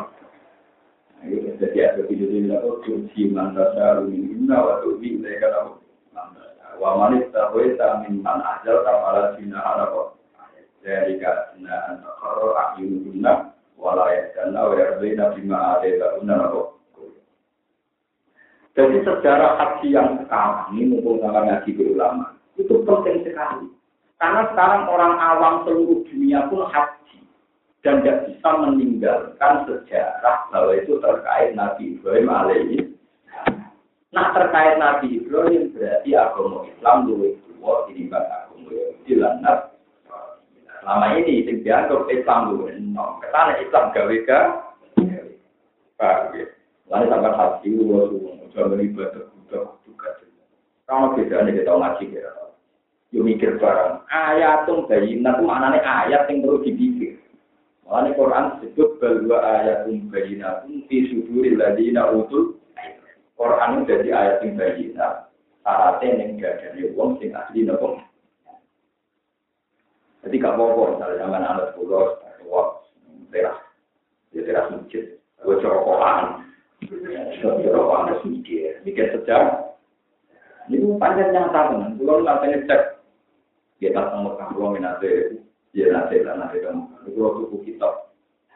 Jadi 1.60 1.78
ada 1.80 2.02
video 2.08 2.28
ini 2.32 2.56
aku 2.56 2.84
kunci 2.88 3.32
mandasa 3.32 4.00
waktu 4.00 4.90
ini 5.04 5.20
mereka 5.20 5.52
tahu. 5.52 5.80
Wa 6.80 6.92
manis 7.04 7.28
tahu 7.36 7.64
min 8.08 8.24
man 8.24 8.40
ajal 8.44 8.84
kamala 8.84 9.36
jina 9.36 9.60
apa. 9.60 10.16
Dari 10.86 11.18
karo 11.18 12.54
akyun 12.54 13.10
guna 13.10 13.50
walaya 13.74 14.30
dan 14.38 14.54
awal 14.54 15.02
bina 15.02 15.34
bima. 15.34 15.82
Jadi 18.76 18.98
sejarah 19.08 19.56
haji 19.56 19.88
yang 19.96 20.20
sekarang 20.22 20.76
ini 20.76 20.94
mumpung 20.94 21.24
sama 21.24 21.48
ngaji 21.48 21.72
ulama 21.80 22.36
itu 22.60 22.76
penting 22.84 23.24
sekali. 23.24 23.72
Karena 24.20 24.52
sekarang 24.52 24.92
orang 24.92 25.16
awam 25.16 25.54
seluruh 25.64 26.04
dunia 26.12 26.46
pun 26.52 26.68
haji 26.68 27.24
dan 27.88 28.04
tidak 28.04 28.28
bisa 28.28 28.50
meninggalkan 28.62 29.54
sejarah 29.68 30.38
bahwa 30.52 30.76
itu 30.76 31.00
terkait 31.00 31.56
Nabi 31.56 31.96
Ibrahim 31.96 32.28
alaihi. 32.28 32.80
Nah 34.12 34.36
terkait 34.36 34.76
Nabi 34.76 35.24
Ibrahim 35.24 35.72
berarti 35.72 36.10
agama 36.16 36.68
Islam 36.68 36.98
dulu 37.08 37.26
itu 37.32 37.52
ini 37.96 38.12
kan 38.12 38.24
agama 38.28 38.70
Yahudi 38.76 39.14
lantas 39.24 39.75
Selama 40.86 41.18
ini 41.18 41.42
yang 41.42 41.58
dianggap 41.66 42.06
Islam 42.14 42.40
dulu, 42.54 42.70
kesana 43.18 43.58
Islam 43.58 43.90
gawe 43.90 44.16
ga, 44.30 44.40
Pak, 45.98 46.38
Lalu 46.86 47.06
sampai 47.10 47.34
haji, 47.34 47.70
jangan 48.54 48.78
ibadah 48.78 49.26
budak 49.34 49.66
juga. 49.82 50.08
Kalau 50.86 51.18
bedanya 51.18 51.50
kita 51.58 51.74
ngaji 51.74 52.06
ya, 52.14 52.30
yuk 53.10 53.26
mikir 53.26 53.58
barang. 53.58 54.06
Ayat 54.14 54.70
tuh 54.70 54.86
bayi, 54.86 55.18
nanti 55.18 55.42
ayat 55.82 56.30
yang 56.30 56.46
perlu 56.46 56.62
dipikir. 56.62 57.18
Makanya 57.90 58.14
Quran 58.14 58.46
disebut 58.62 58.90
bahwa 59.02 59.38
ayatum 59.42 60.10
bayinatun 60.14 60.86
fi 60.86 61.10
suduril 61.10 61.58
ladina 61.58 62.14
utul 62.14 62.62
Quran 63.34 63.82
itu 63.82 63.90
jadi 63.90 64.10
ayat 64.14 64.38
yang 64.42 64.54
bayinat 64.58 65.14
syaratnya 65.66 66.10
yang 66.22 66.30
gak 66.38 66.54
ada 66.62 66.82
wong 66.94 67.18
sing 67.18 67.34
asli 67.34 67.66
nopo. 67.66 67.98
Jadi 70.26 70.42
gak 70.42 70.58
apa-apa 70.58 70.98
misalnya 70.98 71.22
zaman 71.22 71.46
anak 71.46 71.78
pulau, 71.78 72.18
tua, 72.42 72.82
teras, 73.30 73.62
ya 74.34 74.42
teras 74.42 74.74
masjid, 74.74 75.22
gue 75.22 75.56
corokokan, 75.62 76.50
corokokan 77.46 78.26
mikir, 78.26 78.82
mikir 78.82 79.14
sejak. 79.14 79.70
Ini 80.66 80.98
panjang 80.98 81.30
nyata 81.30 81.70
teman, 81.70 81.94
pulau 82.02 82.26
nanti 82.26 82.58
ngecek, 82.58 83.06
kita 83.78 84.02
sama 84.02 84.34
pulau 84.50 84.74
minate, 84.74 85.46
ya 85.78 85.94
nanti 85.94 86.26
lah 86.26 86.42
nanti 86.42 86.58
kamu, 86.58 86.90
pulau 87.06 87.46
tuku 87.46 87.70
kitab, 87.70 88.10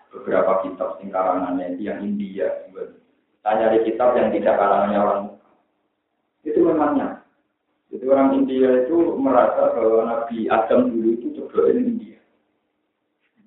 beberapa 0.10 0.66
kitab 0.66 0.98
sing 0.98 1.14
karangannya 1.14 1.78
yang 1.78 2.02
India, 2.02 2.50
tanya 3.46 3.78
di 3.78 3.86
kitab 3.86 4.18
yang 4.18 4.34
tidak 4.34 4.58
karangannya 4.58 4.98
orang. 4.98 5.22
Itu 6.42 6.66
memangnya 6.66 7.19
jadi 7.90 8.06
orang 8.06 8.46
India 8.46 8.86
itu 8.86 9.18
merasa 9.18 9.74
bahwa 9.74 10.06
Nabi 10.06 10.46
Adam 10.46 10.94
dulu 10.94 11.10
itu 11.18 11.28
ini 11.74 11.82
India. 11.82 12.18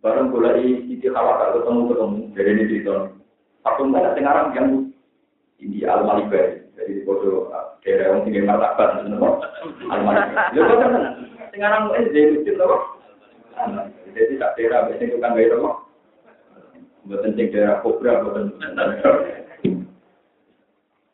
Barang 0.03 0.35
mulai 0.35 0.83
Hawa 1.15 1.33
kalau 1.39 1.53
ketemu 1.63 1.83
ketemu 1.91 2.19
dari 2.35 2.51
ini 2.51 2.65
cerita. 2.67 2.95
Satu 3.63 3.83
mana 3.87 4.11
sekarang 4.19 4.49
yang 4.59 4.69
India 5.63 5.95
Al 5.95 6.03
Malibai. 6.03 6.67
Jadi 6.75 7.07
foto 7.07 7.55
daerah 7.87 8.19
yang 8.19 8.27
tinggal 8.27 8.51
martabat 8.51 9.07
Al 9.07 10.03
Malibai. 10.03 10.59
Ya 10.59 10.61
kok 10.67 10.79
kan 10.83 10.93
sekarang 11.55 11.83
eh 11.95 12.05
jadi 12.11 12.35
lucu 12.35 12.53
loh. 12.59 12.83
Jadi 14.11 14.43
tak 14.43 14.53
daerah 14.59 14.91
biasanya 14.91 15.07
itu 15.07 15.19
kan 15.23 15.39
gaya 15.39 15.55
loh. 15.55 15.87
Bukan 17.07 17.35
daerah 17.39 17.79
kobra, 17.83 18.27
bukan. 18.27 18.59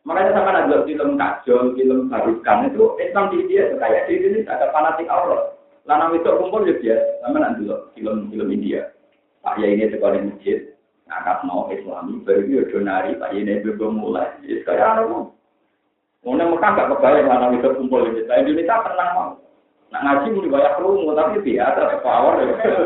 Makanya 0.07 0.31
sama 0.31 0.55
ada 0.55 0.87
film 0.87 1.19
kajol, 1.19 1.75
film 1.75 2.07
barukan 2.07 2.71
itu 2.71 2.83
Islam 3.03 3.29
di 3.29 3.43
India 3.43 3.67
itu 3.67 3.75
kayak 3.77 4.07
di 4.07 4.13
Indonesia 4.15 4.55
ada 4.55 4.67
fanatik 4.71 5.11
Allah. 5.11 5.53
Lana 5.89 6.13
itu 6.13 6.29
kumpul 6.37 6.69
ya 6.69 6.75
dia, 6.79 6.97
sama 7.25 7.41
nanti 7.41 7.65
dulu 7.65 7.89
film-film 7.97 8.49
India. 8.53 8.93
Pak 9.41 9.57
ya 9.57 9.67
ini 9.73 9.89
sekolah 9.89 10.21
masjid, 10.21 10.69
ngangkat 11.09 11.37
mau 11.47 11.65
Islami, 11.73 12.21
baru 12.21 12.41
dia 12.45 12.61
donari, 12.69 13.17
Pak 13.17 13.33
ya 13.33 13.39
ini 13.41 13.63
belum 13.65 13.97
mulai. 13.97 14.29
Jadi 14.45 14.63
kayak 14.69 15.01
apa? 15.01 15.33
Mau 16.19 16.35
Mekah 16.35 16.71
gak 16.75 16.89
kebayang 16.91 17.31
lana 17.31 17.47
itu 17.55 17.69
kumpul 17.79 18.05
di 18.05 18.21
Indonesia. 18.21 18.37
Indonesia 18.43 18.85
pernah 18.85 19.07
mau. 19.15 19.29
Nah 19.89 19.99
ngaji 20.05 20.27
mau 20.29 20.45
dibayar 20.45 20.71
kerungu, 20.77 21.17
tapi 21.17 21.37
biasa, 21.41 21.81
power. 22.05 22.33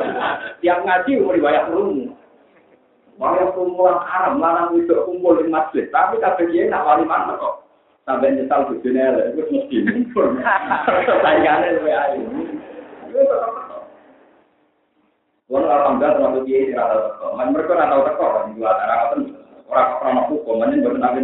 Tiap 0.64 0.80
ngaji 0.88 1.12
mau 1.20 1.36
dibayar 1.36 1.64
kerungu. 1.68 2.16
Walau 3.22 3.54
kumpulan 3.54 4.02
Arab, 4.10 4.42
lanang 4.42 4.74
itu 4.74 4.94
kumpul 5.06 5.38
di 5.38 5.46
masjid. 5.46 5.86
Tapi 5.94 6.18
kabeh 6.18 6.50
dia 6.50 6.66
nak 6.66 6.86
wali 6.86 7.06
mana 7.06 7.38
kok. 7.38 7.62
Sampai 8.04 8.36
nyesal 8.36 8.68
di 8.68 8.82
dunia, 8.82 9.32
itu 9.32 9.46
mesti 9.54 9.78
kumpul. 9.86 10.42
Sayangannya 11.22 11.78
lebih 11.78 11.94
ayu. 11.94 12.26
Wong 15.52 15.70
alhamdulillah 15.70 16.18
termasuk 16.18 16.50
ini 16.50 16.74
rata 16.74 16.98
teko. 17.14 17.28
Man 17.38 17.54
mereka 17.54 17.78
rata 17.78 18.10
teko 18.10 18.26
kan 19.74 19.88
orang 20.02 20.30
hukum, 20.30 20.62
mana 20.62 20.78
yang 20.78 20.98
nabi. 20.98 21.22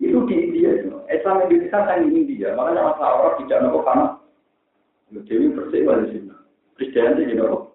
Itu 0.00 0.24
di 0.28 0.34
India 0.36 0.70
itu. 0.80 0.96
Islam 1.08 1.44
Indonesia 1.44 1.84
kan 1.84 2.04
di 2.04 2.08
India. 2.12 2.56
Makanya 2.56 2.92
masalah 2.92 3.20
orang 3.20 3.36
tidak 3.44 3.60
nopo 3.64 3.84
karena 3.84 4.06
Dewi 5.14 5.54
bersih 5.54 5.84
di 5.84 6.06
sini. 6.10 6.32
Kristen 6.76 7.20
itu 7.20 7.36
nopo. 7.36 7.73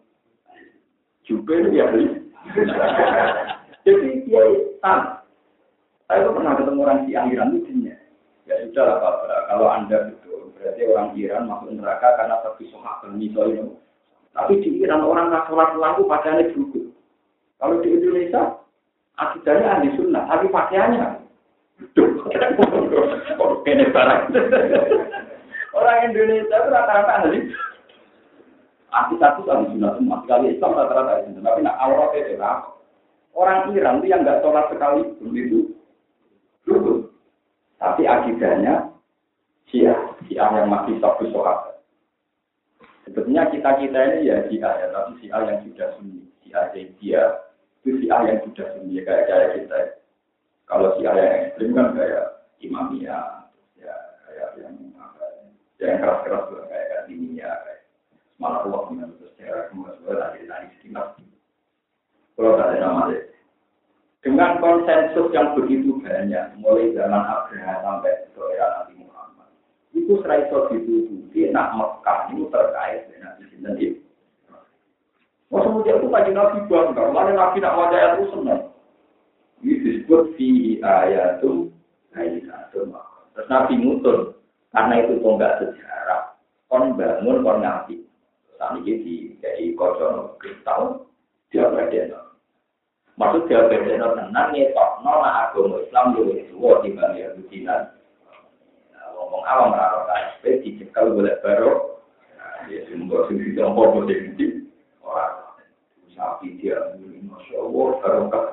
Juga 1.29 1.53
itu 1.61 1.69
ya. 1.77 1.85
Jadi 3.85 4.09
dia 4.25 4.43
tan. 4.81 5.21
Saya 6.09 6.25
itu 6.25 6.33
pernah 6.33 6.57
ketemu 6.57 6.79
orang 6.81 6.99
di 7.05 7.13
Iran 7.13 7.53
lucunya. 7.53 7.95
Ya 8.49 8.65
sudah 8.65 8.81
lah 8.81 8.97
Pak, 8.97 9.45
kalau 9.45 9.67
Anda 9.69 10.09
betul, 10.09 10.49
berarti 10.57 10.81
orang 10.89 11.13
Iran 11.13 11.45
masuk 11.45 11.69
neraka 11.77 12.17
karena 12.17 12.41
tapi 12.41 12.65
sohak 12.73 13.05
misalnya. 13.13 13.69
Tapi 14.33 14.57
di 14.65 14.81
Iran 14.81 15.05
orang 15.05 15.29
nggak 15.29 15.45
sholat 15.45 15.77
lampu 15.77 16.09
padahal 16.09 16.49
juga. 16.49 16.81
Kalau 17.61 17.77
di 17.85 17.93
Indonesia, 17.93 18.57
akidahnya 19.21 19.69
ahli 19.69 19.89
sunnah, 19.93 20.25
tapi 20.25 20.49
pakaiannya. 20.49 21.07
Kene 23.69 23.85
barang. 23.91 24.21
Orang 25.77 25.97
Indonesia 26.09 26.47
itu 26.47 26.69
rata-rata 26.73 27.11
ahli 27.21 27.53
Aku 28.89 29.21
satu 29.21 29.45
kali 29.45 29.69
sunnah 29.69 29.93
semua, 29.95 30.21
sekali 30.25 30.57
Islam 30.57 30.73
rata-rata 30.73 31.21
itu. 31.21 31.39
Tapi 31.41 31.59
nak 31.61 31.77
awal 31.77 32.09
itu 32.17 32.33
Orang 33.37 33.71
Iran 33.77 34.01
itu 34.01 34.09
yang 34.09 34.25
nggak 34.25 34.41
sholat 34.41 34.65
sekali 34.73 35.05
begitu 35.21 35.77
dulu. 36.65 37.07
Tapi 37.77 38.03
akidahnya 38.09 38.89
Syiah, 39.69 40.17
Syiah 40.25 40.49
yang 40.59 40.67
masih 40.67 40.97
satu 40.97 41.29
sholat. 41.29 41.79
Sebetulnya 43.05 43.47
kita 43.53 43.77
kita 43.77 43.99
ini 44.17 44.29
ya 44.29 44.37
Syiah 44.49 44.73
ya, 44.81 44.87
tapi 44.91 45.21
Syiah 45.21 45.41
yang 45.45 45.59
sudah 45.65 45.87
sunni, 45.97 46.25
Syiah 46.41 46.65
dia 46.73 47.23
itu 47.85 47.89
Syiah 48.01 48.21
yang 48.25 48.39
sudah 48.49 48.65
sunni 48.75 48.99
ya, 48.99 49.01
kayak 49.05 49.25
kayak 49.29 49.49
kita. 49.61 49.79
Kalau 50.65 50.97
Syiah 50.97 51.13
yang 51.15 51.33
ekstrim 51.45 51.71
kan 51.77 51.93
kayak 51.93 52.25
Imamiyah, 52.59 53.49
ya 53.77 53.95
kayak 54.25 54.47
yang 54.57 54.75
yang 55.79 55.97
keras-keras 56.01 56.43
kayak 56.67 57.07
Diniyah, 57.07 57.55
kayak 57.63 57.68
malah 58.39 58.63
Allah 58.63 58.81
dengan 58.89 59.11
sejarah 59.19 59.67
kemudian 59.69 59.99
dari 60.07 60.47
dari 60.47 60.67
sekitar. 60.79 61.19
Kalau 62.39 62.55
ada 62.55 62.75
nama 62.79 63.11
dengan 64.19 64.59
konsensus 64.59 65.31
yang 65.31 65.55
begitu 65.55 65.95
banyak, 66.03 66.59
mulai 66.59 66.91
zaman 66.91 67.23
Abraham 67.23 67.77
sampai 67.79 68.27
ke 68.35 68.43
era 68.51 68.83
Nabi 68.83 68.99
Muhammad, 68.99 69.47
itu 69.95 70.19
serai 70.19 70.43
ditutupi, 70.47 71.47
nak 71.55 71.71
Mekah 71.79 72.27
itu 72.35 72.43
terkait 72.51 73.07
dengan 73.07 73.35
Nabi 73.35 73.43
Sinten 73.47 73.73
itu. 73.79 74.03
Kemudian 75.47 76.03
itu 76.03 76.07
kaji 76.11 76.31
Nabi 76.35 76.57
bangga, 76.67 77.03
mana 77.15 77.31
Nabi 77.31 77.57
nak 77.63 77.75
wajah 77.79 77.99
itu 78.19 78.25
senang. 78.35 78.61
Ini 79.63 79.73
disebut 79.87 80.21
fi 80.35 80.79
ayatum 80.83 81.71
ayatum. 82.11 82.95
Terus 83.35 83.47
Nabi 83.47 83.73
mutul, 83.79 84.35
karena 84.75 84.99
itu 84.99 85.15
tonggak 85.23 85.63
sejarah, 85.63 86.35
kon 86.67 86.91
bangun, 86.99 87.39
kon 87.39 87.63
ngapi. 87.63 88.03
Saat 88.59 88.83
ini 88.83 88.93
di 88.99 89.15
dari 89.39 89.71
kocok 89.71 90.35
kristal 90.43 91.07
dia 91.47 91.71
berdeno. 91.71 92.35
Maksud 93.15 93.47
dia 93.47 93.71
berdeno 93.71 94.19
tenang 94.19 94.51
ngetok 94.51 94.99
nona 94.99 95.47
agama 95.47 95.79
Islam 95.79 96.19
lebih 96.19 96.51
tua 96.51 96.83
dibanding 96.83 97.23
Yahudi 97.23 97.63
dan 97.63 97.95
ngomong 99.15 99.47
awam 99.47 99.71
raro 99.71 100.03
KSP 100.11 100.43
dicekal 100.67 101.15
boleh 101.15 101.39
baru. 101.39 102.03
Ya 102.67 102.83
sumber 102.91 103.31
sisi 103.31 103.55
tombol 103.55 103.95
boleh 103.95 104.35
di 104.35 104.67
orang 105.07 105.55
sapi 106.11 106.59
dia 106.59 106.99
masya 106.99 107.63
Allah 107.63 107.87
baru 108.03 108.23
kan. 108.27 108.45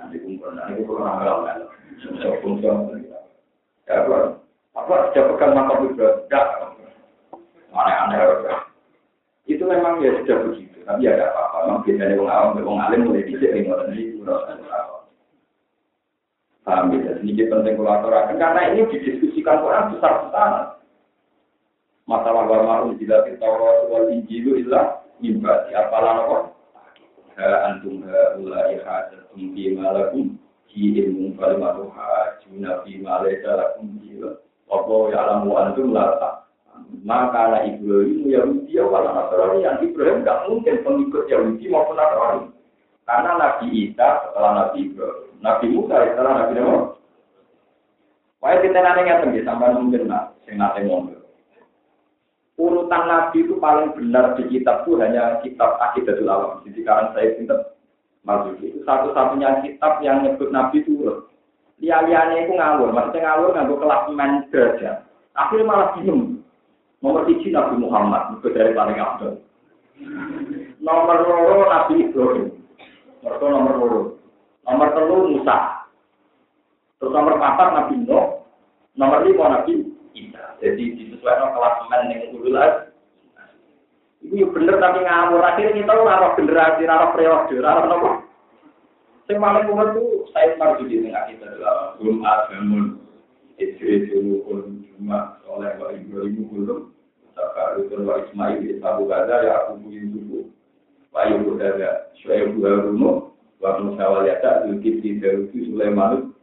Nanti 0.00 0.16
nanti 0.16 0.80
lain. 0.80 1.60
Ya, 3.84 4.00
apa? 4.00 4.40
Apa? 4.72 5.12
Pegang 5.12 5.52
makam 5.52 5.92
itu? 5.92 6.00
Tidak. 6.00 6.46
Mana 7.68 8.08
aneh 8.08 8.63
itu 9.64 9.72
memang 9.72 10.04
ya 10.04 10.12
sudah 10.20 10.38
begitu. 10.44 10.78
Tapi 10.84 11.08
ya 11.08 11.16
ada 11.16 11.32
apa-apa. 11.32 11.56
Memang 11.64 11.80
biasanya 11.88 12.14
orang 12.20 12.36
awam, 12.36 12.60
orang 12.60 12.84
alim 12.84 13.00
mulai 13.08 13.24
dicek 13.24 13.50
ini 13.56 13.72
orang 13.72 13.88
ini 13.96 14.20
Paham 16.64 16.92
ya? 16.96 17.12
Sedikit 17.20 17.46
penting 17.52 17.76
kolaborasi. 17.80 18.32
Karena 18.36 18.60
ini 18.72 18.88
didiskusikan 18.92 19.64
orang 19.64 19.96
besar-besaran. 19.96 20.76
Masalah 22.04 22.44
warma 22.44 22.84
unjila 22.84 23.24
kita 23.24 23.44
orang 23.48 24.12
injilu 24.12 24.60
ilah 24.60 25.00
imbati 25.24 25.72
apalah 25.72 26.20
apa? 26.20 26.36
Ha 27.40 27.48
antum 27.72 28.04
ha 28.04 28.36
ulai 28.36 28.76
hajatum 28.76 29.56
fi 29.56 29.72
malakum 29.72 30.36
fi 30.68 31.00
ilmu 31.00 31.32
fi 32.84 32.92
malaika 33.00 33.50
lakum. 33.56 33.88
Apa 34.68 34.94
ya 35.12 35.20
antum 35.32 35.96
la 35.96 36.43
maka 37.04 37.52
anak 37.52 37.76
Ibrahim 37.76 38.28
Yahudi 38.28 38.74
wala 38.80 39.10
Nasrani 39.12 39.64
yang 39.64 39.76
Ibrahim 39.84 40.24
tidak 40.24 40.42
mungkin 40.48 40.76
pengikut 40.80 41.24
Yahudi 41.28 41.64
maupun 41.68 41.96
Nasrani. 42.00 42.42
Karena 43.04 43.30
Nabi 43.36 43.66
Isa 43.72 44.08
setelah 44.24 44.50
Nabi 44.56 44.78
Ibrahim, 44.88 45.28
Nabi 45.44 45.66
Musa 45.68 45.94
setelah 46.08 46.32
Nabi 46.40 46.52
Nabi. 46.56 46.76
Wah 48.40 48.60
kita 48.60 48.76
nanti 48.80 49.00
ngerti 49.08 49.40
sampai 49.40 49.72
mungkin 49.72 50.04
nak, 50.04 50.36
sing 50.44 50.60
nanti 50.60 50.84
ngomong. 50.84 51.16
Urutan 52.54 53.02
Nabi 53.08 53.44
itu 53.44 53.56
paling 53.58 53.96
benar 53.98 54.38
di 54.38 54.46
kitab 54.46 54.84
itu 54.86 55.00
hanya 55.00 55.42
kitab 55.42 55.74
Akidatul 55.80 56.30
Alam. 56.30 56.62
Jadi 56.62 56.84
sekarang 56.84 57.10
saya 57.12 57.34
pinter 57.34 57.58
masuk 58.24 58.56
itu 58.62 58.80
satu-satunya 58.88 59.60
kitab 59.60 60.00
yang 60.00 60.24
nyebut 60.24 60.48
Nabi 60.48 60.80
itu. 60.80 61.24
Lia-lianya 61.82 62.46
itu 62.46 62.54
ngawur, 62.54 62.94
maksudnya 62.94 63.26
ngawur 63.28 63.50
nganggur 63.52 63.78
kelas 63.82 64.02
men 64.14 64.32
Akhirnya 65.34 65.66
malah 65.66 65.88
bingung. 65.98 66.23
Nomor 67.04 67.28
tiga 67.28 67.68
Nabi 67.68 67.84
Muhammad, 67.84 68.40
itu 68.40 68.48
dari 68.56 68.72
paling 68.72 68.96
abdul. 68.96 69.36
Nomor 70.80 71.16
loro 71.20 71.68
Nabi 71.68 72.00
Ibrahim. 72.00 72.48
Mereka 73.20 73.44
nomor 73.44 73.74
loro. 73.76 74.00
Nomor 74.64 74.88
telu 74.96 75.36
Musa. 75.36 75.84
Terus 76.96 77.12
nomor 77.12 77.36
empat 77.36 77.68
Nabi 77.76 78.08
Nuh. 78.08 78.40
Nomor 78.96 79.20
lima 79.20 79.52
Nabi 79.52 79.84
Isa. 80.16 80.56
Jadi 80.64 80.96
disesuaikan 80.96 81.52
kelas 81.52 81.76
men 81.92 82.08
yang 82.08 82.32
ulul 82.32 82.56
Ini 84.24 84.48
bener 84.56 84.80
tapi 84.80 85.04
ngawur. 85.04 85.44
Akhirnya 85.44 85.76
kita 85.76 85.92
ora 85.92 86.32
generasi, 86.32 86.88
ora 86.88 87.12
periode, 87.12 87.54
ora 87.60 87.84
nopo. 87.84 88.10
Sing 89.28 89.36
paling 89.36 89.68
umur 89.68 89.92
itu 89.92 90.04
saya 90.32 90.56
marjudi 90.56 91.04
tengah 91.04 91.28
kita 91.28 91.44
adalah 91.52 92.00
belum 92.00 92.24
agamun. 92.24 92.84
Istri 93.60 94.08
dulu 94.08 94.32
pun 94.48 94.60
cuma 94.96 95.36
oleh 95.44 95.76
Pak 95.76 95.92
Ibrahim 96.00 96.48
belum. 96.48 96.93
Rukun 97.74 98.06
wa 98.06 98.22
Ismail 98.22 98.62
di 98.62 98.78
Sabu 98.78 99.10
Gaza 99.10 99.42
ya 99.42 99.66
aku 99.66 99.82
punya 99.82 100.00
dulu. 100.06 100.48
Pak 101.14 101.30
Ibu 101.30 101.58
Gaza, 101.58 102.10
Syuaib 102.18 102.58
Buharumu, 102.58 103.30
wa 103.62 103.70
Musa 103.78 104.04
wal 104.06 104.26
Yata, 104.26 104.66
Zulkifli 104.66 105.22
Darudu 105.22 105.58
Sulaiman, 105.70 106.34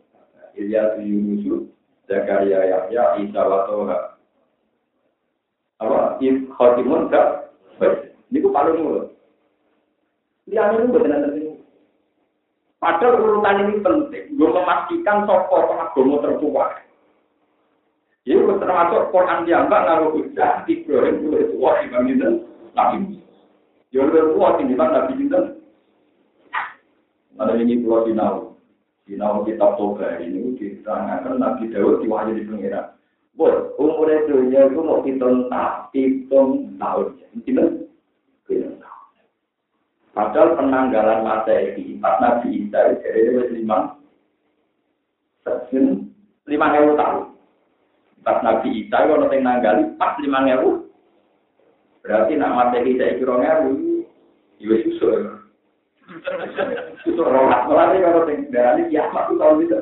Ilyas 0.55 0.95
Yunusu, 0.99 1.67
Zakaria 2.07 2.63
Yahya, 2.67 3.19
Isa 3.19 3.41
wa 3.43 3.67
Toha. 3.67 3.99
Apa? 5.81 6.21
Khotimun 6.55 7.09
gak? 7.09 7.51
Baik. 7.81 8.13
Ini 8.29 8.45
ku 8.45 8.49
paling 8.53 8.77
mulut. 8.79 9.11
Lihat 10.47 10.77
ini 10.77 10.91
buat 10.93 11.05
nanti. 11.09 11.41
Padahal 12.77 13.17
urutan 13.21 13.61
ini 13.65 13.81
penting. 13.81 14.25
Gue 14.37 14.49
memastikan 14.49 15.25
soko 15.25 15.69
pengagama 15.69 16.17
tertua. 16.21 16.65
Jadi 18.21 18.37
termasuk 18.37 19.09
Quran 19.09 19.49
diambak 19.49 19.81
ngaruh 19.81 20.13
hujah 20.13 20.61
Ibrahim 20.69 21.25
boleh 21.25 21.43
tua 21.57 21.71
Imam 21.81 22.05
Jinten 22.05 22.45
Nabi 22.77 23.17
Ya 23.89 24.05
lebih 24.05 24.37
tua 24.37 24.55
timbang 24.61 24.93
Nabi 24.93 25.17
Jinten. 25.17 25.43
Ada 27.41 27.57
ini 27.57 27.81
pulau 27.81 28.05
Sinau. 28.05 28.53
Sinau 29.09 29.41
kitab 29.43 29.73
Toga 29.81 30.21
ini 30.21 30.53
diterangkan 30.53 31.41
Nabi 31.41 31.73
Dawud 31.73 32.05
diwajib 32.05 32.37
di 32.37 32.45
pengira. 32.45 32.93
Bos, 33.33 33.73
umurnya 33.81 34.27
dunia 34.29 34.69
itu 34.69 34.79
mau 34.83 35.01
hitung 35.01 35.49
tak 35.49 35.89
hitung 35.95 36.77
tahun. 36.77 37.17
Hitung 37.41 37.89
tahun. 38.45 39.25
Padahal 40.11 40.59
penanggalan 40.59 41.23
Masehi, 41.23 41.97
pas 41.97 42.19
Nabi 42.19 42.67
Isa, 42.67 42.99
jadi 42.99 43.19
itu 43.31 43.63
lima, 43.63 43.95
lima 46.45 46.67
ribu 46.75 46.93
tahun. 46.99 47.30
Pas 48.21 48.37
Nabi 48.45 48.85
Isa, 48.85 49.01
kalau 49.01 49.25
nanti 49.25 49.41
nanggali, 49.41 49.83
pas 49.97 50.13
lima 50.21 50.45
ribu. 50.45 50.85
Berarti 52.05 52.37
nak 52.37 52.53
Masehi 52.53 52.97
saya 52.97 53.17
kira 53.17 53.33
ribu, 53.65 54.05
ya 54.61 54.75
susul. 54.85 55.41
Susul 57.01 57.25
rohat, 57.25 57.65
malah 57.65 57.97
kalau 57.97 58.29
nanti 58.29 58.49
darah 58.53 58.77
ini 58.77 58.93
kiamat 58.93 59.25
itu 59.25 59.33
tahun 59.41 59.63
itu. 59.65 59.79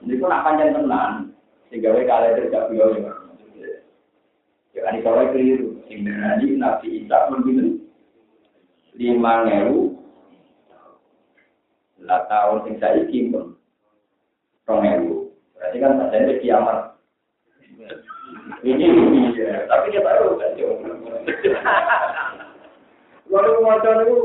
Ini 0.00 0.18
pun 0.18 0.28
nak 0.32 0.42
panjang 0.42 0.74
tenan, 0.74 1.12
sehingga 1.68 1.94
mereka 1.94 2.12
ada 2.18 2.28
kerja 2.34 2.58
beliau 2.66 2.96
ya. 2.96 3.12
Ya 4.74 4.80
kan 4.86 4.98
itu 4.98 5.10
keliru. 5.10 5.68
Sehingga 5.86 6.12
nanti 6.16 6.58
Nabi 6.58 6.86
Isa 7.04 7.16
pun 7.30 7.46
lima 9.00 9.48
ngewu 9.48 9.96
lah 12.04 12.26
tahun 12.28 12.68
sing 12.68 12.76
saya 12.76 13.00
pun 13.06 13.56
rong 14.68 14.80
ngewu 14.84 15.29
berarti 15.60 15.76
kan 15.76 16.00
tak 16.00 16.16
ada 16.16 16.34
kiamat. 16.40 16.78
Ini 18.64 18.86
iya 19.36 19.68
tapi 19.68 19.92
dia 19.92 20.00
tahu 20.00 20.40
kan 20.40 20.56
lalu 23.30 23.62
macam 23.62 23.94
itu 24.02 24.16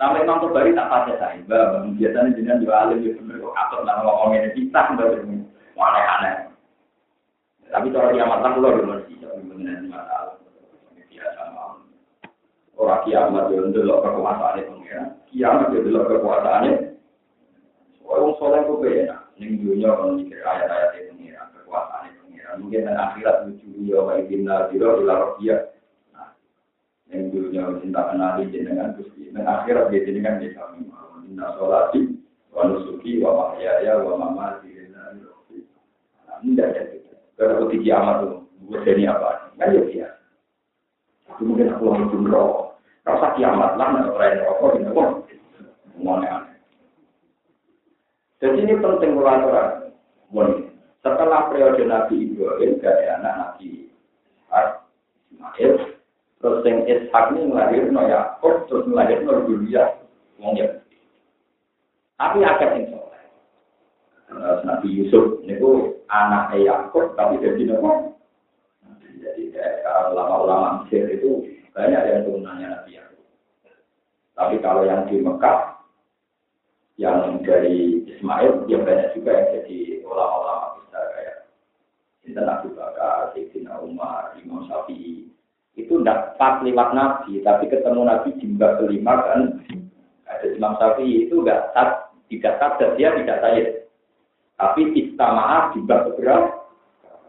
sampai 0.00 0.24
nonton 0.24 0.54
bari 0.54 0.72
tak 0.72 0.88
pasti 0.88 1.12
saya. 1.18 1.42
Mbak 1.42 1.98
biasanya 1.98 2.34
jenengan 2.38 2.62
juga 2.62 2.74
alim 2.86 3.02
ya 3.02 3.12
bener 3.18 3.42
kok 3.42 3.58
atur 3.58 3.80
nama 3.82 4.00
ngomong 4.06 4.38
ini 4.38 4.48
kita 4.56 4.80
mbak 4.96 5.20
aneh 5.76 6.04
aneh 6.06 6.34
tapi 7.68 7.92
kalau 7.92 8.14
kiamat 8.14 8.38
kan 8.40 8.60
lo 8.62 8.68
belum 8.72 9.00
sih 9.10 9.20
benar 9.20 9.82
masalah 9.90 10.40
Orang 12.82 13.06
kiamat 13.06 13.46
itu 13.54 13.70
delok 13.70 14.02
kekuasaannya 14.02 14.66
pengiran. 14.66 15.14
Kiamat 15.30 15.70
itu 15.70 15.86
delok 15.86 16.18
kekuasaannya. 16.18 16.98
Orang 18.02 18.34
soleh 18.42 18.58
itu 18.66 18.74
beda. 18.82 19.21
Ning 19.40 19.64
dunia 19.64 19.96
kalau 19.96 20.20
mikir 20.20 20.44
ayat-ayat 20.44 20.90
itu 20.96 21.16
pengiran, 21.16 21.48
kekuasaannya 21.56 22.20
pengiran. 22.20 22.56
Mungkin 22.60 22.84
dan 22.84 22.96
akhirat 23.00 23.36
lucu 23.48 23.68
ya, 23.88 23.98
wa 24.04 24.12
ibinna 24.20 24.56
biro 24.68 25.00
ila 25.00 25.14
rohiyah. 25.24 25.60
Nah, 26.12 26.28
yang 27.08 27.32
dunia 27.32 27.80
cinta 27.80 28.12
kenali 28.12 28.52
jenengan 28.52 28.92
gusti. 29.00 29.32
Dan 29.32 29.48
akhirat 29.48 29.88
dia 29.88 30.04
jenengan 30.04 30.38
di 30.42 30.52
kami. 30.52 30.84
Inna 31.32 31.56
sholati, 31.56 32.18
wa 32.52 32.68
nusuki, 32.68 33.22
wa 33.24 33.56
mahyaya, 33.56 34.04
wa 34.04 34.20
mamati. 34.20 34.68
Nah, 34.92 35.16
ini 36.44 36.52
tidak 36.52 36.76
ada. 36.76 36.82
Kalau 37.40 37.72
kiamat 37.72 38.16
itu, 38.22 38.38
buat 38.68 38.86
ini 38.86 39.04
apa? 39.08 39.50
Kan 39.56 39.74
ya 39.74 39.82
biasa. 39.82 40.22
Itu 41.32 41.42
mungkin 41.48 41.72
aku 41.72 41.82
langsung 41.88 42.10
jumroh. 42.12 42.76
Rasa 43.02 43.34
kiamat 43.34 43.74
lah, 43.80 43.86
nggak 43.90 44.14
orang 44.14 44.44
rokok, 44.46 44.72
ini 44.78 44.94
kok. 44.94 45.08
aneh 46.02 46.51
Jadi 48.42 48.58
ini 48.66 48.74
penting 48.82 49.14
ulama 49.14 49.78
Setelah 50.98 51.46
periode 51.46 51.86
Nabi 51.86 52.26
Ibrahim, 52.26 52.82
dari 52.82 53.06
anak 53.06 53.34
Nabi 53.38 53.86
Ismail, 55.30 55.72
terus 56.42 56.62
yang 56.66 56.78
Ishak 56.86 57.24
ini 57.34 57.50
melahirkan 57.50 58.06
Yakub, 58.06 58.66
terus 58.66 58.86
melahirkan 58.90 59.46
Dulia, 59.46 59.98
wong 60.42 60.58
ya. 60.58 60.78
Tapi 62.18 62.38
akad 62.42 62.70
yang 62.78 62.94
soleh. 62.94 63.24
Nabi 64.62 64.88
Yusuf 64.90 65.42
ini 65.42 65.58
anak 66.10 66.54
Yakub, 66.58 67.14
tapi 67.18 67.42
jadi 67.42 67.62
nopo. 67.66 68.14
Jadi 69.22 69.54
kayak 69.54 70.10
ulama-ulama 70.14 70.82
Mesir 70.82 71.06
itu 71.10 71.46
banyak 71.74 72.02
yang 72.10 72.26
turunannya 72.26 72.66
Nabi 72.74 72.90
Yakub. 72.98 73.26
Tapi 74.34 74.54
kalau 74.62 74.82
yang 74.86 75.06
di 75.06 75.18
Mekah, 75.18 75.71
yang 77.00 77.40
dari 77.40 78.04
Ismail, 78.04 78.68
dia 78.68 78.78
banyak 78.84 79.16
juga 79.16 79.30
yang 79.32 79.48
jadi 79.60 79.78
ulama-ulama 80.04 80.66
besar 80.78 81.04
kayak 81.16 81.36
Sinten 82.20 82.46
Abu 82.46 82.68
Bakar, 82.76 83.32
Sayyidina 83.32 83.80
Umar, 83.80 84.36
Imam 84.38 84.68
Syafi'i. 84.68 85.26
Itu 85.72 85.98
tidak 85.98 86.36
pas 86.36 86.60
lewat 86.60 86.92
Nabi, 86.92 87.40
tapi 87.40 87.72
ketemu 87.72 88.04
Nabi 88.04 88.36
mbak 88.36 88.72
kelima 88.78 89.14
kan. 89.24 89.40
Ada 90.28 90.46
Imam 90.52 90.76
Syafi'i 90.76 91.26
itu 91.26 91.40
enggak 91.40 91.72
sat, 91.72 92.12
tidak 92.28 92.60
sadar, 92.60 92.92
dia 93.00 93.16
tidak 93.16 93.40
saya. 93.40 93.62
Tapi 94.60 94.92
istamaah 94.94 95.72
di 95.72 95.80
mbak 95.82 96.12
keberapa. 96.12 96.60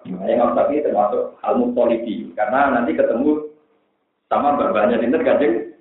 Makanya 0.04 0.34
Imam 0.36 0.54
Syafi'i 0.60 0.84
termasuk 0.84 1.40
al-mutolibi, 1.42 2.36
karena 2.36 2.76
nanti 2.76 2.92
ketemu 2.94 3.48
sama 4.28 4.60
bapaknya 4.60 5.00
Sinten 5.00 5.24
Kanjeng. 5.24 5.73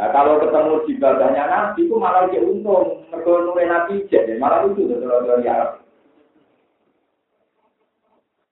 Nah, 0.00 0.08
kalau 0.16 0.40
ketemu 0.40 0.80
di 0.88 0.96
bapaknya 0.96 1.44
Nabi 1.44 1.84
itu 1.84 1.92
malah 2.00 2.24
dia 2.32 2.40
untung. 2.40 3.04
Mereka 3.12 3.44
nure 3.44 3.64
Nabi 3.68 4.08
jadi 4.08 4.40
malah 4.40 4.64
itu 4.64 4.88
kalau 4.88 5.28
dari 5.28 5.44
Arab. 5.44 5.84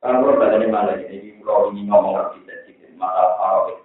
Kalau 0.05 0.37
badannya 0.37 0.69
malah 0.69 1.01
ini, 1.09 1.41
kalau 1.41 1.73
ini 1.73 1.89
ngomong 1.89 2.21
lagi 2.21 2.45
jadi 2.45 2.93
masalah 3.01 3.41
Arab. 3.41 3.81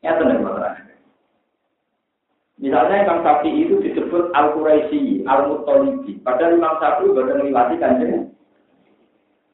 Ya 0.00 0.16
tenang 0.16 0.40
masalahnya. 0.48 0.96
Misalnya 2.56 3.04
Imam 3.04 3.20
Sapi 3.20 3.52
itu 3.52 3.76
disebut 3.84 4.32
Al-Quraisy, 4.32 5.28
Al-Muttalibi. 5.28 6.24
Padahal 6.24 6.56
Imam 6.56 6.80
Sapi 6.80 7.04
baru 7.12 7.36
melewati 7.36 7.76
kanjeng. 7.76 8.32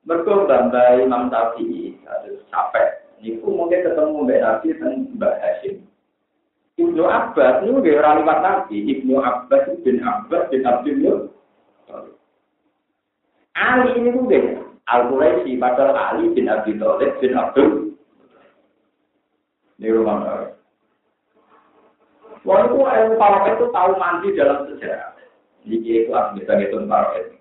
Mereka 0.07 0.47
bambai 0.47 1.03
Imam 1.03 1.27
Sapi, 1.35 1.99
sampai 2.47 3.03
Niku 3.19 3.55
mungkin 3.55 3.87
ketemu 3.87 4.23
Mbak 4.23 4.39
Nabi 4.43 4.67
dan 4.79 4.93
Mbak 5.19 5.35
Hashim. 5.43 5.92
Ibnu 6.83 7.05
Abbas 7.07 7.63
ini 7.63 7.79
juga 7.79 8.03
orang 8.03 8.17
lewat 8.27 8.39
Nabi. 8.43 8.77
Ibnu 8.91 9.15
Abbas 9.23 9.65
bin 9.87 10.03
Abbas 10.03 10.51
bin 10.51 10.67
Abdul 10.67 11.31
Ali 13.53 13.89
ini 14.01 14.11
juga 14.11 14.39
Al 14.91 15.07
Quraisy 15.07 15.55
padahal 15.63 15.95
Ali 15.95 16.35
bin 16.35 16.51
Abi 16.51 16.75
Thalib 16.75 17.15
bin 17.23 17.39
Abdul. 17.39 17.95
Ini 19.79 19.95
rumah 19.95 20.17
Nabi. 20.27 20.49
Walaupun 22.43 22.83
ilmu 22.83 23.15
para 23.23 23.55
itu 23.55 23.71
tahu 23.71 23.95
mandi 24.03 24.35
dalam 24.35 24.67
sejarah. 24.67 25.15
Jadi 25.63 25.79
itu 25.79 26.11
bisa 26.11 26.53
ngitung 26.59 26.91
itu. 26.91 27.39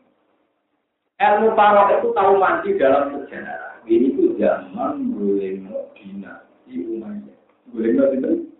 Ilmu 1.17 1.57
para 1.57 1.89
itu 1.97 2.13
tahu 2.13 2.37
mandi 2.37 2.77
dalam 2.77 3.17
sejarah. 3.17 3.81
Ini 3.89 4.13
tuh 4.13 4.37
zaman 4.37 5.09
boleh 5.17 5.57
Dina 5.97 6.45
di 6.69 6.85
Umayyah. 6.85 7.37
Boleh 7.73 7.89
itu? 8.13 8.50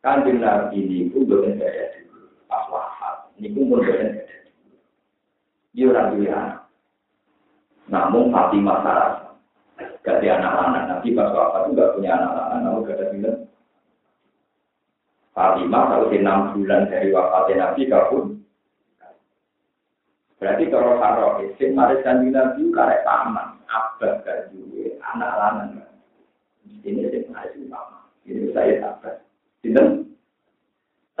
Kanjeng 0.00 0.40
Nabi 0.40 0.80
ini 0.80 1.12
pun 1.12 1.28
boleh 1.28 1.60
saya 1.60 1.92
dulu. 2.00 2.32
Pas 2.48 2.64
wafat. 2.72 3.36
Ini 3.36 3.52
pun 3.52 3.68
boleh 3.68 3.84
saya 3.84 4.08
dulu. 4.16 4.76
Dia 5.76 5.84
orang 5.92 6.08
dia. 6.16 6.40
Namun 7.92 8.32
Fatimah 8.32 8.80
Sarasa. 8.80 9.28
Gak 10.00 10.24
ada 10.24 10.28
anak 10.40 10.52
anak. 10.56 10.82
Nanti 10.88 11.12
pas 11.12 11.28
wafat 11.36 11.68
itu 11.68 11.76
gak 11.76 11.92
punya 11.92 12.10
anak 12.16 12.32
anak. 12.32 12.58
Namun 12.64 12.84
gak 12.88 12.96
ada 12.96 13.04
bilang. 13.12 13.40
Fatimah 15.36 15.82
kalau 15.92 16.08
di 16.08 16.16
enam 16.16 16.40
bulan 16.56 16.82
dari 16.88 17.08
wafatnya 17.12 17.54
Nabi 17.60 17.82
kabur. 17.84 18.24
Berarti 20.40 20.64
kalau 20.72 20.96
Farouk 20.96 21.44
itu 21.44 21.68
mari 21.76 22.00
janji 22.00 22.32
Nabi 22.32 22.72
karek 22.72 23.04
paman, 23.04 23.60
abah 23.68 24.24
gak 24.24 24.48
anak 25.12 25.32
lanang. 25.36 25.84
Ini 26.64 27.12
sih 27.12 27.28
masih 27.28 27.68
paman. 27.68 28.08
Ini 28.24 28.48
saya 28.56 28.88
abah. 28.88 29.20
Sinten? 29.60 30.16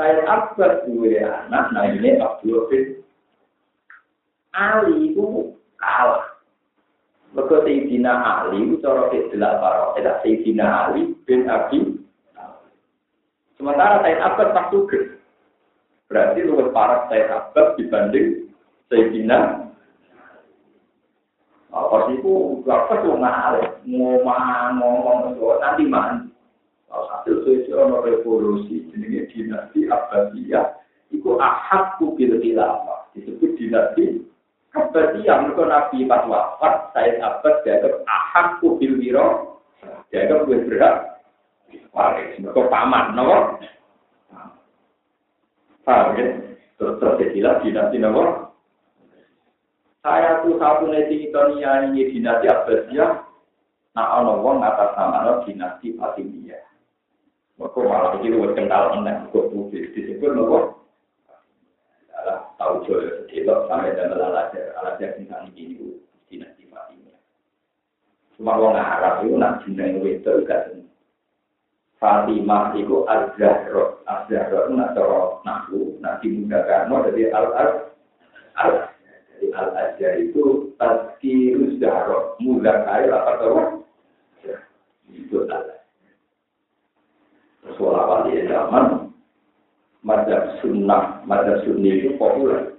Saya 0.00 0.24
abah 0.24 0.88
dua 0.88 1.44
anak. 1.48 1.64
Nah 1.76 1.84
ini 1.92 2.16
Abdul 2.16 2.64
Ali 4.56 5.12
itu 5.12 5.52
kalah. 5.76 6.24
Mereka 7.36 7.62
Sayyidina 7.62 8.12
Ali 8.16 8.80
cara. 8.80 9.12
Tidak 9.12 10.16
Sayyidina 10.24 10.66
Ali 10.88 11.14
bin 11.28 11.46
Abi 11.46 12.00
Sementara 13.60 14.00
Said 14.00 14.18
Abbas 14.24 14.56
tak. 14.56 14.72
Berarti 16.08 16.38
parah 16.72 17.06
Said 17.12 17.28
Abbas 17.28 17.76
dibanding 17.76 18.48
Sayyidina 18.88 19.70
apa 21.70 22.10
sih 22.10 22.18
itu 22.18 22.66
apa 22.66 22.98
tuh 22.98 23.14
ngomong 23.14 24.74
ngomong 24.74 25.18
nanti 25.62 25.86
mandi 25.86 26.29
hasil 27.20 27.44
sesuatu 27.44 28.00
revolusi 28.00 28.88
jadi 28.88 29.28
dinasti 29.28 29.84
Abbasiyah. 29.92 30.80
Itu 31.12 31.36
ahad 31.36 32.00
kubil 32.00 32.40
khilafah. 32.40 33.12
Disebut 33.12 33.60
dinasti 33.60 34.24
Abbasiyah. 34.72 35.36
Mereka 35.44 35.68
Nabi 35.68 36.08
pas 36.08 36.24
wafat 36.24 36.96
Said 36.96 37.20
Abbas 37.20 37.60
dianggap 37.60 38.00
ahad 38.08 38.46
kubil 38.64 38.96
wiro. 38.96 39.60
Dianggap 40.08 40.48
gue 40.48 40.64
berat 40.64 40.96
waris 41.94 42.38
mereka 42.38 42.62
paman 42.66 43.14
nopo? 43.14 43.38
Paham 45.86 46.18
ya? 46.18 46.26
Terus 46.80 46.98
terjadilah 46.98 47.54
dinasti 47.62 47.96
nopo? 48.00 48.50
Saya 50.00 50.40
tuh 50.40 50.56
satu 50.56 50.88
neti 50.88 51.28
itu 51.28 51.42
nyanyi 51.60 52.08
dinasti 52.08 52.48
Abbasiyah, 52.48 53.20
nah 53.92 54.24
ono 54.24 54.40
wong 54.40 54.64
atas 54.64 54.96
nama 54.96 55.44
dinasti 55.44 55.92
Fatimiyah. 55.92 56.59
Mereka 57.60 57.80
malah 57.84 58.16
itu 58.24 58.40
buat 58.40 58.56
kental 58.56 58.96
menang, 58.96 59.28
kok 59.36 59.52
publik 59.52 59.92
disebut 59.92 60.32
nopo. 60.32 60.80
Adalah 62.08 62.56
tahu 62.56 62.88
joyo 62.88 63.28
sedih 63.28 63.44
sampai 63.68 63.92
dan 63.92 64.16
alajar 64.16 64.72
alajar 64.80 65.20
tentang 65.20 65.52
ini 65.52 66.00
dinasti 66.32 66.64
Fatimiyah. 66.72 67.20
Cuma 68.40 68.56
wong 68.56 68.80
Arab 68.80 69.28
itu 69.28 69.36
nak 69.36 69.60
jeneng 69.68 70.00
itu 70.00 70.40
gak 70.48 70.72
Fatimah 72.00 72.72
itu 72.80 73.04
al-Zahra, 73.04 74.00
al-Zahra 74.08 74.58
itu 74.64 74.72
nak 74.72 74.96
cara 74.96 75.20
nahu, 75.44 76.00
nak 76.00 76.24
dimudahkan, 76.24 76.88
jadi 77.12 77.28
jadi 77.28 78.88
al 79.56 79.68
ajar 79.72 80.12
itu 80.20 80.72
tazkirus 80.76 81.80
dahro 81.80 82.36
mudah 82.40 82.84
apa 82.84 83.32
tahu 83.40 83.84
itu 85.12 85.44
ada 85.48 85.79
sekolah 87.64 88.02
wali 88.08 88.44
zaman 88.48 89.12
madhab 90.04 90.60
sunnah. 90.60 91.24
Madhab 91.24 91.64
sunni 91.64 92.00
itu 92.00 92.16
populer. 92.16 92.76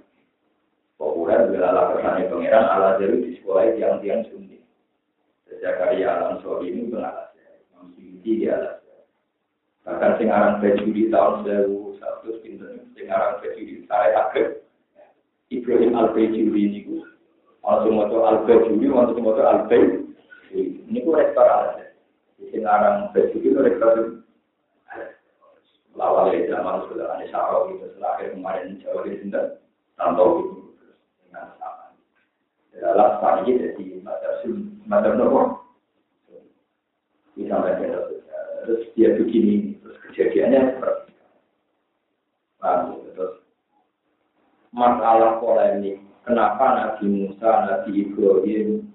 Populer 0.98 1.50
bila 1.50 1.94
kesannya 1.94 2.30
pangeran 2.30 2.66
al 2.66 2.82
ajar 2.96 3.10
di 3.10 3.38
sekolah 3.38 3.62
yang 3.78 3.98
tiang 4.02 4.22
sunni. 4.30 4.62
Sejak 5.46 5.78
karya 5.78 6.06
alam 6.08 6.42
sore 6.42 6.70
ini 6.70 6.90
benar 6.90 7.34
masih 7.76 8.22
di 8.22 8.46
alas 8.46 8.82
bahkan 9.82 10.14
sing 10.14 10.30
aran 10.30 10.62
di 10.62 11.10
tahun 11.10 11.42
1100 11.42 12.42
pinten 12.46 12.86
sing 12.94 13.10
aran 13.10 13.42
di 13.42 13.82
saya 13.90 14.30
akhir 14.30 14.62
Ibrahim 15.52 15.92
Al-Bajuri 15.92 16.62
ini 16.64 16.80
ku. 16.88 17.04
Langsung 17.60 18.00
moto 18.00 18.24
Al-Bajuri, 18.24 18.88
langsung 18.88 19.20
moto 19.20 19.44
Al-Bajuri. 19.44 20.08
Ini 20.88 20.98
ku 21.04 21.12
rektor 21.12 21.76
sini 22.40 22.64
orang 22.64 23.12
Bajuri 23.12 23.44
itu 23.44 23.58
rektor 23.60 24.21
lawal 25.96 26.32
ya 26.32 26.48
zaman 26.48 26.88
sudah 26.88 27.06
ada 27.12 27.24
syarau 27.28 27.68
gitu 27.72 27.84
setelah 27.92 28.20
kemarin 28.24 28.80
jauh 28.80 29.04
di 29.04 29.20
sini 29.20 29.40
tanpa 30.00 30.22
gitu 30.40 30.72
dengan 31.28 31.52
sama 31.60 31.92
adalah 32.72 33.40
ini 33.44 33.52
jadi 33.60 33.84
macam 34.00 34.52
macam 34.88 35.12
nopo 35.20 35.42
bisa 37.36 37.54
mereka 37.60 38.08
terus 38.64 38.82
dia 38.96 39.12
begini 39.16 39.76
terus 39.84 39.96
kejadiannya 40.08 40.60
seperti 40.76 41.12
itu 41.12 43.08
terus 43.12 43.34
masalah 44.72 45.38
polemik. 45.38 46.00
Kenapa 46.22 46.64
Nabi 46.78 47.04
Musa, 47.10 47.66
Nabi 47.66 48.06
Ibrahim, 48.06 48.94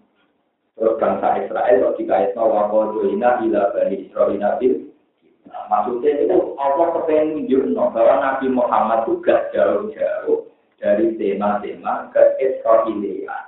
terus 0.80 0.96
bangsa 0.96 1.44
Israel 1.44 1.92
kok 1.92 1.96
dikaitkan 2.00 2.72
kodoina 2.72 3.44
ila 3.44 3.76
bani 3.76 4.08
Israel 4.08 4.40
Nabi 4.40 4.87
nah, 5.48 5.64
maksudnya 5.72 6.28
itu 6.28 6.38
Allah 6.60 6.88
kepengen 7.00 7.48
menunjukkan 7.48 7.94
bahwa 7.96 8.16
Nabi 8.20 8.46
Muhammad 8.52 9.00
itu 9.08 9.14
gak 9.24 9.42
jauh-jauh 9.56 10.40
dari 10.78 11.06
tema-tema 11.18 12.12
ke 12.12 12.22
Israelian. 12.44 13.44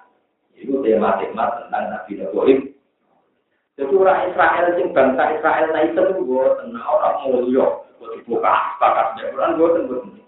Itu 0.56 0.82
tema-tema 0.82 1.60
tentang 1.60 1.86
Nabi 1.94 2.12
Ibrahim. 2.20 2.60
Jadi 3.80 3.94
orang 3.96 4.28
Israel 4.28 4.66
sing 4.76 4.88
bangsa 4.92 5.24
Israel 5.40 5.68
nah 5.72 5.84
itu 5.88 6.04
gue 6.04 6.46
tenang 6.60 6.84
orang 6.84 7.16
mulia, 7.24 7.68
gue 7.96 8.10
dibuka, 8.20 8.76
sepakat 8.76 9.24
orang 9.32 9.56
gue 9.56 9.70
tenang 9.72 10.20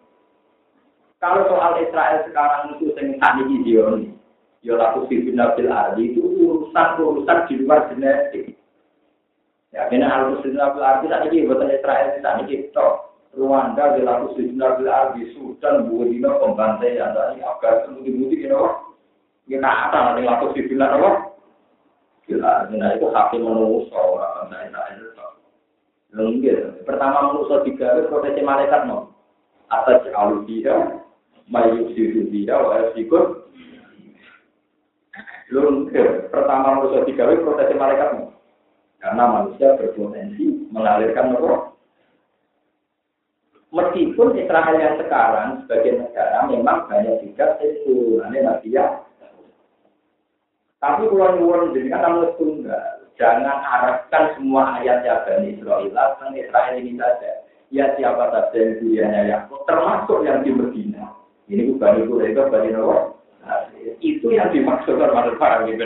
kalau 1.22 1.46
soal 1.46 1.78
Israel 1.78 2.26
sekarang 2.26 2.74
itu 2.74 2.98
sing 2.98 3.22
tadi 3.22 3.46
Zion, 3.62 4.18
ya 4.66 4.74
laku 4.74 5.06
sifin 5.06 5.38
nabil 5.38 5.70
ardi 5.70 6.18
itu 6.18 6.26
urusan 6.26 6.98
urusan 6.98 7.46
di 7.46 7.62
luar 7.62 7.86
genetik. 7.94 8.51
Ya, 9.72 9.88
karena 9.88 10.12
al 10.12 10.36
muslim 10.36 10.60
nabil 10.60 10.84
ardi 10.84 11.08
tadi 11.08 11.28
ini 11.32 11.48
buatan 11.48 11.72
Israel 11.72 12.20
tadi 12.20 12.44
kita 12.44 12.88
Rwanda 13.32 13.96
di 13.96 14.04
laku 14.04 14.36
sifin 14.36 14.60
nabil 14.60 14.92
ardi 14.92 15.32
Sudan 15.32 15.88
buatino 15.88 16.44
pembantaian 16.44 17.16
tadi 17.16 17.40
Afghanistan 17.40 17.96
bukti-bukti 17.96 18.36
gitu. 18.44 18.60
Kita 19.48 19.72
apa 19.72 19.98
nanti 20.12 20.28
laku 20.28 20.52
sifin 20.52 20.76
nabil 20.80 21.32
Gila, 22.30 22.70
nah 22.70 22.94
itu 22.94 23.10
hati 23.10 23.42
manusia 23.42 23.98
orang 23.98 24.54
bangsa 24.54 24.82
Israel. 24.94 25.34
Lengkir. 26.14 26.86
Pertama 26.86 27.34
manusia 27.34 27.66
tiga 27.66 27.98
proteksi 28.08 28.46
malaikat 28.46 28.86
no. 28.86 29.10
Atas 29.74 30.06
alusia, 30.14 31.02
mayu 31.52 31.92
siru 31.92 32.32
dia 32.32 32.56
wa 32.56 32.96
sikut 32.96 33.52
lurun 35.52 35.92
pertama 36.32 36.80
manusia 36.80 37.04
digawe 37.04 37.36
proses 37.44 37.76
malaikat 37.76 38.10
karena 39.02 39.24
manusia 39.26 39.74
berpotensi 39.76 40.70
mengalirkan 40.70 41.34
roh. 41.36 41.74
Meskipun 43.72 44.36
Israel 44.36 44.76
yang 44.78 44.96
sekarang 45.00 45.64
sebagai 45.64 46.06
negara 46.06 46.46
memang 46.46 46.86
banyak 46.92 47.24
juga 47.24 47.58
turunannya 47.58 48.40
Nabi 48.44 48.70
ya. 48.76 49.00
Tapi 50.82 51.08
kalau 51.08 51.38
nyuwun 51.38 51.72
jadi 51.78 51.88
kata 51.94 52.36
tunggal 52.36 53.02
jangan 53.16 53.62
arahkan 53.62 54.24
semua 54.36 54.82
ayat 54.82 55.06
ya 55.06 55.24
Bani 55.24 55.56
Israel 55.56 55.88
tentang 55.88 56.36
Israel 56.36 56.74
ini 56.78 56.98
saja. 57.00 57.32
Ya 57.72 57.96
siapa 57.96 58.28
saja 58.28 58.58
yang 58.60 58.84
dunianya 58.84 59.22
yang 59.32 59.44
termasuk 59.64 60.20
yang 60.28 60.44
di 60.44 60.52
Medina? 60.52 61.16
Ini 61.48 61.72
bukan 61.72 62.04
itu, 62.04 62.14
itu 62.20 62.44
bani. 62.52 62.70
Nah, 62.76 63.60
itu 64.04 64.28
yang 64.36 64.52
dimaksudkan 64.52 65.16
pada 65.16 65.32
para 65.40 65.64
gitu. 65.68 65.84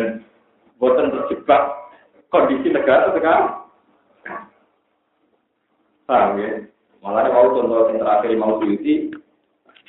Buatan 0.81 1.13
terjebak 1.13 1.84
kondisi 2.35 2.67
negara 2.67 3.15
sekarang. 3.15 3.63
Paham 6.03 6.35
ya? 6.43 6.67
Malah 6.99 7.31
mau 7.31 7.55
contoh 7.55 7.87
yang 7.87 8.03
terakhir 8.03 8.31
mau 8.35 8.59
diuti, 8.59 9.13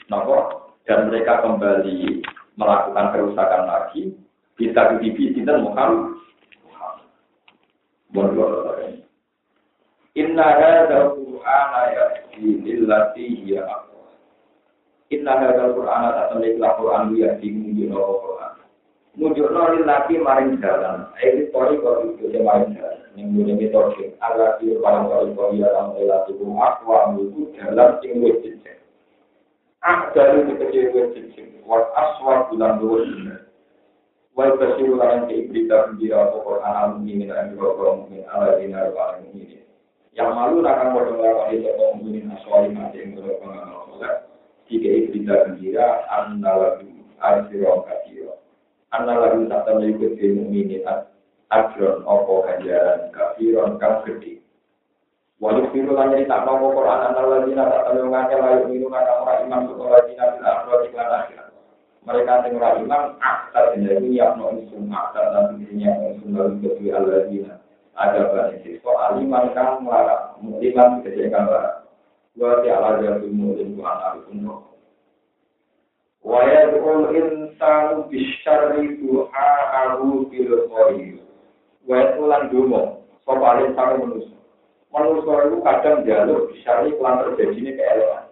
nopo, 0.06 0.70
dan 0.86 1.10
mereka 1.10 1.42
kembali 1.42 2.22
melakukan 2.54 3.06
kerusakan 3.12 3.62
lagi, 3.66 4.14
kita 4.54 4.96
di 5.02 5.10
TV 5.10 5.42
dan 5.42 5.66
Muhammad. 5.66 6.14
Inna 10.16 10.46
hadza 10.56 11.12
Qur'ana 11.12 11.80
yahdi 11.92 12.64
lillati 12.64 13.24
hiya 13.44 13.68
Inna 15.12 15.36
hadzal 15.36 15.76
Qur'ana 15.76 16.16
tak 16.16 16.26
temui 16.32 16.56
Quran 16.56 17.12
ya 17.12 17.36
bingung 17.36 17.76
di 17.76 17.84
Quran. 17.92 18.55
Mujurno 19.16 19.80
lagi 19.88 20.20
maring 20.20 20.60
jalan. 20.60 21.08
Ini 21.16 21.48
kori 21.48 21.80
kori 21.80 22.20
dia 22.20 22.44
maring 22.44 22.76
jalan. 22.76 23.00
Yang 23.16 23.28
punya 23.32 23.54
metode. 23.56 24.04
Allah 24.20 24.60
di 24.60 24.76
paling 24.76 25.08
kori 25.08 25.30
kori 25.32 25.64
dalam 25.64 25.96
elah 25.96 26.28
itu 26.28 26.44
akwa 26.44 27.16
itu 27.16 27.48
jalan 27.56 27.96
sing 28.04 28.20
wis. 28.20 28.44
Ah 29.80 30.12
dari 30.12 30.44
kecil 30.60 30.92
wis 30.92 31.16
cincin. 31.16 31.64
Wat 31.64 31.88
aswa 31.96 32.52
bulan 32.52 32.76
dua 32.76 33.40
Wa 34.36 34.52
basiru 34.52 35.00
lan 35.00 35.32
ke 35.32 35.48
berita 35.48 35.88
gembira 35.88 36.28
apa 36.28 36.36
Quran 36.44 36.72
al 36.76 36.88
mukminin 37.00 37.32
lan 37.32 37.56
boro 37.56 38.04
mukmin 38.04 38.20
ala 38.28 38.60
dinar 38.60 38.92
wa 38.92 39.16
mukminin. 39.16 39.64
Yang 40.12 40.28
malu 40.36 40.60
akan 40.60 40.92
lawan 40.92 41.56
itu 41.56 41.72
kaum 41.72 42.04
mukminin 42.04 42.36
aswali 42.36 42.68
mati 42.68 43.00
yang 43.00 43.16
boro 43.16 43.32
pengamal 43.40 43.88
soleh. 43.96 44.28
Jika 44.68 45.08
berita 45.08 45.34
gembira 45.48 46.04
annalagu 46.12 46.84
arsiron 47.16 47.80
kasiro. 48.96 49.04
Annalagu 49.04 49.44
tak 49.52 49.60
tahu 49.68 49.84
ikut 49.84 50.12
di 50.16 50.26
mukminin 50.32 50.88
ajron 51.52 51.96
opo 52.08 52.48
ganjaran 52.48 53.12
kafiron 53.12 53.76
kang 53.76 54.00
gede. 54.08 54.40
Walau 55.36 55.68
firu 55.68 55.92
lan 55.92 56.16
nyerita 56.16 56.48
nopo 56.48 56.72
Quran 56.72 57.12
annalagu 57.12 57.52
tak 57.52 57.84
tahu 57.92 58.08
ngake 58.08 58.34
layu 58.40 58.62
minum 58.72 58.92
kang 58.92 59.20
ora 59.20 59.44
iman 59.44 59.68
sekolah 59.68 60.00
dina 60.08 60.24
bil 60.32 60.44
akhirat 60.48 60.80
iklan 60.88 61.12
akhirat 61.12 61.46
mereka 62.06 62.46
yang 62.46 62.56
ora 62.62 62.68
iman 62.78 63.02
aktar 63.18 63.64
jenenge 63.74 64.06
nyapno 64.06 64.44
insun 64.54 64.86
aktar 64.94 65.26
dan 65.34 65.58
dirinya 65.58 65.90
insun 66.06 66.38
lalu 66.38 66.62
kedui 66.62 66.94
alladzina 66.94 67.58
ada 67.98 68.30
banyak 68.30 68.62
siswa 68.62 69.10
aliman 69.10 69.50
kang 69.58 69.82
melarang 69.82 70.38
muliman 70.38 71.02
kejadian 71.02 71.50
melarang 71.50 71.82
wa 72.38 72.62
ta'ala 72.62 73.02
jatuh 73.02 73.32
mulim 73.32 73.74
Tuhan 73.74 73.98
arifun 74.06 74.38
wa 76.26 76.42
yad'ul 76.42 77.14
insanu 77.14 78.10
bisyarri 78.10 78.98
duha'ahu 78.98 80.26
bil 80.26 80.66
khair. 80.66 81.22
Wa 81.86 81.94
yad'ulan 82.02 82.50
dungo 82.50 83.06
sapa 83.22 83.62
insan 83.62 84.02
manusia 84.02 84.34
manusia 84.90 85.34
itu 85.46 85.56
kadang 85.62 86.02
jalur 86.02 86.50
bisyarri 86.50 86.90
kelan 86.98 87.22
terjadi 87.22 87.54
ini 87.62 87.72
keelewan 87.78 88.26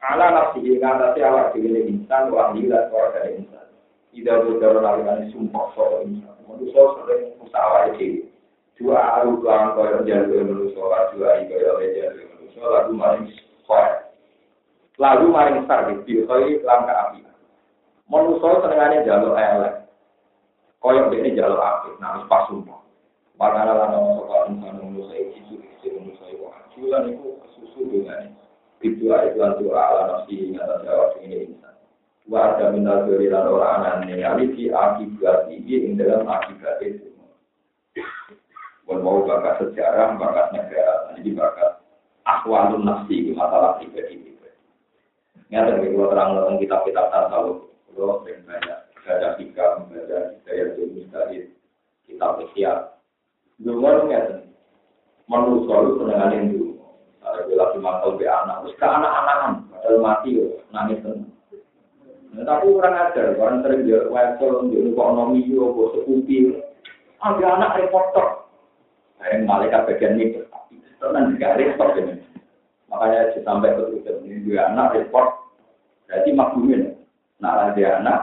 ala 0.00 0.26
nafsi 0.32 0.80
ngatasi 0.80 1.20
awak 1.22 1.52
dhewe 1.52 1.86
insan 1.86 2.32
wa 2.32 2.50
ahli 2.50 2.66
lan 2.66 2.88
dari 2.88 3.44
insan. 3.44 3.68
Ida 4.10 4.42
bodoro 4.42 4.80
lakukan 4.82 5.28
sumpah 5.30 5.66
soal 5.76 6.08
insan. 6.08 6.34
Manusia 6.48 6.82
sering 6.98 7.36
usaha 7.44 7.92
dhewe. 7.94 8.26
Dua 8.80 8.96
aru 9.20 9.44
kelan 9.44 9.76
kaya 9.76 9.98
jalur 10.08 10.40
manusia 10.40 10.80
dua 11.12 11.30
kaya 11.44 11.86
jalur 11.92 12.26
manusia 12.32 12.64
lagu 12.64 12.92
maring 12.96 13.28
soal 13.68 13.99
lagu 15.00 15.32
maring 15.32 15.64
sar 15.64 15.88
di 15.88 16.20
kaya 16.28 16.60
langkah 16.60 16.96
api 17.08 17.24
manusia 18.12 18.60
senengane 18.60 19.02
jalur 19.08 19.32
elek 19.32 19.88
kaya 20.84 21.08
dene 21.08 21.32
jalur 21.32 21.56
api 21.56 21.96
nah 21.96 22.20
pas 22.28 22.44
sumpah 22.52 22.80
Makanya 23.40 23.72
lah 23.72 23.88
nama 23.88 24.20
soal 24.20 24.52
insan 24.52 24.76
manusia 24.84 25.32
itu, 25.32 25.56
itu 25.56 25.96
manusia 25.96 26.28
itu, 26.28 26.44
jualan 26.76 27.08
itu 27.08 27.40
susu 27.56 27.88
dengan 27.88 28.36
itu 28.84 29.08
ayat 29.08 29.56
doa 29.56 29.80
ala 29.80 30.02
nafsi 30.12 30.52
ingat 30.52 30.84
jawab 30.84 31.16
ini 31.24 31.48
insan. 31.48 31.72
Wa 32.28 32.52
ada 32.52 32.68
minal 32.68 33.08
dari 33.08 33.32
lan 33.32 33.48
orang 33.48 34.04
anane 34.04 34.20
ali 34.20 34.52
di 34.52 34.68
akibat 34.68 35.48
ini 35.48 35.88
ing 35.88 35.96
dalam 35.96 36.28
akibat 36.28 36.84
itu. 36.84 37.08
Wal 38.84 39.00
mau 39.00 39.24
bakat 39.24 39.64
sejarah, 39.64 40.20
bakat 40.20 40.52
negara, 40.52 41.16
jadi 41.16 41.32
bakat 41.32 41.80
akwalun 42.28 42.84
nafsi 42.84 43.32
masalah 43.32 43.80
pribadi. 43.80 44.29
Nyata 45.50 45.82
bagi 45.82 45.98
kalau 45.98 46.10
terang 46.14 46.30
tentang 46.38 46.56
kitab-kitab 46.62 47.06
tasawuf, 47.10 47.58
kalau 47.90 48.22
sering 48.22 48.46
banyak 48.46 48.78
baca 49.02 49.28
hikam, 49.34 49.90
baca 49.90 50.18
hidayah 50.38 50.66
mustahil, 50.94 51.44
kitab 52.06 52.38
ikhya. 52.46 52.72
Dulu 53.58 54.06
nyata, 54.06 54.46
manusia 55.26 55.74
itu 55.74 55.92
senengan 55.98 56.54
dulu. 56.54 56.68
Ada 57.20 57.52
lagi 57.52 57.78
mangkal 57.82 58.16
be 58.16 58.24
anak, 58.30 58.64
terus 58.64 58.78
ke 58.80 58.86
anak-anakan, 58.86 59.52
padahal 59.68 59.98
mati 60.00 60.30
nangis 60.72 61.02
tenang. 61.04 61.28
Nah, 62.30 62.46
tapi 62.46 62.70
orang 62.70 63.10
ajar, 63.10 63.34
orang 63.34 63.60
sering 63.66 63.90
dia 63.90 64.06
wesel, 64.06 64.70
dia 64.70 64.86
ekonomi 64.86 65.50
yo, 65.50 65.74
bos 65.74 65.98
sekupi, 65.98 66.62
ada 67.18 67.46
anak 67.58 67.76
reporter, 67.76 68.46
yang 69.18 69.50
malaikat 69.50 69.82
bagian 69.84 70.14
itu, 70.16 70.46
tenang 71.02 71.34
juga 71.34 71.58
report 71.58 71.98
ini. 71.98 72.14
Makanya 72.86 73.34
sampai 73.42 73.74
ke 73.74 73.82
Twitter, 73.92 74.14
ini 74.24 74.46
dua 74.46 74.70
anak 74.72 74.94
report, 74.94 75.39
berarti 76.10 76.30
maklumin. 76.34 76.98
Nah, 77.38 77.70
ada 77.70 77.86
anak, 78.02 78.20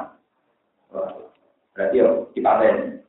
berarti 1.72 1.96
yo, 2.04 2.28
dipaten. 2.36 3.00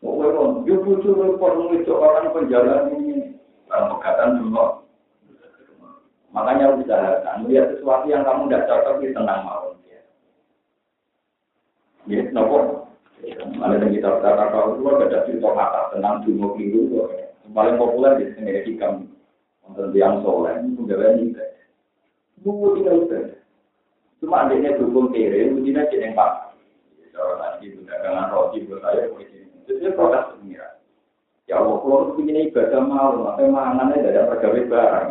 Oh, 0.00 0.64
yo 0.64 0.74
butuh 0.80 1.12
report, 1.12 1.76
itu 1.76 1.92
orang 1.92 2.32
penjalan 2.32 2.96
ini, 2.96 3.36
dalam 3.68 3.92
pegatan 3.94 4.40
dulu. 4.40 4.88
Makanya 6.32 6.76
usahakan 6.76 7.44
melihat 7.44 7.76
sesuatu 7.76 8.06
yang 8.08 8.24
kamu 8.24 8.48
tidak 8.48 8.66
cocok 8.68 8.94
di 9.00 9.08
tenang 9.12 9.40
mau. 9.44 9.72
Ya, 12.06 12.22
nopo. 12.30 12.86
Ada 13.26 13.82
yang 13.82 13.90
kita 13.96 14.20
kata 14.20 14.44
kalau 14.52 14.78
dua 14.78 15.00
ada 15.00 15.24
cerita 15.24 15.48
kata 15.48 15.96
tentang 15.96 16.22
dungo 16.22 16.54
keliru 16.54 17.08
paling 17.50 17.80
populer 17.80 18.20
di 18.20 18.26
sini 18.36 18.62
hikam 18.68 19.08
tentang 19.64 19.96
yang 19.96 20.20
soleh 20.20 20.54
gak 20.60 21.16
ini. 21.18 21.32
Bu 22.44 22.76
tidak 22.76 22.94
itu. 23.06 23.18
Cuma 24.20 24.48
adanya 24.48 24.76
dukung 24.80 25.12
kiri, 25.12 25.52
ujinya 25.52 25.88
jadi 25.92 26.10
yang 26.10 26.16
pak. 26.16 26.56
Kalau 27.16 27.36
itu 27.64 27.80
dagangan 27.88 28.32
roti 28.32 28.64
buat 28.68 28.84
saya, 28.84 29.08
itu 29.08 29.88
protes 29.96 30.36
pengira. 30.36 30.76
Ya 31.46 31.62
Allah, 31.62 31.78
kalau 31.78 32.12
begini 32.18 32.50
ibadah 32.50 32.80
mau, 32.82 33.14
maka 33.22 33.46
mangannya 33.46 34.02
dari 34.02 34.18
pegawai 34.18 34.66
barang. 34.66 35.08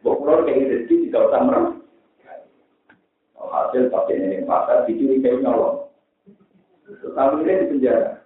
Bok 0.00 0.16
kalau 0.24 0.46
kayak 0.46 0.64
rezeki 0.70 1.10
tidak 1.10 1.26
usah 1.28 1.40
merem. 1.44 1.66
Hasil 3.40 3.90
pakai 3.90 4.14
ini 4.14 4.46
pasar, 4.46 4.86
dicuri 4.86 5.18
kayak 5.18 5.42
nyolong. 5.42 5.90
Tapi 6.86 7.42
ini 7.42 7.66
di 7.66 7.66
penjara. 7.66 8.22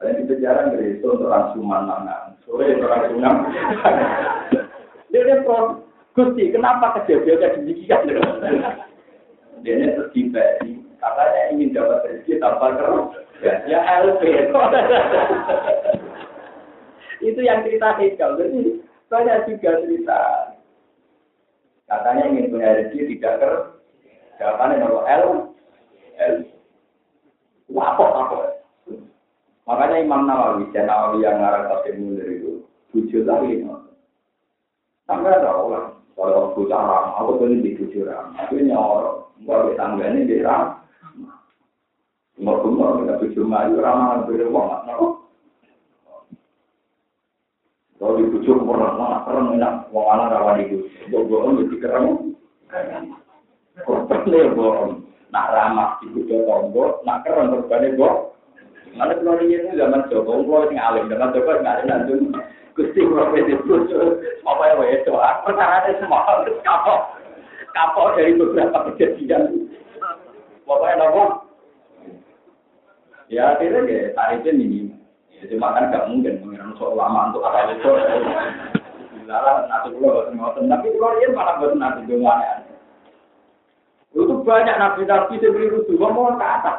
Dan 0.00 0.16
di 0.16 0.22
penjara 0.24 0.72
dari 0.72 0.96
itu 0.96 1.06
untuk 1.12 1.28
rangsuman 1.28 1.84
mangan. 1.84 2.40
Sore 2.48 2.72
untuk 2.72 2.88
rangsuman. 2.88 3.36
Dia 5.12 5.28
dia 5.28 5.44
pro, 5.44 5.81
Gusti, 6.12 6.52
kenapa 6.52 6.92
kejadian 7.00 7.64
demikian? 7.64 8.04
Dia 9.64 9.72
ini 9.78 9.94
terus 9.96 10.12
katanya 11.02 11.42
ingin 11.50 11.74
dapat 11.74 12.04
rezeki 12.06 12.38
tanpa 12.38 12.76
keruh. 12.78 13.10
Ya, 13.42 13.80
LP. 14.04 14.22
Itu 17.22 17.40
yang 17.42 17.66
cerita 17.66 17.98
Hegel. 17.98 18.38
Jadi 18.38 18.60
banyak 19.10 19.38
juga 19.50 19.70
cerita. 19.82 20.20
Katanya 21.90 22.22
ingin 22.30 22.50
punya 22.54 22.76
rezeki 22.78 23.18
tidak 23.18 23.34
ker. 23.42 23.52
Jawabannya 24.38 24.82
nomor 24.82 25.02
L. 25.06 25.26
L. 26.18 26.34
Apa 27.72 28.04
apa? 28.04 28.36
Makanya 29.62 30.02
Imam 30.02 30.26
Nawawi, 30.26 30.68
dan 30.74 30.90
Nawawi 30.90 31.22
yang 31.22 31.38
ngarang 31.38 31.70
tafsir 31.70 31.94
munir 31.94 32.26
itu, 32.26 32.66
tujuh 32.90 33.22
lagi. 33.22 33.62
Sampai 35.06 35.38
ada 35.38 35.54
orang, 35.54 35.91
kalau 36.12 36.52
aku 36.52 36.68
cara, 36.68 37.16
aku 37.18 37.40
tuh 37.40 37.46
di 37.50 37.72
tujuh 37.76 38.04
orang, 38.04 38.36
aku 38.36 38.60
nyawa, 38.60 39.26
kalau 39.42 39.72
tangga 39.74 40.06
ini 40.12 40.28
di 40.28 40.44
ram. 40.44 40.78
Mau-mau, 42.42 43.00
kita 43.04 43.20
tujuh 43.22 43.44
maju, 43.44 43.76
ramah, 43.78 44.24
beruang, 44.26 44.82
kalau 48.02 48.18
dibujuk 48.18 48.58
pernah 48.66 48.98
mana 48.98 49.22
keren 49.22 49.54
enak, 49.54 49.86
wong 49.94 50.10
anak 50.10 50.34
rawan 50.34 50.58
itu, 50.58 50.90
bohong 51.06 51.62
jadi 51.62 51.76
keren. 51.78 52.34
Korban 53.86 54.20
nih 54.26 54.50
bohong, 54.58 55.06
nak 55.30 55.54
ramah 55.54 56.02
dibujuk 56.02 56.42
tombol, 56.42 56.98
nak 57.06 57.22
keren 57.22 57.54
korbannya 57.54 57.94
bohong. 57.94 58.34
Mana 58.98 59.14
kalau 59.22 59.38
ini 59.38 59.78
zaman 59.78 60.10
Joko, 60.10 60.42
kalau 60.42 60.66
ini 60.66 60.82
alim, 60.82 61.14
zaman 61.14 61.30
Joko 61.30 61.50
nggak 61.62 61.76
ada 61.78 62.02
nanti. 62.02 62.12
Gusti 62.72 63.04
bujuk, 63.04 64.24
apa 64.48 64.62
ya 64.64 65.92
semua 66.00 66.24
kapok, 66.64 67.00
kapok 67.76 68.16
dari 68.16 68.32
beberapa 68.32 68.88
kejadian. 68.92 69.68
Ya 73.28 73.56
akhirnya 73.56 73.80
ya 73.88 74.12
tarifnya 74.16 74.52
minimum. 74.56 74.96
Jadi 75.42 75.58
makan 75.58 75.90
gak 75.90 76.06
mungkin 76.06 76.38
mengira 76.44 76.68
lama 76.96 77.32
untuk 77.32 77.44
apa 77.44 77.76
itu. 77.76 77.90
Nanti 79.26 79.88
tapi 80.68 80.88
ini 80.88 81.26
malah 81.32 81.56
nanti 81.72 82.00
dengan 82.08 82.40
Itu 84.12 84.44
banyak 84.44 84.76
nabi-nabi 84.76 85.40
yang 85.40 85.52
beri 85.56 85.72
rusuh, 85.72 85.96
mau 85.96 86.36
ke 86.36 86.44
atas. 86.44 86.78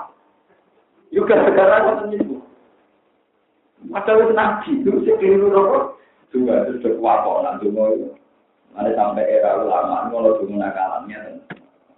Yuk 1.10 1.26
gara-gara 1.26 1.82
ngoten. 1.82 2.43
Masa 3.88 4.16
itu 4.16 4.34
nabi, 4.36 4.72
itu 4.80 4.92
sih 5.04 5.16
keliru 5.20 5.52
nopo. 5.52 6.00
Juga 6.32 6.66
itu 6.66 6.82
sudah 6.82 6.94
kuat 6.98 7.20
nanti 7.44 7.68
mau 7.70 7.92
itu. 7.92 8.10
Ada 8.74 8.96
sampai 8.98 9.30
era 9.30 9.62
ulama, 9.62 10.10
kalau 10.10 10.40
cuma 10.42 10.66
nakalannya. 10.66 11.44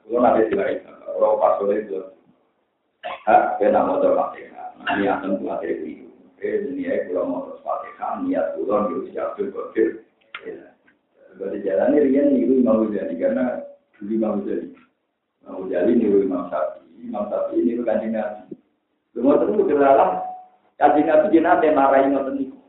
Kalau 0.06 0.20
nanti 0.20 0.50
sih 0.52 0.58
kalau 1.06 1.40
pas 1.40 1.62
itu. 1.72 2.00
Hak, 3.26 3.62
kena 3.62 3.86
mau 3.86 4.02
terpakai. 4.02 4.50
Ini 4.86 5.06
akan 5.08 5.40
buat 5.42 5.62
itu 5.66 6.06
ini 6.46 6.86
ya 6.86 7.10
kalau 7.10 7.26
mau 7.26 7.42
terus 7.50 7.66
pakai 7.66 8.22
niat 8.28 8.54
pulang 8.54 8.92
di 8.92 8.94
usia 9.08 9.34
berpikir. 9.34 10.06
Berarti 11.36 11.58
jalan 11.68 11.98
ini 11.98 12.06
rian 12.06 12.28
niru 12.32 12.56
mau 12.62 12.86
jadi 12.88 13.16
karena 13.18 13.66
dulu 13.98 14.16
mau 14.22 14.38
jadi. 14.46 14.70
Mau 15.46 15.66
jadi 15.66 15.92
niru 15.92 16.22
Imam 16.22 16.48
Syafi'i 16.54 17.10
Imam 17.10 17.28
Syafi'i 17.28 17.66
ini 17.66 17.82
kanjeng 17.82 18.14
Nabi. 18.14 18.56
Lu 19.18 19.20
ngoten 19.26 19.58
niku 19.58 19.64
kanjeng 20.76 21.08
Nabi 21.08 21.28
jenate 21.32 21.68
marai 21.72 22.08
ngoten 22.12 22.36
niku. 22.36 22.60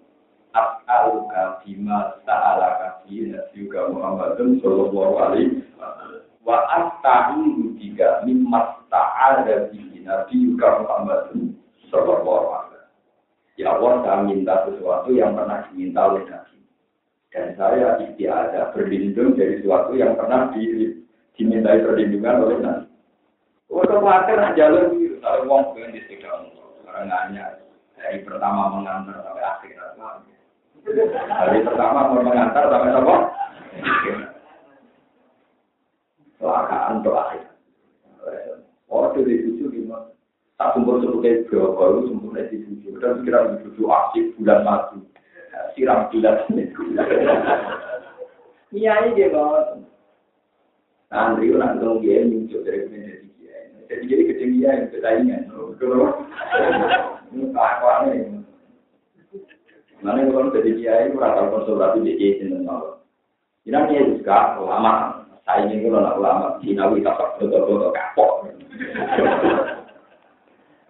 As'aluka 0.56 1.60
bima 1.60 2.16
ta'alaka 2.24 3.04
fi 3.04 3.28
nabiyyika 3.28 3.92
Muhammadun 3.92 4.62
sallallahu 4.64 5.14
alaihi 5.20 5.60
wasallam. 5.76 6.24
Wa 6.46 6.64
asta'idu 6.70 7.76
bika 7.76 8.24
mimma 8.24 8.86
ta'ala 8.88 9.68
bihi 9.68 10.00
nabiyyika 10.06 10.86
Muhammadun 10.86 11.60
sallallahu 11.92 12.46
alaihi 12.56 12.72
wasallam. 12.72 12.94
Ya 13.56 13.72
Allah, 13.72 13.92
saya 14.04 14.20
minta 14.24 14.54
sesuatu 14.68 15.08
yang 15.12 15.32
pernah 15.36 15.64
diminta 15.68 16.00
oleh 16.08 16.24
Nabi. 16.28 16.60
Dan 17.32 17.52
saya 17.56 18.00
istiadah 18.00 18.72
berlindung 18.72 19.36
dari 19.36 19.60
sesuatu 19.60 19.92
yang 19.96 20.16
pernah 20.16 20.52
di, 20.56 20.92
dimintai 21.36 21.84
perlindungan 21.84 22.36
oleh 22.48 22.58
Nabi. 22.64 22.88
Untuk 23.66 23.98
khawatir 23.98 24.38
jalur 24.54 24.94
biru, 24.94 25.18
kalau 25.20 25.42
uang 25.50 25.90
di 25.90 26.00
sekitar 26.06 26.48
orang 26.86 27.10
nanya 27.10 27.65
dari 27.96 28.20
pertama 28.22 28.70
mengantar 28.76 29.18
sampai 29.24 29.44
akhir. 29.44 29.74
Hari 31.26 31.58
pertama 31.66 32.12
mengantar 32.14 32.64
sampai 32.70 32.92
apa? 32.94 33.16
Kelakaan 36.36 37.00
untuk 37.02 37.16
akhir. 37.16 37.42
Oh, 38.86 39.10
itu 39.10 39.20
di 39.26 39.34
tujuh 39.50 39.68
lima. 39.72 40.14
Tak 40.56 40.78
sumber 40.78 41.02
suku 41.02 41.18
kayak 41.20 41.50
berapa 41.50 41.82
lu 41.90 42.00
sumber 42.06 42.46
di 42.48 42.62
tujuh. 42.62 43.02
Dan 43.02 43.26
kira 43.26 43.58
tujuh 43.66 43.86
asik 43.90 44.36
bulan 44.38 44.62
madu. 44.62 45.02
Siram 45.74 46.06
bulan. 46.12 46.46
Iya 48.76 48.92
ini 49.08 49.16
dia 49.16 49.32
banget. 49.32 49.88
Santri 51.08 51.54
orang 51.54 51.80
dong 51.80 52.02
dia 52.04 52.26
muncul 52.28 52.60
dari 52.66 52.84
menjadi 52.90 53.28
dia. 53.40 53.56
Jadi 53.88 54.04
jadi 54.10 54.22
kecil 54.26 54.48
dia 54.58 54.70
yang 54.74 54.90
persaingan. 54.92 55.42
Kalau 55.80 56.08
ini 57.32 57.50
apa 57.54 57.90
nih? 58.06 58.36
Mana 60.04 60.28
kalau 60.28 60.52
jadi 60.52 60.70
dia 60.76 60.94
itu 61.08 61.16
rata 61.16 61.48
konsultasi 61.48 62.04
di 62.04 62.12
dia 62.20 62.28
itu 62.36 62.60
nol. 62.62 63.00
Ini 63.64 63.78
dia 63.90 64.06
juga 64.06 64.60
ulama. 64.60 65.24
Saya 65.46 65.66
ini 65.66 65.86
kalau 65.86 66.02
nak 66.02 66.18
ulama 66.18 66.46
Cinawi 66.60 67.02
tak 67.02 67.18
betul-betul 67.38 67.94
kapok. 67.94 68.50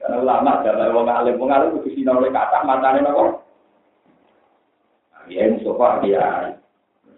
Karena 0.00 0.16
ulama 0.22 0.62
dalam 0.64 0.94
wong 0.94 1.06
alim 1.10 1.34
wong 1.38 1.50
alim 1.50 1.74
kudu 1.76 1.90
sinau 1.92 2.22
oleh 2.22 2.30
kata 2.30 2.62
matane 2.62 3.02
napa? 3.02 3.42
Ya 5.26 5.50
Mustafa 5.50 6.06
dia 6.06 6.54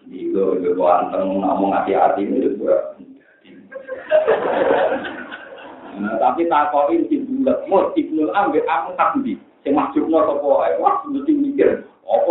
di 0.09 0.33
lo 0.33 0.57
yo 0.57 0.73
anteng 0.89 1.37
ngomong 1.37 1.77
hati-hati 1.77 2.25
ini 2.25 2.49
juga. 2.49 2.97
Nah, 5.99 6.15
tapi 6.23 6.47
takoki 6.47 7.11
di 7.11 7.19
bulat, 7.27 7.67
mau 7.67 7.91
ibnul 7.99 8.31
ambil 8.31 8.63
aku 8.71 8.89
tak 8.95 9.19
di, 9.27 9.35
sing 9.67 9.75
masukno 9.75 10.23
sapa 10.23 10.47
wae, 10.47 10.73
wah 10.79 11.03
mesti 11.11 11.33
mikir, 11.35 11.83
apa 12.07 12.31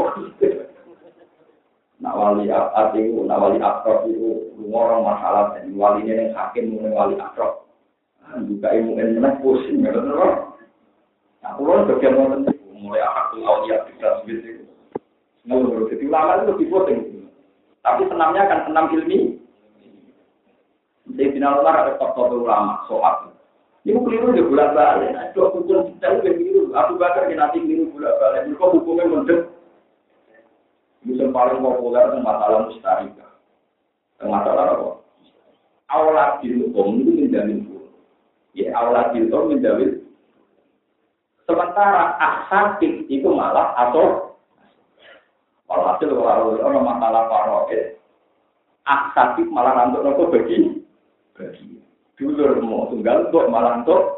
Nak 1.97 2.13
wali 2.13 2.47
ati 2.47 3.09
ku, 3.11 3.25
nak 3.25 3.41
wali 3.41 3.57
akrab 3.59 4.05
itu, 4.07 4.53
orang 4.69 5.03
masalah, 5.03 5.57
dan 5.57 5.73
wali 5.75 6.05
ini 6.05 6.29
yang 6.29 6.37
hakim, 6.37 6.77
yang 6.77 6.93
wali 6.95 7.17
akrab. 7.19 7.67
Juga 8.45 8.71
ilmu 8.71 9.01
yang 9.01 9.17
menang 9.17 9.39
pusing, 9.43 9.83
ya 9.83 9.91
betul 9.91 10.15
Nah, 11.41 11.55
pulau 11.55 11.87
bagian 11.87 12.11
nonton 12.17 12.53
mulai 12.75 12.99
akal 12.99 13.39
aulia 13.39 13.87
bisa 13.87 14.19
seperti 14.21 14.61
itu. 14.61 14.63
Ngeluh, 15.47 15.87
jadi 15.87 16.03
ulama 16.11 16.43
itu 16.43 16.45
lebih 16.51 16.67
penting. 16.75 16.99
Tapi 17.79 18.03
senamnya 18.11 18.41
akan 18.45 18.59
senam 18.67 18.85
ilmi. 18.91 19.19
Jadi 21.07 21.39
Umar 21.39 21.87
ada 21.87 21.95
faktor 21.95 22.35
ulama 22.35 22.83
soal. 22.91 23.36
Ini 23.87 23.95
keliru 24.03 24.35
di 24.35 24.43
bulan 24.43 24.75
balik. 24.75 25.15
Itu 25.31 25.47
hukum 25.47 25.95
kita 25.95 26.19
itu 26.19 26.35
keliru. 26.35 26.63
Aku 26.75 26.99
bakar 26.99 27.31
nanti 27.31 27.63
keliru 27.63 27.87
bulan 27.95 28.11
balik. 28.19 28.41
Mereka 28.51 28.65
hukumnya 28.67 29.03
mendek. 29.07 29.41
Musim 31.07 31.31
paling 31.31 31.63
populer 31.63 32.03
itu 32.11 32.19
masalah 32.19 32.67
mustarika. 32.67 33.27
Masalah 34.19 34.75
apa? 34.75 34.89
Awlat 35.87 36.43
hukum 36.43 36.99
itu 36.99 37.11
menjamin 37.15 37.63
Ya, 38.51 38.75
awlat 38.75 39.15
hukum 39.15 39.55
menjamin 39.55 40.03
Sementara 41.47 42.19
aksatik 42.19 43.07
itu 43.07 43.31
malah 43.31 43.71
atau 43.87 44.27
Walhasil 45.67 46.15
kalau 46.15 46.55
ada 46.55 46.79
masalah 46.79 47.27
paroid, 47.27 47.99
aksatik 48.87 49.51
malah 49.51 49.75
rantuk 49.75 49.99
nopo 49.99 50.31
bagi 50.31 50.79
bagi. 51.35 51.83
Dulur 52.17 52.57
mau 52.65 52.89
tunggal 52.89 53.29
untuk 53.29 53.45
malah 53.53 53.85
untuk 53.85 54.17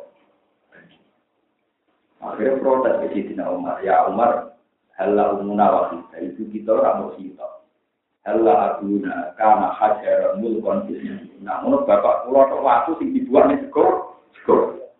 Akhirnya 2.20 2.60
protes 2.60 3.00
ke 3.00 3.08
Sidina 3.16 3.47
Umar. 3.47 3.80
Ya 3.80 4.04
Umar, 4.12 4.52
halla 5.00 5.39
umuna 5.39 5.72
wahida. 5.72 6.20
Itu 6.20 6.52
kita 6.52 6.76
orang 6.76 6.95
mau 7.00 7.12
kita. 7.16 7.47
Halla 8.28 8.76
aguna 8.76 9.32
karena 9.39 9.72
hajar 9.80 10.36
mulkon 10.36 10.84
Nah, 11.39 11.64
menurut 11.64 11.88
bapak 11.88 12.28
pulau 12.28 12.60
waktu 12.60 13.00
sing 13.00 13.16
dibuat 13.16 13.47
nih 13.47 13.64
skor, 13.72 14.20
skor. 14.43 14.91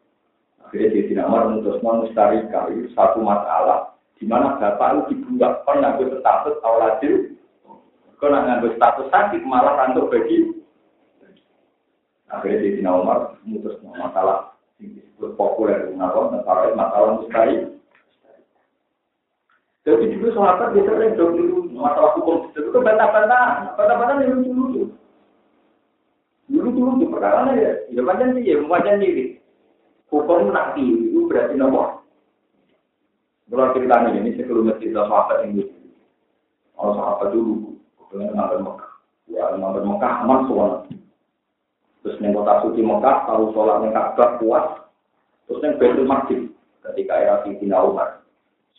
Akhirnya 0.64 0.96
dia 0.96 1.04
tidak 1.12 1.28
mau 1.28 1.52
memutus 1.52 1.84
mustarika 1.84 2.72
itu 2.72 2.88
satu 2.96 3.20
masalah 3.20 3.92
di 4.16 4.24
mana 4.24 4.56
bapak 4.56 5.04
itu 5.12 5.20
dibuat 5.20 5.68
kon 5.68 5.84
ngambil 5.84 6.24
status 6.24 6.56
awladil, 6.64 7.36
kon 8.24 8.32
ngambil 8.32 8.72
status 8.80 9.12
sakit 9.12 9.44
malah 9.44 9.76
rantuk 9.76 10.08
bagi. 10.08 10.59
Akhirnya 12.30 12.62
dia 12.62 12.78
tidak 12.78 12.94
mau 12.94 13.34
memutus 13.42 13.82
masalah 13.82 14.54
yang 14.78 14.94
disebut 14.96 15.34
populer 15.34 15.90
kenapa 15.90 16.30
masalah 16.30 16.72
masalah 16.78 17.10
mustahil. 17.18 17.62
Jadi 19.82 20.06
dulu 20.14 20.28
sahabat 20.38 20.78
bisa 20.78 20.92
sering 20.94 21.18
dulu 21.18 21.74
masalah 21.74 22.14
hukum 22.20 22.54
itu 22.54 22.70
itu 22.70 22.80
bantah-bantah, 22.80 23.74
bantah-bantah 23.74 24.16
yang 24.22 24.38
lucu-lucu. 24.38 24.84
Dulu-dulu 26.50 27.10
perkara 27.10 27.50
ya, 27.58 27.72
ya 27.90 28.02
macam 28.06 28.38
sih 28.38 28.46
ya, 28.46 28.62
macam 28.62 29.02
diri. 29.02 29.42
Hukum 30.14 30.54
nak 30.54 30.78
itu 30.78 31.26
berarti 31.26 31.58
nomor. 31.58 32.06
Kalau 33.50 33.74
cerita 33.74 34.06
ini, 34.06 34.30
ini 34.30 34.38
sebelum 34.38 34.70
cerita 34.78 35.10
sahabat 35.10 35.50
ini. 35.50 35.66
Kalau 36.78 36.94
sahabat 36.94 37.34
dulu, 37.34 37.74
kemudian 37.98 38.38
ngambil 38.38 38.60
Mekah. 38.62 38.92
Ya, 39.26 39.44
ngambil 39.58 39.84
Mekah 39.90 40.14
aman 40.22 40.40
soal. 40.46 40.72
Terus 42.00 42.16
yang 42.24 42.32
kota 42.32 42.64
suci 42.64 42.80
Mekah, 42.80 43.28
kalau 43.28 43.52
sholat 43.52 43.84
yang 43.84 43.92
Ka'bah 43.92 44.40
kuat. 44.40 44.66
Terus 45.46 45.62
yang 45.66 45.76
Baitul 45.76 46.08
Maqdis, 46.08 46.42
ketika 46.88 47.14
era 47.20 47.36
Sayyidina 47.44 47.78
Umar. 47.84 48.24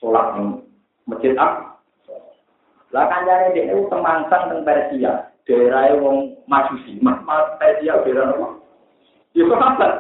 Sholat 0.00 0.40
yang 0.40 0.64
masjid 1.04 1.36
apa? 1.36 1.76
Lah 2.90 3.06
kanjane 3.06 3.54
dia 3.54 3.70
itu 3.70 3.86
temangsang 3.86 4.50
teng 4.50 4.66
Persia, 4.66 5.30
daerah 5.46 5.94
wong 6.02 6.42
Majusi, 6.50 6.98
Mas 6.98 7.22
Persia 7.62 8.02
daerah 8.02 8.34
apa? 8.34 8.48
Ya 9.30 9.46
sahabat 9.46 9.92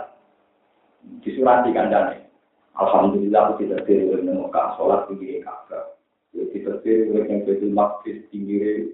disurati 1.22 1.70
kandane. 1.70 2.26
Alhamdulillah 2.74 3.54
aku 3.54 3.62
tidak 3.62 3.86
diri 3.86 4.10
oleh 4.10 4.26
Mekah 4.26 4.74
sholat 4.74 5.06
di 5.12 5.38
Ka'bah. 5.44 5.94
Ya 6.34 6.42
tidak 6.50 6.82
diri 6.82 7.14
oleh 7.14 7.46
betul 7.46 7.70
maksis 7.70 8.26
tinggi 8.34 8.90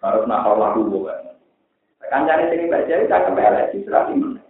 harus 0.00 0.24
nakal 0.28 0.56
lalu 0.56 0.88
bukan. 0.88 1.33
Kancane 2.12 2.52
sing 2.52 2.68
baca 2.68 2.92
itu 2.92 3.08
tak 3.08 3.24
kembali 3.28 3.72
disurati 3.72 4.12
mana? 4.12 4.40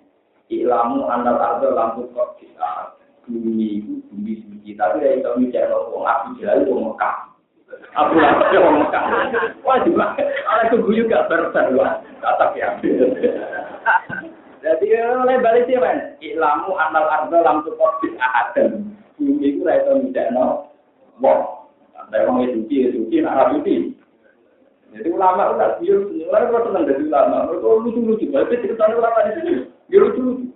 Ilamu 0.51 1.06
anal 1.09 1.39
ardo 1.40 1.72
lampu 1.72 2.05
kok 2.12 2.36
bisa 2.36 2.93
bumi 3.24 3.81
bumi 4.12 4.32
suci 4.44 4.76
tapi 4.76 5.01
dari 5.01 5.22
itu 5.22 5.31
mikir 5.40 5.72
wong 5.72 6.05
aku 6.05 6.36
jalan 6.43 6.68
wong 6.68 6.81
Mekah. 6.93 7.16
Aku 7.97 8.12
lagi 8.20 8.56
wong 8.60 8.76
Mekah. 8.85 9.05
Wah 9.64 9.78
juga, 9.86 10.12
ada 10.20 10.68
keguyu 10.68 11.09
gak 11.09 11.32
bersan 11.32 11.72
kata 12.20 12.47
ya. 12.59 12.68
Jadi 14.64 14.86
oleh 14.97 15.36
balik 15.40 15.68
sih 15.68 15.76
kan, 15.76 16.16
ilamu 16.20 16.76
anal 16.76 17.09
ardo 17.09 17.36
lam 17.40 17.64
tukor 17.64 17.97
bis 18.05 18.16
ahadan. 18.20 18.93
Bumi 19.16 19.56
itu 19.56 19.64
rasa 19.64 19.94
tidak 20.10 20.35
no, 20.35 20.68
wah, 21.22 21.64
ada 21.97 22.26
orang 22.26 22.66
itu 22.66 22.93
suci, 22.93 23.22
nak. 23.22 23.55
Jadi 24.95 25.11
ulama 25.11 25.59
udah 25.59 25.83
biar 25.83 25.99
sebenarnya 26.07 26.51
kalau 26.55 26.65
senang 26.71 26.87
jadi 26.87 27.03
ulama, 27.11 27.51
mereka 27.51 27.66
lucu 27.83 28.01
lucu. 28.07 28.27
Tapi 28.31 28.62
cerita 28.62 28.95
ulama 28.95 29.27
di 29.27 29.33
sini, 29.43 29.53
dia 29.91 29.99
lucu 29.99 30.21
lucu. 30.23 30.47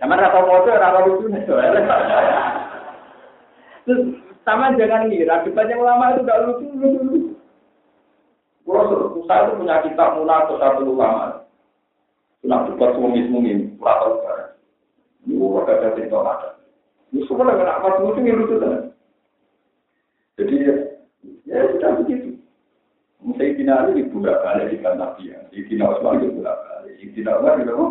Sama 0.00 0.16
rasa 0.16 0.40
motor, 0.40 0.72
rasa 0.80 0.98
lucu 1.04 1.28
nih 1.28 1.44
Terus 3.84 4.00
sama 4.48 4.72
jangan 4.80 5.12
ngira, 5.12 5.44
debatnya 5.44 5.76
ulama 5.76 6.16
itu 6.16 6.24
gak 6.24 6.42
lucu 6.48 6.64
lucu 6.80 7.00
lucu. 7.04 7.30
Kalau 8.64 9.20
saya 9.28 9.44
itu 9.44 9.52
punya 9.60 9.84
kitab 9.84 10.16
atau 10.16 10.56
satu 10.56 10.80
ulama, 10.88 11.44
Nak 12.42 12.74
debat 12.74 12.96
kurang 12.96 13.14
tahu 13.78 14.12
kan. 14.26 14.58
Ini 15.28 15.38
warga 15.38 15.78
ada 15.78 15.94
cerita 15.94 16.18
ada. 16.18 16.48
Ini 17.14 17.22
musim 18.02 18.26
yang 18.26 18.42
lucu 18.42 18.56
kan. 18.58 18.90
Jadi 20.40 20.54
sudah. 20.56 20.91
Saya 23.22 23.54
kira 23.54 23.86
ini 23.94 24.10
budak 24.10 24.42
balik 24.42 24.74
di 24.74 24.82
kantor 24.82 25.14
dia. 25.22 25.38
Saya 25.54 25.84
Osman 25.86 26.18
itu 26.18 26.42
budak 26.42 26.56
balik. 26.58 26.92
Saya 26.98 27.08
kira 27.14 27.30
Osman 27.38 27.62
itu 27.62 27.86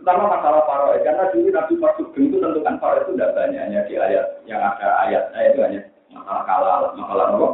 pertama 0.00 0.32
masalah 0.32 0.64
paroi 0.64 1.04
karena 1.04 1.28
dulu 1.28 1.48
nabi 1.52 1.74
masuk 1.76 2.16
itu 2.16 2.36
tentukan 2.40 2.80
farad 2.80 3.04
itu 3.04 3.12
tidak 3.12 3.36
banyak. 3.36 3.60
Hanya 3.60 3.80
di 3.84 3.94
ayat 4.00 4.26
yang 4.48 4.64
ada 4.64 4.88
ayat 5.04 5.24
ayat 5.36 5.52
itu 5.52 5.60
hanya 5.60 5.80
masalah 6.08 6.42
kalah 6.48 6.76
masalah 6.96 7.26
apa? 7.36 7.48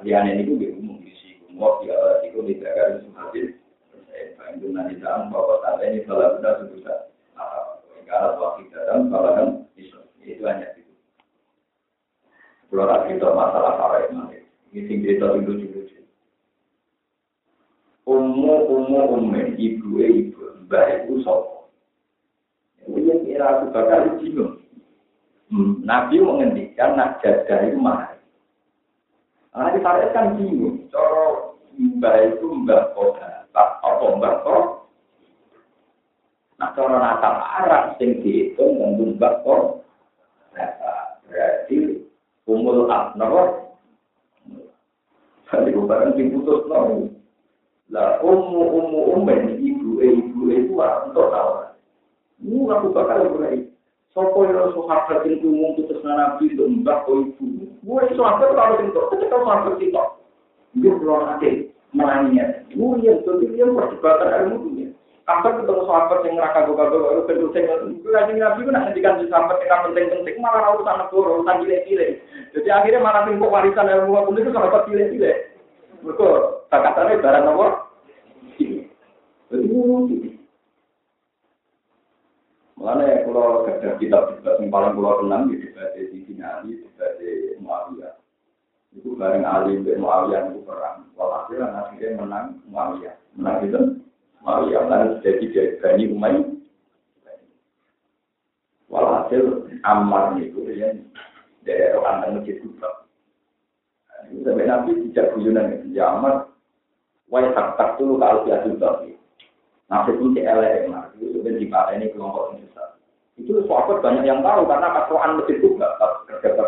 Lian 0.00 0.24
ini 0.32 0.48
itu 0.48 0.56
umum 0.56 1.04
di 1.04 1.12
sini 1.20 1.44
umum 1.52 1.84
di 1.84 1.92
awal 1.92 2.24
itu 2.24 2.40
negara 2.40 2.96
itu 2.96 3.12
hadir 3.12 3.46
saya 4.08 4.56
itu 4.56 4.66
nanti 4.72 4.96
dalam 5.04 5.28
bahwa 5.28 5.60
saat 5.60 5.84
ini 5.84 6.00
salah 6.08 6.40
sudah 6.40 6.52
sudah 6.64 6.98
karena 8.08 8.28
waktu 8.40 8.72
dalam 8.72 9.12
salah 9.12 9.32
kan 9.36 9.48
itu 10.24 10.42
hanya 10.48 10.68
itu. 10.80 10.92
Kalau 12.72 13.04
kita 13.04 13.28
masalah 13.36 13.72
farad 13.76 14.08
ini 14.72 14.80
tinggi 14.88 15.20
itu 15.20 15.24
lucu-lucu 15.28 15.81
Umu 18.32 18.64
umu 18.64 19.00
umen 19.12 19.60
ibu 19.60 20.00
ibu 20.00 20.64
mbak 20.64 21.04
ibu 21.04 21.20
sopo. 21.20 21.68
Ini 22.88 23.28
kira 23.28 23.60
aku 23.60 23.76
bakal 23.76 24.16
bingung. 24.16 24.56
Hmm, 25.52 25.84
Nabi 25.84 26.16
mengendikan 26.16 26.96
nak 26.96 27.20
jaga 27.20 27.68
itu 27.68 27.76
mahal. 27.76 28.16
Nah, 29.52 29.68
di 29.68 29.84
Farid 29.84 30.16
kan 30.16 30.40
bingung. 30.40 30.88
Coro 30.88 31.60
mbak 31.76 32.40
itu 32.40 32.48
mbak 32.64 32.96
kota, 32.96 33.44
tak 33.52 33.68
apa 33.84 34.06
mbak 34.16 34.40
kota. 34.40 34.80
Nah, 36.56 36.72
coro 36.72 36.96
nakal 36.96 37.36
Arab 37.36 38.00
sing 38.00 38.16
dihitung 38.24 38.80
dan 38.80 39.12
mbak 39.20 39.44
kota. 39.44 39.84
Berarti 41.28 42.00
umul 42.48 42.88
abnor. 42.88 43.76
Jadi 45.52 45.68
bukan 45.76 46.16
diputus 46.16 46.64
nol. 46.64 47.12
Lah 47.92 48.24
ummu 48.24 48.60
ummu 48.72 49.00
ummen 49.20 49.60
ibu 49.60 50.00
e 50.00 50.08
ibu 50.16 50.48
e 50.48 50.64
itu 50.64 50.72
untuk 50.72 51.28
tahu. 51.28 51.76
Ini 52.40 52.72
aku 52.72 52.88
bakal 52.96 53.28
mulai. 53.36 53.68
Sopo 54.16 54.44
yang 54.48 54.72
sahabat 54.72 55.24
itu 55.28 55.44
umum 55.44 55.76
putus 55.76 56.00
nabi 56.00 56.52
untuk 56.56 56.68
mbak 56.80 57.04
ko 57.04 57.20
ibu. 57.20 57.68
Gue 57.84 58.04
sahabat 58.16 58.56
kalau 58.56 58.80
itu, 58.80 59.00
ketika 59.12 59.36
sahabat 59.44 59.76
itu, 59.80 60.02
dia 60.80 60.92
belum 60.96 61.20
ada 61.20 61.50
menanya. 61.92 62.44
Gue 62.72 62.96
yang 63.04 63.20
itu 63.20 63.32
dia 63.52 63.64
perdebatan 63.68 64.28
ilmu 64.48 64.56
dunia. 64.68 64.88
Kapan 65.22 65.62
ketemu 65.62 65.82
sahabat 65.86 66.18
yang 66.26 66.34
neraka 66.40 66.66
buka 66.66 66.84
buka 66.90 67.08
itu 67.14 67.22
kedua 67.30 67.48
saya 67.54 67.74
gue 67.78 68.10
lagi 68.10 68.32
nabi 68.40 68.66
gue 68.66 68.74
nanti 68.74 69.00
kan 69.04 69.22
sahabat 69.22 69.62
yang 69.62 69.84
penting-penting 69.86 70.36
malah 70.42 70.74
urusan 70.74 70.96
negara 70.98 71.28
urusan 71.38 71.60
gile-gile. 71.62 72.08
Jadi 72.56 72.68
akhirnya 72.72 73.04
malah 73.04 73.22
tinggal 73.28 73.52
warisan 73.52 73.86
ilmu 73.86 74.16
aku 74.16 74.34
itu 74.34 74.50
sahabat 74.50 74.88
gile-gile. 74.88 75.51
Mereka 76.02 76.26
kakatannya 76.66 77.22
barang 77.22 77.46
apa? 77.46 77.68
Mulanya 82.82 83.22
kalau 83.22 83.62
kerja 83.62 83.94
kitab-kitab 83.94 84.58
yang 84.58 84.74
paling 84.74 84.98
pulau 84.98 85.22
tenang 85.22 85.46
di 85.46 85.62
debat 85.62 85.94
di 85.94 86.26
sini 86.26 86.42
Ali, 86.42 86.82
debat 86.82 87.14
di 87.22 87.54
Muawiyah. 87.62 88.18
Itu 88.90 89.14
bareng 89.14 89.46
Ali 89.46 89.78
dan 89.86 90.02
Muawiyah 90.02 90.50
itu 90.50 90.66
perang. 90.66 91.06
Walhasil 91.14 91.62
akhirnya 91.62 92.18
menang 92.18 92.58
Muawiyah. 92.66 93.14
Menang 93.38 93.56
itu 93.62 93.80
Muawiyah. 94.42 94.82
Lalu 94.90 95.22
jadi 95.22 95.44
dari 95.54 95.70
Bani 95.78 96.04
Umayyah. 96.10 96.46
Walhasil 98.90 99.44
Ammar 99.86 100.34
itu 100.42 100.66
yang 100.74 101.06
dari 101.62 101.94
orang 101.94 102.42
masjid 102.42 102.58
Kubra. 102.66 103.01
Sampai 104.30 104.66
Nabi 104.66 104.90
tidak 105.10 105.34
guyonan 105.34 105.90
ya 105.90 106.14
amat. 106.18 106.48
Wai 107.32 107.48
tak 107.56 107.80
tak 107.80 107.96
tuh 107.96 108.16
kalau 108.16 108.44
dia 108.44 108.62
juga. 108.64 109.02
Nabi 109.92 110.10
pun 110.16 110.36
elek 110.36 110.88
nah 110.88 111.08
itu 111.18 111.36
sudah 111.36 111.52
di 111.52 111.66
ini 111.68 112.06
kelompok 112.16 112.56
yang 112.56 112.64
besar. 112.64 112.88
Itu 113.36 113.60
sahabat 113.68 114.00
banyak 114.00 114.24
yang 114.24 114.40
tahu 114.40 114.64
karena 114.64 114.88
kasuan 114.96 115.36
masjid 115.36 115.56
juga 115.60 115.88
kerja 116.00 116.34
kerja. 116.40 116.64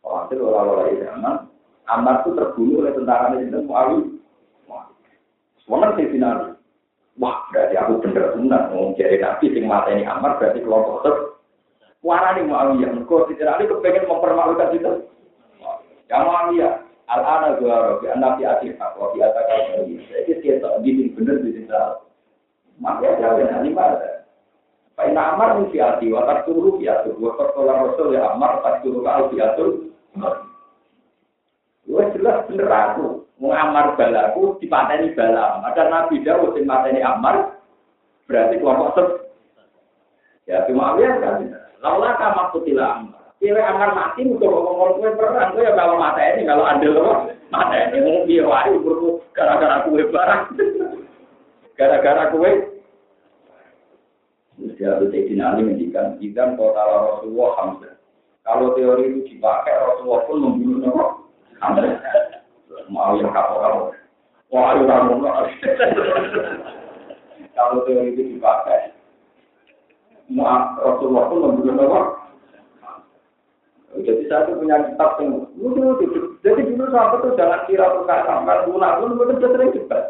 Hasil 0.00 0.38
orang-orang 0.42 0.98
zaman 1.06 1.36
Ammar 1.90 2.22
itu 2.22 2.30
terbunuh 2.38 2.86
oleh 2.86 2.92
tentara 2.94 3.34
Nabi 3.34 3.50
Muawiyah. 3.50 4.84
Semuanya 5.66 5.94
sih 5.98 6.06
final. 6.14 6.38
Wah, 7.18 7.36
berarti 7.50 7.74
aku 7.76 8.00
bener 8.00 8.32
benar 8.32 8.62
mau 8.72 8.94
jadi 8.94 9.20
nabi 9.20 9.52
sing 9.52 9.66
mata 9.66 9.90
ini 9.90 10.06
Ammar 10.06 10.38
berarti 10.38 10.62
kelompok 10.62 11.02
ter. 11.02 11.14
Warani 12.00 12.48
Muawiyah, 12.48 12.96
kok 13.04 13.28
tidak 13.28 13.60
ada 13.60 13.64
kepengen 13.68 14.08
mempermalukan 14.08 14.72
itu. 14.72 14.92
Ya 16.10 16.26
Muawiyah, 16.26 16.74
al-ana 17.06 17.54
dua 17.62 17.86
robi, 17.86 18.10
anak 18.10 18.42
di 18.42 18.42
akhir 18.42 18.74
hak, 18.82 18.98
wa 18.98 19.14
di 19.14 19.22
atas 19.22 19.46
kau 19.46 19.86
Jadi 19.86 20.32
kita 20.42 20.82
bikin 20.82 21.14
bener 21.14 21.38
di 21.38 21.54
sini. 21.54 21.70
Makanya 22.82 23.22
jawab 23.22 23.46
nanti 23.46 23.70
mana? 23.70 24.26
Pak 24.98 25.06
Ina 25.06 25.22
Amar 25.38 25.62
mesti 25.62 25.78
hati, 25.78 26.10
wa 26.10 26.26
tak 26.26 26.50
turu 26.50 26.82
ya 26.82 27.06
tuh, 27.06 27.14
wa 27.14 27.38
Rasul 27.38 28.18
ya 28.18 28.34
Amar, 28.34 28.58
tak 28.66 28.82
turu 28.82 29.06
kau 29.06 29.30
ya 29.38 29.54
tuh. 29.54 29.94
Gue 31.86 32.04
jelas 32.18 32.42
bener 32.50 32.66
aku, 32.66 33.22
mau 33.38 33.54
Amar 33.54 33.94
balaku, 33.94 34.58
dipateni 34.58 35.14
balam. 35.14 35.62
Ada 35.62 35.94
Nabi 35.94 36.26
Dawud 36.26 36.58
yang 36.58 36.66
mateni 36.66 37.06
Amar, 37.06 37.54
berarti 38.26 38.58
kelompok 38.58 38.90
sep. 38.98 39.08
Ya, 40.50 40.66
cuma 40.66 40.98
Muawiyah 40.98 41.22
kan, 41.22 41.54
laulah 41.78 42.18
kamak 42.18 42.50
kutilah 42.50 42.98
Amar. 42.98 43.19
Kira 43.40 43.72
akan 43.72 43.96
mati 43.96 44.20
untuk 44.28 44.52
ngomong 44.52 45.00
kue 45.00 45.16
perang, 45.16 45.56
kue 45.56 45.64
ya 45.64 45.72
kalau 45.72 45.96
mata 45.96 46.20
ini 46.20 46.44
kalau 46.44 46.60
andel 46.60 47.00
apa 47.00 47.32
mata 47.48 47.88
ini 47.88 48.04
mau 48.04 48.28
dia 48.28 48.44
wae 48.44 48.76
gara-gara 49.32 49.80
kue 49.88 50.04
barang, 50.12 50.42
gara-gara 51.80 52.28
kue. 52.36 52.68
Dia 54.76 54.92
itu 55.00 55.08
Sayyidina 55.08 55.56
Ali 55.56 55.64
mendikan, 55.64 56.20
Idan 56.20 56.60
kota 56.60 56.84
Rasulullah 56.84 57.50
Hamzah. 57.56 57.96
Kalau 58.44 58.76
teori 58.76 59.08
itu 59.08 59.32
dipakai, 59.32 59.72
Rasulullah 59.72 60.20
pun 60.28 60.36
membunuh 60.36 60.84
nama 60.84 61.04
Hamzah. 61.64 61.96
Mau 62.92 63.16
yang 63.16 63.32
kamu. 63.32 63.56
Wah, 64.52 64.76
ayo 64.76 64.84
kamu. 64.84 65.16
Kalau 67.56 67.88
teori 67.88 68.12
itu 68.12 68.36
dipakai, 68.36 68.92
Rasulullah 70.84 71.24
pun 71.32 71.40
membunuh 71.40 71.72
nama 71.72 72.19
jadi 73.98 74.22
saya 74.30 74.46
tuh 74.46 74.62
punya 74.62 74.76
kitab 74.86 75.18
yang 75.18 75.50
lucu 75.58 76.06
Jadi 76.46 76.60
dulu 76.62 76.86
sahabat 76.94 77.18
tuh 77.26 77.34
jangan 77.34 77.66
kira 77.66 77.90
perkara 77.90 78.22
sampai 78.22 78.62
lunak 78.70 78.92
pun 79.02 79.18
betul 79.18 79.28
betul 79.34 79.50
sering 79.50 79.70
cepat. 79.74 80.04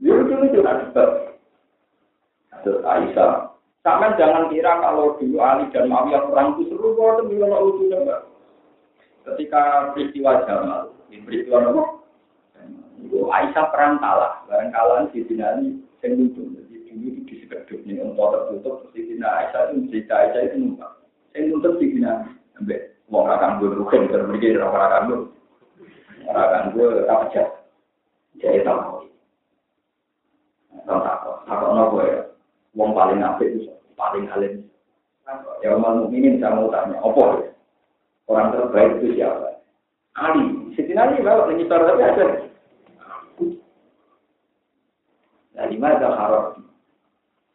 Dia 0.00 0.12
lucu 0.16 0.34
lucu 0.40 0.58
nak 0.64 0.76
cepat. 0.88 1.08
Terus 2.64 2.80
Aisyah, 2.82 3.56
Sampai 3.86 4.18
jangan 4.18 4.50
kira 4.50 4.82
kalau 4.82 5.14
dulu 5.14 5.38
Ali 5.38 5.70
dan 5.70 5.86
Muawiyah 5.86 6.26
perang 6.26 6.58
itu 6.58 6.74
seru 6.74 6.98
kok 6.98 7.22
itu 7.22 7.38
bilang 7.38 7.54
lucu 7.54 7.86
enggak. 7.86 8.26
Ketika 9.22 9.94
peristiwa 9.94 10.42
Jamal, 10.42 10.90
di 11.06 11.22
peristiwa 11.22 11.70
apa? 11.70 11.84
Itu 12.98 13.30
Aisyah 13.30 13.66
perang 13.70 14.02
kalah, 14.02 14.42
barang 14.50 14.74
kalah 14.74 15.06
di 15.14 15.22
sini 15.22 15.38
yang 16.02 16.18
lucu. 16.18 16.42
Jadi 16.66 16.98
dulu 16.98 17.08
di 17.30 17.34
sekeduk 17.46 17.86
ini 17.86 18.02
untuk 18.02 18.26
tertutup, 18.26 18.90
di 18.90 19.06
sini 19.06 19.22
Aisyah 19.22 19.70
itu 19.70 19.86
cerita 19.86 20.14
Aisyah 20.18 20.42
itu 20.50 20.56
numpang. 20.58 21.05
Yang 21.36 21.44
nuntut 21.52 21.76
di 21.76 21.92
sini, 21.92 22.08
sampai 22.56 22.80
wong 23.12 23.28
akan 23.28 23.60
gue 23.60 23.76
rugen 23.76 24.08
terpikir 24.08 24.56
orang 24.56 24.88
akan 24.88 25.02
gue, 25.04 25.20
akan 26.32 26.72
gue 26.72 26.86
apa 27.04 27.28
aja, 27.28 27.44
jadi 28.40 28.64
tahu. 28.64 29.04
Tahu 30.88 30.98
tak 31.04 31.16
kok 31.44 31.72
nopo 31.76 32.00
ya, 32.08 32.24
wong 32.72 32.96
paling 32.96 33.20
apik 33.20 33.52
itu 33.52 33.68
paling 34.00 34.24
alim. 34.32 34.64
Ya 35.60 35.76
umat 35.76 36.08
mukminin 36.08 36.40
bisa 36.40 36.56
mau 36.56 36.72
tanya, 36.72 36.96
apa 37.04 37.20
ya? 37.44 37.50
Orang 38.32 38.56
terbaik 38.56 39.02
itu 39.02 39.20
siapa? 39.20 39.60
Ali, 40.16 40.72
Siti 40.72 40.96
Ali 40.96 41.20
kalau 41.20 41.52
nyitor 41.52 41.84
tapi 41.84 42.00
ada. 42.00 42.26
Nah, 45.56 45.68
mana 45.68 46.08
harus? 46.16 46.46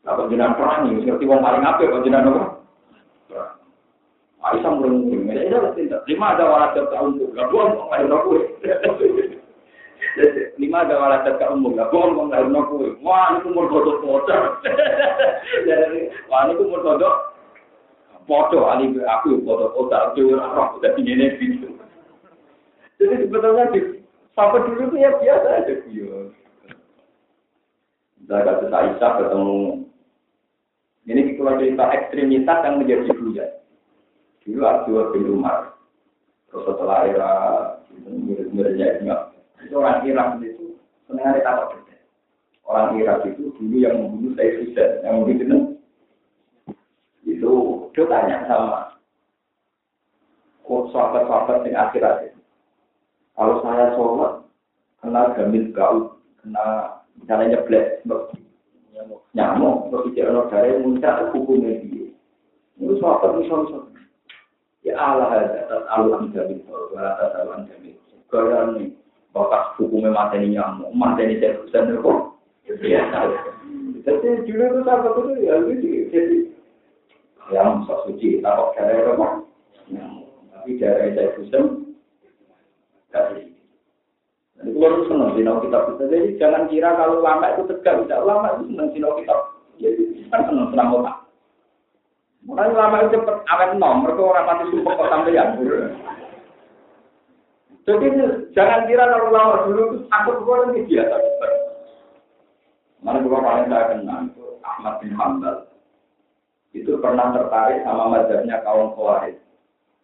Apa 0.05 0.29
jenengan 0.29 0.57
perang 0.57 0.89
ini? 0.89 1.05
Seperti 1.05 1.25
wong 1.25 1.41
paling 1.41 1.65
apik, 1.65 1.89
kok 1.89 2.05
jenengan 2.05 2.29
apa? 2.29 2.50
Aisyah 4.41 4.71
merengkuh, 4.73 5.21
ya 5.29 5.69
tidak. 5.77 6.01
Lima 6.09 6.33
ada 6.33 6.49
waladat 6.49 6.89
ke 6.89 6.97
umum, 6.97 7.29
gak 7.37 7.53
bohong 7.53 7.77
kok 7.77 7.93
aku. 7.93 8.31
Lima 10.57 10.77
ada 10.81 10.97
waladat 10.97 11.37
ke 11.37 11.45
umum, 11.45 11.77
gak 11.77 11.93
bohong 11.93 12.17
kok 12.17 12.29
lahir 12.33 12.49
aku. 12.49 12.97
Wah, 13.05 13.37
ini 13.37 13.45
kumur 13.45 13.69
kodok 13.69 14.01
motor. 14.01 14.57
Wah, 16.25 16.41
ini 16.49 16.57
kumur 16.57 16.81
kodok 16.81 17.31
foto 18.31 18.63
aku 18.63 19.43
foto 19.43 19.65
otak 19.75 20.15
jauh 20.15 20.37
roh 20.37 20.79
udah 20.79 20.91
tinggi 20.95 21.19
gitu. 21.35 21.67
Jadi 23.01 23.27
sebetulnya 23.27 23.73
di 23.73 23.79
sampai 24.37 24.63
dulu 24.63 24.93
tuh 24.93 24.99
ya 25.01 25.11
biasa 25.17 25.47
aja 25.59 25.73
bio. 25.83 26.31
Zakat 28.29 28.69
Aisyah 28.69 29.11
ketemu 29.19 29.83
ini 31.09 31.33
kalau 31.35 31.57
cerita 31.57 31.85
ekstremitas 31.91 32.59
yang 32.61 32.75
menjadi 32.77 33.09
buaya. 33.17 33.45
Dulu 34.41 34.61
Abdul 34.65 35.05
bin 35.13 35.25
Umar. 35.37 35.77
Terus 36.49 36.65
setelah 36.67 37.07
era 37.07 37.31
murid-muridnya 38.03 38.99
itu 39.61 39.77
orang 39.77 40.03
Irak 40.03 40.41
itu 40.41 40.75
senang 41.05 41.37
ada 41.37 41.41
takut 41.45 41.79
Orang 42.65 42.97
Irak 42.97 43.23
itu 43.27 43.53
dulu 43.55 43.77
yang 43.77 43.99
membunuh 43.99 44.33
saya 44.35 44.57
Hussein, 44.63 45.03
yang 45.05 45.21
membunuh 45.21 45.75
Dia 47.91 48.07
tanya 48.07 48.47
sama 48.47 48.91
sahabat-sahabat 50.91 51.67
yang 51.67 51.75
akhir-akhir. 51.87 52.31
Kalau 53.35 53.55
saya 53.63 53.95
sholat, 53.95 54.33
kena 55.03 55.21
gamil 55.35 55.65
gaul, 55.75 55.99
kena 56.43 56.99
misalnya 57.19 57.57
nyeblek, 57.57 58.03
nyamuk, 59.35 59.91
tidak 60.11 60.27
ada 60.31 60.41
dari 60.51 60.71
muncul 60.83 61.31
hukumnya 61.35 61.83
dia. 61.83 62.11
Itu 62.79 62.95
sahabat 62.99 63.39
misal-misal. 63.39 63.91
Ya 64.81 64.97
Allah, 64.97 65.45
atas 65.45 65.85
aluan 65.93 66.33
gaul, 66.33 66.57
atas 66.97 67.31
aluan 67.37 67.69
gamil. 67.69 67.93
Gaya 68.33 68.73
ini, 68.73 68.97
bakas 69.29 69.77
hukumnya 69.77 70.09
mateni 70.09 70.57
nyamuk, 70.57 70.89
mateni 70.97 71.37
saya 71.37 71.61
bisa 71.61 72.01
kok. 72.01 72.17
Ya, 72.81 73.03
jadi 74.01 74.41
dulu 74.47 74.63
itu 74.63 74.79
sahabat 74.81 75.13
itu 75.13 75.31
ya, 75.45 75.53
jadi 76.09 76.25
yang 77.53 77.85
sok 77.85 78.09
suci, 78.09 78.41
takut 78.41 78.73
kira 78.73 79.11
apa? 79.11 79.27
Tapi 80.55 80.77
daerah 80.77 81.09
saya 81.13 81.29
Hussein, 81.37 81.93
kasih. 83.13 83.49
Jadi 84.61 84.77
kalau 84.77 85.05
senang 85.09 85.33
sinau 85.37 85.61
kitab 85.61 85.93
kita, 85.93 86.03
jadi 86.09 86.27
jangan 86.37 86.69
kira 86.69 86.89
kalau 86.97 87.21
lama 87.21 87.49
itu 87.53 87.65
tegak, 87.69 88.05
tidak 88.05 88.25
lama 88.25 88.47
itu 88.57 88.63
senang 88.73 88.89
sinau 88.93 89.13
kitab. 89.17 89.39
Jadi 89.81 90.01
kan 90.29 90.41
senang 90.49 90.69
senang 90.73 90.89
otak. 90.97 91.20
Makanya 92.41 92.73
lama 92.73 92.97
itu 93.05 93.21
cepat 93.21 93.37
awet 93.45 93.71
nom, 93.77 94.01
mereka 94.01 94.21
orang 94.25 94.45
mati 94.49 94.63
sumpah 94.73 94.93
kok 94.97 95.09
sampai 95.13 95.37
yang 95.37 95.49
Jadi 97.81 98.07
jangan 98.53 98.85
kira 98.89 99.03
kalau 99.09 99.29
lama 99.29 99.55
dulu 99.69 99.81
itu 99.81 99.97
takut 100.09 100.37
gue 100.41 100.57
ini 100.73 100.79
biasa. 100.89 101.15
Mana 103.01 103.25
gue 103.25 103.33
paling 103.33 103.67
saya 103.69 103.89
kenal 103.93 104.19
itu 104.29 104.45
Ahmad 104.61 104.93
bin 105.01 105.13
Hambal. 105.17 105.69
Itu 106.73 107.01
pernah 107.01 107.33
tertarik 107.33 107.81
sama 107.81 108.09
mazhabnya 108.09 108.61
kaum 108.61 108.93
Khawarij. 108.93 109.37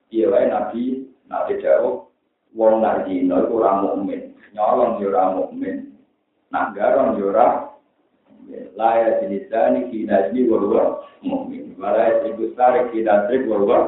Iya 0.09 0.26
wae 0.34 0.45
Nabi 0.49 0.84
Nabi 1.30 1.61
jawab 1.61 2.09
wong 2.55 2.81
nardino 2.81 3.43
iku 3.45 3.59
ora 3.59 3.84
mukmin, 3.84 4.34
nyolong 4.55 5.03
yo 5.03 5.11
ora 5.14 5.35
mukmin. 5.35 5.93
Nak 6.49 6.73
garon 6.73 7.19
yo 7.19 7.30
la 8.76 8.90
ya 8.95 9.10
jinisani 9.19 9.91
ki 9.91 10.07
najmi 10.07 10.48
wa 10.48 10.57
huwa 10.60 10.84
mukmin. 11.24 11.76
Wala 11.76 11.99
ya 11.99 12.15
ibustari 12.32 12.91
ki 12.91 13.03
nasrik 13.03 13.48
wa 13.48 13.57
huwa 13.57 13.80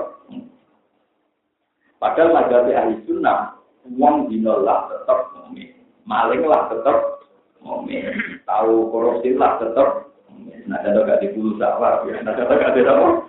Padahal 2.00 2.32
mazhab 2.32 2.72
ahli 2.72 2.96
sunnah, 3.04 3.60
wong 4.00 4.32
dino 4.32 4.64
lah 4.64 4.88
tetap 4.88 5.36
mukmin. 5.36 5.76
Maling 6.08 6.48
lah 6.48 6.72
tetap 6.72 7.28
mukmin. 7.60 8.08
Tahu 8.48 8.88
korupsi 8.88 9.36
lah 9.36 9.60
tetap. 9.60 10.08
Nah, 10.70 10.78
ada 10.86 11.02
gak 11.02 11.26
dibulu 11.26 11.58
sawah, 11.58 12.06
nah, 12.06 12.30
ada 12.30 12.46
gak 12.46 12.78
ada 12.78 13.26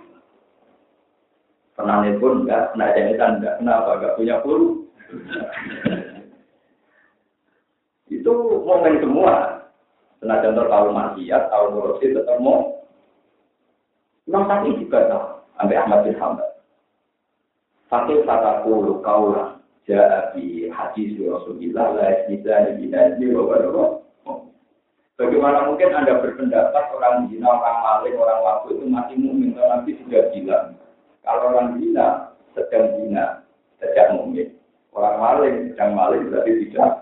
Penanya 1.73 2.21
pun 2.21 2.45
enggak, 2.45 2.77
kena 2.77 2.93
jahitan 2.93 3.41
enggak, 3.41 3.57
kenapa? 3.57 3.97
Enggak 3.97 4.13
punya 4.13 4.35
puluh. 4.45 4.85
itu 8.13 8.33
momen 8.61 9.01
semua. 9.01 9.60
Kena 10.21 10.37
contoh 10.45 10.69
tahu 10.69 10.87
maksiat, 10.93 11.43
tahu 11.49 11.65
korupsi, 11.73 12.13
tetap 12.13 12.37
mau. 12.37 12.85
Imam 14.29 14.45
Syafi'i 14.45 14.77
juga 14.85 15.09
tahu, 15.09 15.25
sampai 15.57 15.79
Ahmad 15.81 15.99
bin 16.05 16.15
Hambal. 16.21 16.49
Fakir 17.89 18.21
kata 18.23 18.61
puluh 18.61 19.01
kaulah, 19.01 19.57
jadi 19.89 20.69
hadis 20.69 21.17
Rasulullah, 21.17 21.97
la 21.97 22.05
isnisa 22.21 22.69
di 22.69 22.85
binadi, 22.85 23.33
Bagaimana 25.21 25.69
mungkin 25.69 25.93
Anda 25.93 26.17
berpendapat 26.17 26.97
orang 26.97 27.29
zina, 27.29 27.45
orang 27.45 27.77
maling, 27.85 28.17
orang 28.17 28.41
waktu 28.41 28.67
itu 28.73 28.85
masih 28.89 29.17
mukmin, 29.21 29.53
nanti 29.53 29.93
sudah 30.01 30.33
bilang 30.33 30.73
kalau 31.21 31.53
orang 31.53 31.77
zina 31.77 32.33
sedang 32.57 32.97
zina, 32.97 33.45
sejak 33.77 34.17
mungkin. 34.17 34.57
Orang 34.97 35.21
maling 35.21 35.55
sedang 35.73 35.93
maling 35.93 36.25
berarti 36.25 36.51
tidak. 36.65 37.00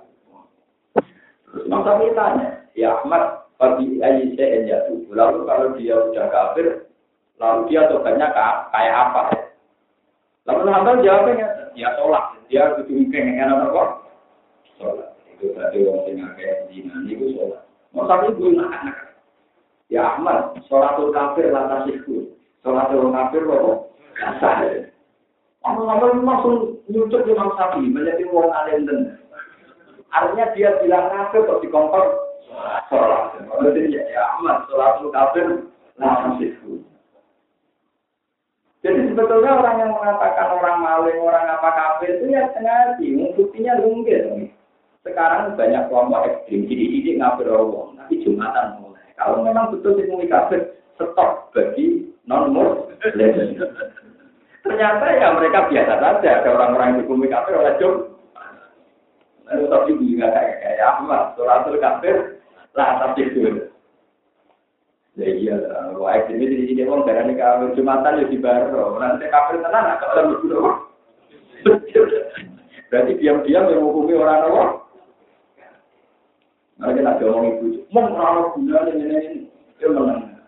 Imam 1.57 1.81
Syafi'i 1.81 2.13
tanya, 2.13 2.47
ya 2.77 3.01
Ahmad, 3.01 3.49
bagi 3.57 3.97
ayi 3.99 4.37
saya 4.37 4.63
jatuh. 4.69 5.01
Lalu 5.09 5.39
kalau 5.49 5.67
dia 5.73 5.95
sudah 5.97 6.27
kafir, 6.29 6.67
lalu 7.41 7.59
dia 7.73 7.89
tobatnya 7.89 8.29
kayak 8.69 8.95
apa? 9.09 9.21
Lalu 10.45 10.69
Hambal 10.69 11.01
jawabnya, 11.01 11.73
ya 11.73 11.89
sholat. 11.97 12.37
Dia 12.49 12.77
yang 12.85 13.37
enak 13.49 13.69
apa? 13.69 13.83
Sholat. 14.77 15.09
Itu 15.37 15.53
tadi 15.57 15.85
orang 15.85 16.33
kayak 16.37 16.69
zina, 16.69 16.93
itu 17.09 17.25
sholat. 17.33 17.61
Mau 17.93 18.05
tapi 18.05 18.29
gue 18.37 18.53
anak 18.53 19.09
Ya 19.89 20.05
Ahmad, 20.05 20.53
sholatul 20.69 21.09
kafir 21.09 21.49
lantas 21.49 21.89
itu. 21.89 22.37
Sholatul 22.61 23.09
kafir 23.09 23.41
loh. 23.41 23.89
kasar. 24.19 24.91
Ngomong-ngomong 25.63 26.23
langsung 26.23 26.55
nyucuk 26.87 27.25
Imam 27.25 27.51
Syafi'i 27.57 27.89
menjadi 27.89 28.23
wong 28.31 28.51
alim 28.53 28.85
dan 28.85 28.99
artinya 30.09 30.45
dia 30.57 30.69
bilang 30.81 31.09
kafir 31.13 31.45
kok 31.45 31.61
dikompor 31.61 32.03
sholat. 32.89 33.37
Jadi 33.39 33.93
ya, 33.93 34.23
amat 34.39 34.65
sholat 34.69 35.01
itu 35.01 35.09
kafir. 35.13 35.45
Jadi 38.79 39.11
sebetulnya 39.11 39.59
orang 39.59 39.75
yang 39.83 39.91
mengatakan 39.91 40.55
orang 40.55 40.79
maling, 40.79 41.19
orang 41.19 41.51
apa 41.51 41.69
kafir 41.75 42.15
itu 42.15 42.31
ya 42.31 42.47
sengaja, 42.55 42.95
buktinya 43.35 43.75
mungkin. 43.83 44.55
Sekarang 45.03 45.59
banyak 45.59 45.91
kelompok 45.91 46.27
ekstrim, 46.27 46.67
jadi 46.67 46.85
ini 46.87 47.11
ngafir 47.19 47.51
Allah, 47.51 47.91
tapi 47.99 48.23
Jumatan 48.23 48.79
mulai. 48.79 49.07
Kalau 49.19 49.43
memang 49.43 49.75
betul 49.75 49.99
sih 49.99 50.07
kafir, 50.31 50.79
stop 50.95 51.51
bagi 51.51 52.07
non-muslim. 52.23 52.95
Ternyata 54.63 55.05
ya 55.15 55.27
mereka 55.35 55.71
biasa 55.71 55.93
saja. 55.99 56.29
Ada 56.43 56.49
orang-orang 56.51 56.87
yang 56.93 56.97
dihukumi 57.03 57.27
kafir 57.31 57.55
oleh 57.55 57.73
Jum. 57.79 58.08
Tapi 59.49 59.97
juga 59.97 60.29
kayak 60.29 60.55
kayak 60.61 60.85
Ahmad, 60.85 61.33
suratul 61.33 61.81
kafir, 61.81 62.37
lah 62.77 63.01
tapi 63.01 63.25
itu. 63.25 63.65
Ya 65.17 65.27
iya, 65.35 65.55
wah 65.97 66.15
ini 66.29 66.45
di 66.47 66.69
sini 66.69 66.85
orang 66.85 67.09
darah 67.09 67.25
ini 67.25 67.35
kafir 67.35 67.73
jumatan 67.73 68.21
ya 68.21 68.25
di 68.29 68.37
baru. 68.37 69.01
Nanti 69.01 69.25
kafir 69.27 69.57
tenan, 69.59 69.89
agak 69.97 70.13
lebih 70.15 70.37
dulu. 70.45 70.61
Berarti 72.89 73.11
diam-diam 73.19 73.69
yang 73.69 73.81
menghukumi 73.83 74.13
orang 74.15 74.45
orang. 74.47 74.73
Mereka 76.79 76.99
nak 77.03 77.19
ngomong 77.19 77.45
ibu, 77.59 77.65
mau 77.91 78.07
orang 78.07 78.55
guna 78.55 78.87
ini 78.87 79.03
ini, 79.03 79.39
dia 79.75 79.91
menang. 79.91 80.39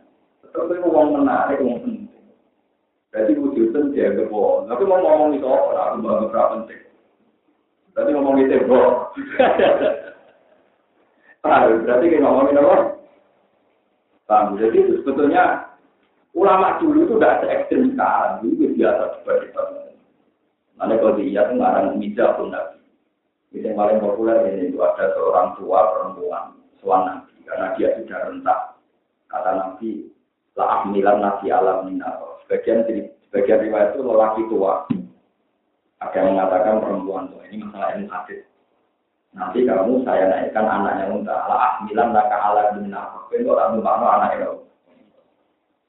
Tapi 0.55 0.79
mau 0.79 1.03
menarik, 1.11 1.59
mau 1.59 1.83
penting. 1.83 2.07
Jadi 3.11 3.35
wujudnya 3.35 3.91
dia 3.91 4.15
kebo. 4.15 4.63
Tapi 4.71 4.83
mau 4.87 5.03
ngomong 5.03 5.35
itu 5.35 5.43
apa? 5.43 5.99
Aku 5.99 6.07
berapa 6.31 6.63
penting. 6.63 6.90
Berarti 7.91 8.11
ngomong 8.15 8.35
itu 8.39 8.55
kebo. 8.63 8.81
Ah, 11.41 11.65
berarti 11.65 12.05
kita 12.05 12.21
ngomongin 12.21 12.61
apa? 12.61 13.01
Paham? 14.29 14.61
Jadi 14.61 14.77
itu 14.77 14.93
sebetulnya 15.01 15.73
ulama 16.37 16.77
dulu 16.77 17.09
itu 17.09 17.17
tidak 17.17 17.41
se 17.41 17.45
ekstrim 17.49 17.97
sekarang. 17.97 18.45
Dulu 18.45 18.77
biasa 18.77 19.03
seperti 19.17 19.49
itu. 19.49 19.63
Nanti 20.77 20.93
kalau 21.01 21.17
dia 21.17 21.41
itu 21.41 21.53
ngarang 21.57 21.97
mida 21.97 22.37
pun 22.37 22.53
nabi. 22.53 22.77
Yang 23.57 23.73
paling 23.73 23.97
populer 23.99 24.37
ini 24.53 24.69
itu 24.69 24.79
ada 24.85 25.11
seorang 25.17 25.57
tua 25.57 25.79
perempuan, 25.91 26.45
suan 26.77 27.01
nabi. 27.09 27.33
Karena 27.49 27.73
dia 27.73 27.89
sudah 27.97 28.19
rentak. 28.29 28.59
Kata 29.25 29.51
nabi, 29.57 30.13
lah 30.53 30.85
milan 30.87 31.25
nasi 31.25 31.49
alam 31.49 31.89
minal 31.89 32.37
Sebagian 32.45 32.85
sebagian 33.27 33.65
riwayat 33.65 33.97
itu 33.97 34.01
lelaki 34.05 34.41
tua. 34.45 34.85
Ada 36.01 36.17
yang 36.17 36.33
mengatakan 36.33 36.81
perempuan 36.81 37.29
tua. 37.29 37.45
Ini 37.45 37.61
masalah 37.61 37.93
ini 37.93 38.09
hadis. 38.09 38.41
Nanti 39.37 39.63
kamu 39.63 40.01
saya 40.01 40.27
naikkan 40.27 40.65
anaknya 40.65 41.13
untuk 41.13 41.31
ala 41.31 41.55
ahmilan 41.55 42.09
laka 42.09 42.37
ala 42.41 42.73
bina. 42.73 43.01
Itu 43.29 43.47
orang 43.53 43.77
numpang 43.77 44.01
anaknya. 44.01 44.49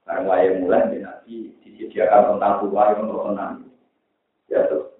Karena 0.04 0.28
waya 0.28 0.60
mulai 0.60 1.00
nanti 1.00 1.56
disediakan 1.64 2.36
tentang 2.36 2.54
tua 2.60 2.92
yang 2.92 3.08
untuk 3.08 3.24
tenang. 3.32 3.54
Ya 4.52 4.60
tuh. 4.68 4.92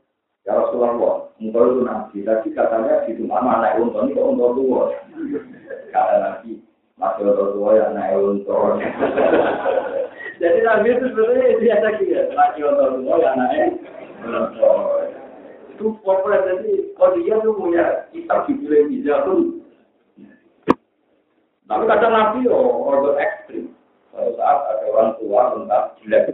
Ya 0.48 0.59
Rasulullah, 0.59 1.28
engkau 1.39 1.70
itu 1.70 1.80
nabi. 1.84 2.18
Tapi 2.24 2.48
katanya 2.56 3.05
di 3.05 3.12
rumah 3.20 3.44
anak 3.44 3.78
untuk 3.78 4.09
ini 4.09 4.16
kok 4.16 4.26
untuk 4.32 4.51
tua. 4.56 4.82
Kata 5.93 6.14
nabi, 6.18 6.56
masih 6.97 7.22
untuk 7.28 7.48
tua 7.52 7.70
ya 7.76 7.86
naik 7.93 8.16
untuk. 8.16 8.80
Jadi 10.43 10.59
Nabi 10.66 10.89
itu 10.90 11.06
sebenarnya 11.14 11.60
biasa 11.60 11.86
gitu. 12.02 12.14
Laki 12.34 12.60
orang 12.66 13.06
tua 13.06 13.14
ya 13.22 13.28
anaknya. 13.39 13.66
Itu 15.73 15.99
populer. 16.07 16.40
Jadi 16.47 16.94
kalau 16.94 17.19
dia 17.19 17.35
tuh 17.43 17.55
punya 17.59 17.85
di 18.15 18.23
bulan 18.28 18.85
bisa 18.90 19.15
pun. 19.27 19.40
Tapi 21.66 21.85
kadang 21.89 22.12
Nabi 22.12 22.47
oh, 22.53 22.85
orang 22.90 23.16
ekstrim. 23.16 23.73
Pada 24.12 24.28
saat 24.36 24.59
ada 24.69 24.85
orang 24.93 25.11
tua 25.16 25.40
tentang 25.57 25.86
jelek, 26.05 26.24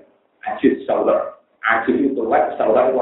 ajit 0.51 0.82
saular. 0.82 1.39
Ajit 1.62 1.94
itu 1.94 2.23
wet, 2.27 2.59
saular 2.59 2.90
itu 2.90 2.98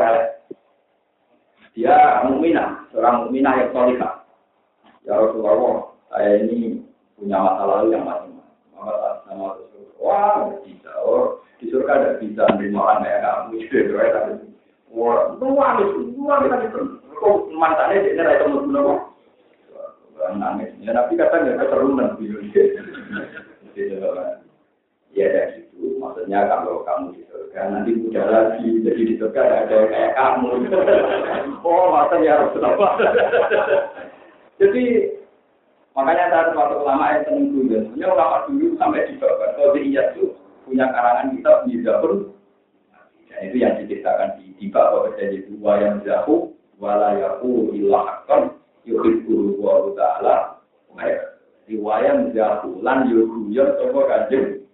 Dia 1.80 2.24
mukminah, 2.28 2.84
seorang 2.92 3.24
mukminah 3.24 3.52
yang 3.56 3.72
solihah. 3.72 4.14
Ya 5.08 5.16
Rasulullah, 5.16 5.96
saya 6.12 6.44
ini 6.44 6.84
punya 7.16 7.40
masa 7.40 7.62
lalu 7.64 7.96
yang 7.96 8.04
macam-macam. 8.04 8.52
Maka 8.76 9.08
sama 9.24 9.48
Wah, 9.96 10.52
bisa. 10.60 10.92
Oh, 11.08 11.40
disuruh 11.56 11.88
surga 11.88 11.94
tidak 11.96 12.14
bisa 12.20 12.42
menerima 12.52 12.78
orang 12.80 13.00
kayak 13.00 13.20
kamu. 13.24 13.52
Gitu, 13.64 13.96
tapi 13.96 14.32
Tuh. 14.96 15.36
Mantannya. 20.16 20.72
Ya 20.80 20.96
video 23.76 24.08
Ya 25.16 25.32
dari 25.32 25.64
situ. 25.64 25.96
Maksudnya 26.00 26.48
kalau 26.48 26.84
kamu 26.84 27.16
di 27.16 27.22
surga 27.28 27.60
nanti 27.72 27.90
muda 27.96 28.22
lagi. 28.24 28.68
Jadi 28.84 29.02
di 29.04 29.14
surga 29.20 29.68
ada 29.68 29.76
kayak 29.88 30.12
kamu. 30.16 30.48
Oh, 31.64 31.92
maksudnya 31.92 32.36
harus 32.36 32.56
apa? 32.60 32.88
Jadi 34.60 34.84
makanya 35.92 36.24
saat 36.32 36.48
waktu 36.56 36.76
ulama 36.80 37.12
yang 37.12 37.22
seneng 37.28 37.44
dulu, 37.52 37.68
sebenarnya 37.68 38.06
ulama 38.12 38.36
dulu 38.48 38.66
sampai 38.76 39.08
di 39.08 39.14
bawah. 39.20 39.48
Kalau 39.56 39.72
dia 39.76 40.02
itu 40.12 40.24
punya 40.68 40.84
karangan 40.92 41.32
kitab 41.36 41.56
di 41.64 41.80
pun 41.80 42.35
dan 43.36 43.52
itu 43.52 43.60
yang 43.60 43.76
diceritakan 43.76 44.40
di 44.40 44.48
tiba 44.56 44.80
bahwa 44.80 45.12
terjadi 45.12 45.44
dua 45.52 45.72
yang 45.76 46.00
jauh 46.08 46.56
walayaku 46.80 47.68
ilahkan 47.76 48.56
yuhibbu 48.88 49.60
wa 49.60 49.92
ta'ala. 49.92 50.56
Riwayat 51.68 52.32
jauh 52.32 52.80
lan 52.80 53.12
yuhuyur 53.12 53.76
toko 53.76 54.08
kanjeng. 54.08 54.64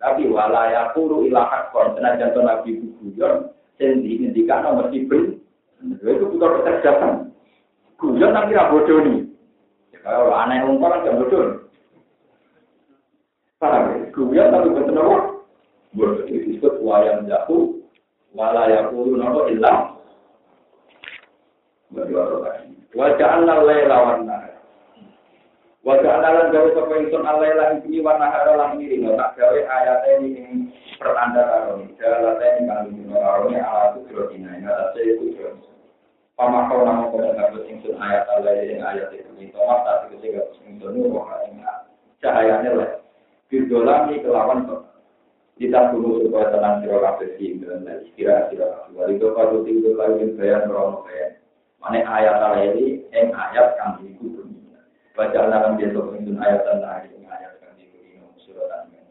Tapi 0.00 0.32
walayaku 0.32 1.28
ilahkan 1.28 1.92
senajan 1.92 2.32
to 2.32 2.40
nabi 2.40 2.80
guyon 2.80 3.52
sing 3.76 4.00
diindikan 4.00 4.64
nomor 4.64 4.88
sipil 4.88 5.36
itu 5.84 6.24
bukan 6.24 6.64
kecerdasan. 6.64 7.36
Guyon 8.00 8.32
tapi 8.32 8.56
ra 8.56 8.72
bodoh 8.72 9.04
nih 9.04 9.28
kalau 10.00 10.32
aneh 10.32 10.64
umpah 10.64 10.88
kan 10.88 11.04
gak 11.04 11.16
bodoh. 11.20 11.68
Paham? 13.60 14.08
Guyon 14.16 14.56
tapi 14.56 14.72
betul 14.72 15.27
Itu 15.98 16.22
disebut 16.30 16.78
wayang 16.86 17.26
jahu, 17.26 17.82
wala 18.30 18.70
yakulu 18.70 19.18
nopo 19.18 19.50
ilah. 19.50 19.98
Wajah 22.94 23.28
Allah 23.40 23.56
lawan 23.88 24.28
nahar. 24.28 24.58
Wajah 25.86 26.20
Allah 26.20 26.52
gawe 26.52 26.68
sapa 26.76 26.94
ingsun 27.00 27.24
Allah 27.24 27.80
ini 27.80 28.04
warna 28.04 28.28
hara 28.28 28.60
lan 28.60 28.76
iri 28.76 29.00
tak 29.00 29.40
gawe 29.40 29.56
ayat 29.56 30.20
ini 30.20 30.68
pertanda 31.00 31.42
karo 31.48 31.80
dalat 31.96 32.42
ini 32.44 32.68
kang 32.68 32.92
dino 32.92 33.16
ini 33.48 33.56
ala 33.56 33.96
tu 33.96 34.04
kiro 34.04 34.28
dina 34.28 34.52
ing 34.58 34.68
atas 34.68 34.92
itu 35.00 35.32
kiro. 35.32 35.56
Pamakau 36.36 36.84
nama 36.84 37.08
kau 37.08 37.24
ngabut 37.24 37.64
ingsun 37.66 37.96
ayat 37.96 38.28
Allah 38.28 38.52
yang 38.62 38.84
ayat 38.84 39.08
itu 39.16 39.30
ini 39.40 39.48
tomat 39.48 39.80
tak 39.88 40.12
itu 40.12 40.28
ngabut 40.28 40.60
ingsun 40.68 40.92
nu 40.92 41.24
cahayanya 42.20 42.70
lah. 42.74 42.90
Bidolam 43.48 44.12
ini 44.12 44.20
kelawan 44.20 44.68
kita 45.58 45.90
tunggu 45.90 46.22
supaya 46.22 46.54
tenang 46.54 46.86
siro 46.86 47.02
kabeh 47.02 47.34
sing 47.34 47.58
dan 47.66 47.82
istirahat 48.06 48.54
siro 48.54 48.70
kabeh. 48.70 48.94
Wali 48.94 49.12
itu 49.18 49.26
kalau 49.34 49.66
tinggal 49.66 49.94
lagi 49.98 50.24
bayan 50.38 50.70
merono 50.70 51.02
bayan. 51.02 51.34
Mana 51.82 51.98
ayat 52.06 52.74
ini, 52.74 53.02
yang 53.10 53.34
ayat 53.34 53.74
kang 53.78 53.98
iku 54.06 54.38
dunia. 54.38 54.78
Baca 55.18 55.34
dalam 55.50 55.74
besok 55.74 56.14
itu 56.14 56.30
ayat 56.38 56.62
tentang 56.62 57.10
ini 57.10 57.26
ayat 57.26 57.58
kang 57.58 57.74
iku 57.74 57.98
ini 58.06 58.22
suratan 58.46 58.94
ini. 58.94 59.02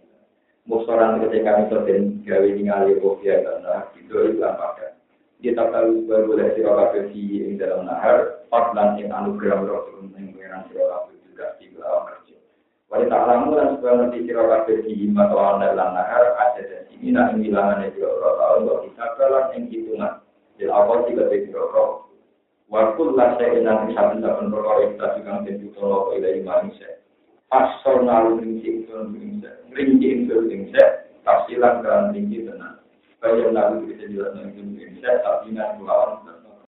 Muksoran 0.68 1.20
ketika 1.28 1.68
itu 1.68 1.78
dan 1.84 2.02
gawe 2.24 2.48
ningali 2.48 2.96
kopiah 3.04 3.44
karena 3.44 3.76
itu 4.00 4.16
itu 4.32 4.42
apa 4.44 4.96
Kita 5.38 5.70
tahu 5.70 6.08
baru 6.08 6.32
boleh 6.32 6.48
siro 6.56 6.72
kabeh 6.80 7.12
di 7.12 7.60
dalam 7.60 7.92
nahar. 7.92 8.40
Fadlan 8.48 8.96
yang 8.96 9.12
anugerah 9.12 9.68
roh 9.68 9.92
yang 10.00 10.16
pengiran 10.16 10.64
siro 10.72 10.88
kabeh 10.88 11.16
juga 11.28 11.46
di 11.60 11.68
bawah 11.76 12.08
Wali 12.88 13.12
ta'lamu 13.12 13.52
dan 13.52 13.76
supaya 13.76 14.00
nanti 14.00 14.24
sira 14.24 14.48
kabeh 14.48 14.88
di 14.88 14.96
hima 14.96 15.28
atau 15.28 15.44
anda 15.44 15.76
lan 15.76 15.92
nahar 15.92 16.40
ada 16.40 16.64
dan 16.64 16.88
sini 16.88 17.12
nak 17.12 17.36
ngilangan 17.36 17.84
sira 17.92 18.08
ora 18.08 18.32
tau 18.40 18.64
kok 18.64 18.80
kita 18.88 19.06
kalan 19.20 19.46
ing 19.60 19.64
hitungan. 19.68 20.14
Bil 20.56 20.72
awal 20.72 21.04
tiga 21.04 21.28
sira 21.28 21.60
ora. 21.68 22.08
Waktu 22.72 23.04
lah 23.12 23.36
saya 23.36 23.60
nang 23.60 23.92
bisa 23.92 24.16
bisa 24.16 24.40
perkara 24.40 24.88
kita 24.88 25.08
juga 25.20 25.34
tentu 25.44 25.68
kalau 25.76 26.16
ila 26.16 26.30
manusia. 26.48 27.04
Asal 27.52 28.08
nalu 28.08 28.40
rinci 28.40 28.84
itu 28.84 28.92
rinci 28.92 29.52
rinci 29.76 30.08
itu 30.24 30.36
rinci 30.48 30.80
tafsilan 31.28 31.84
kan 31.84 32.16
rinci 32.16 32.48
tenang. 32.48 32.80
Kaya 33.20 33.52
nalu 33.52 33.84
bisa 33.92 34.08
jelas 34.08 34.32
rinci 34.36 34.64
rinci 34.64 35.04
tapi 35.04 35.52
nak 35.52 35.76
melawan 35.76 36.37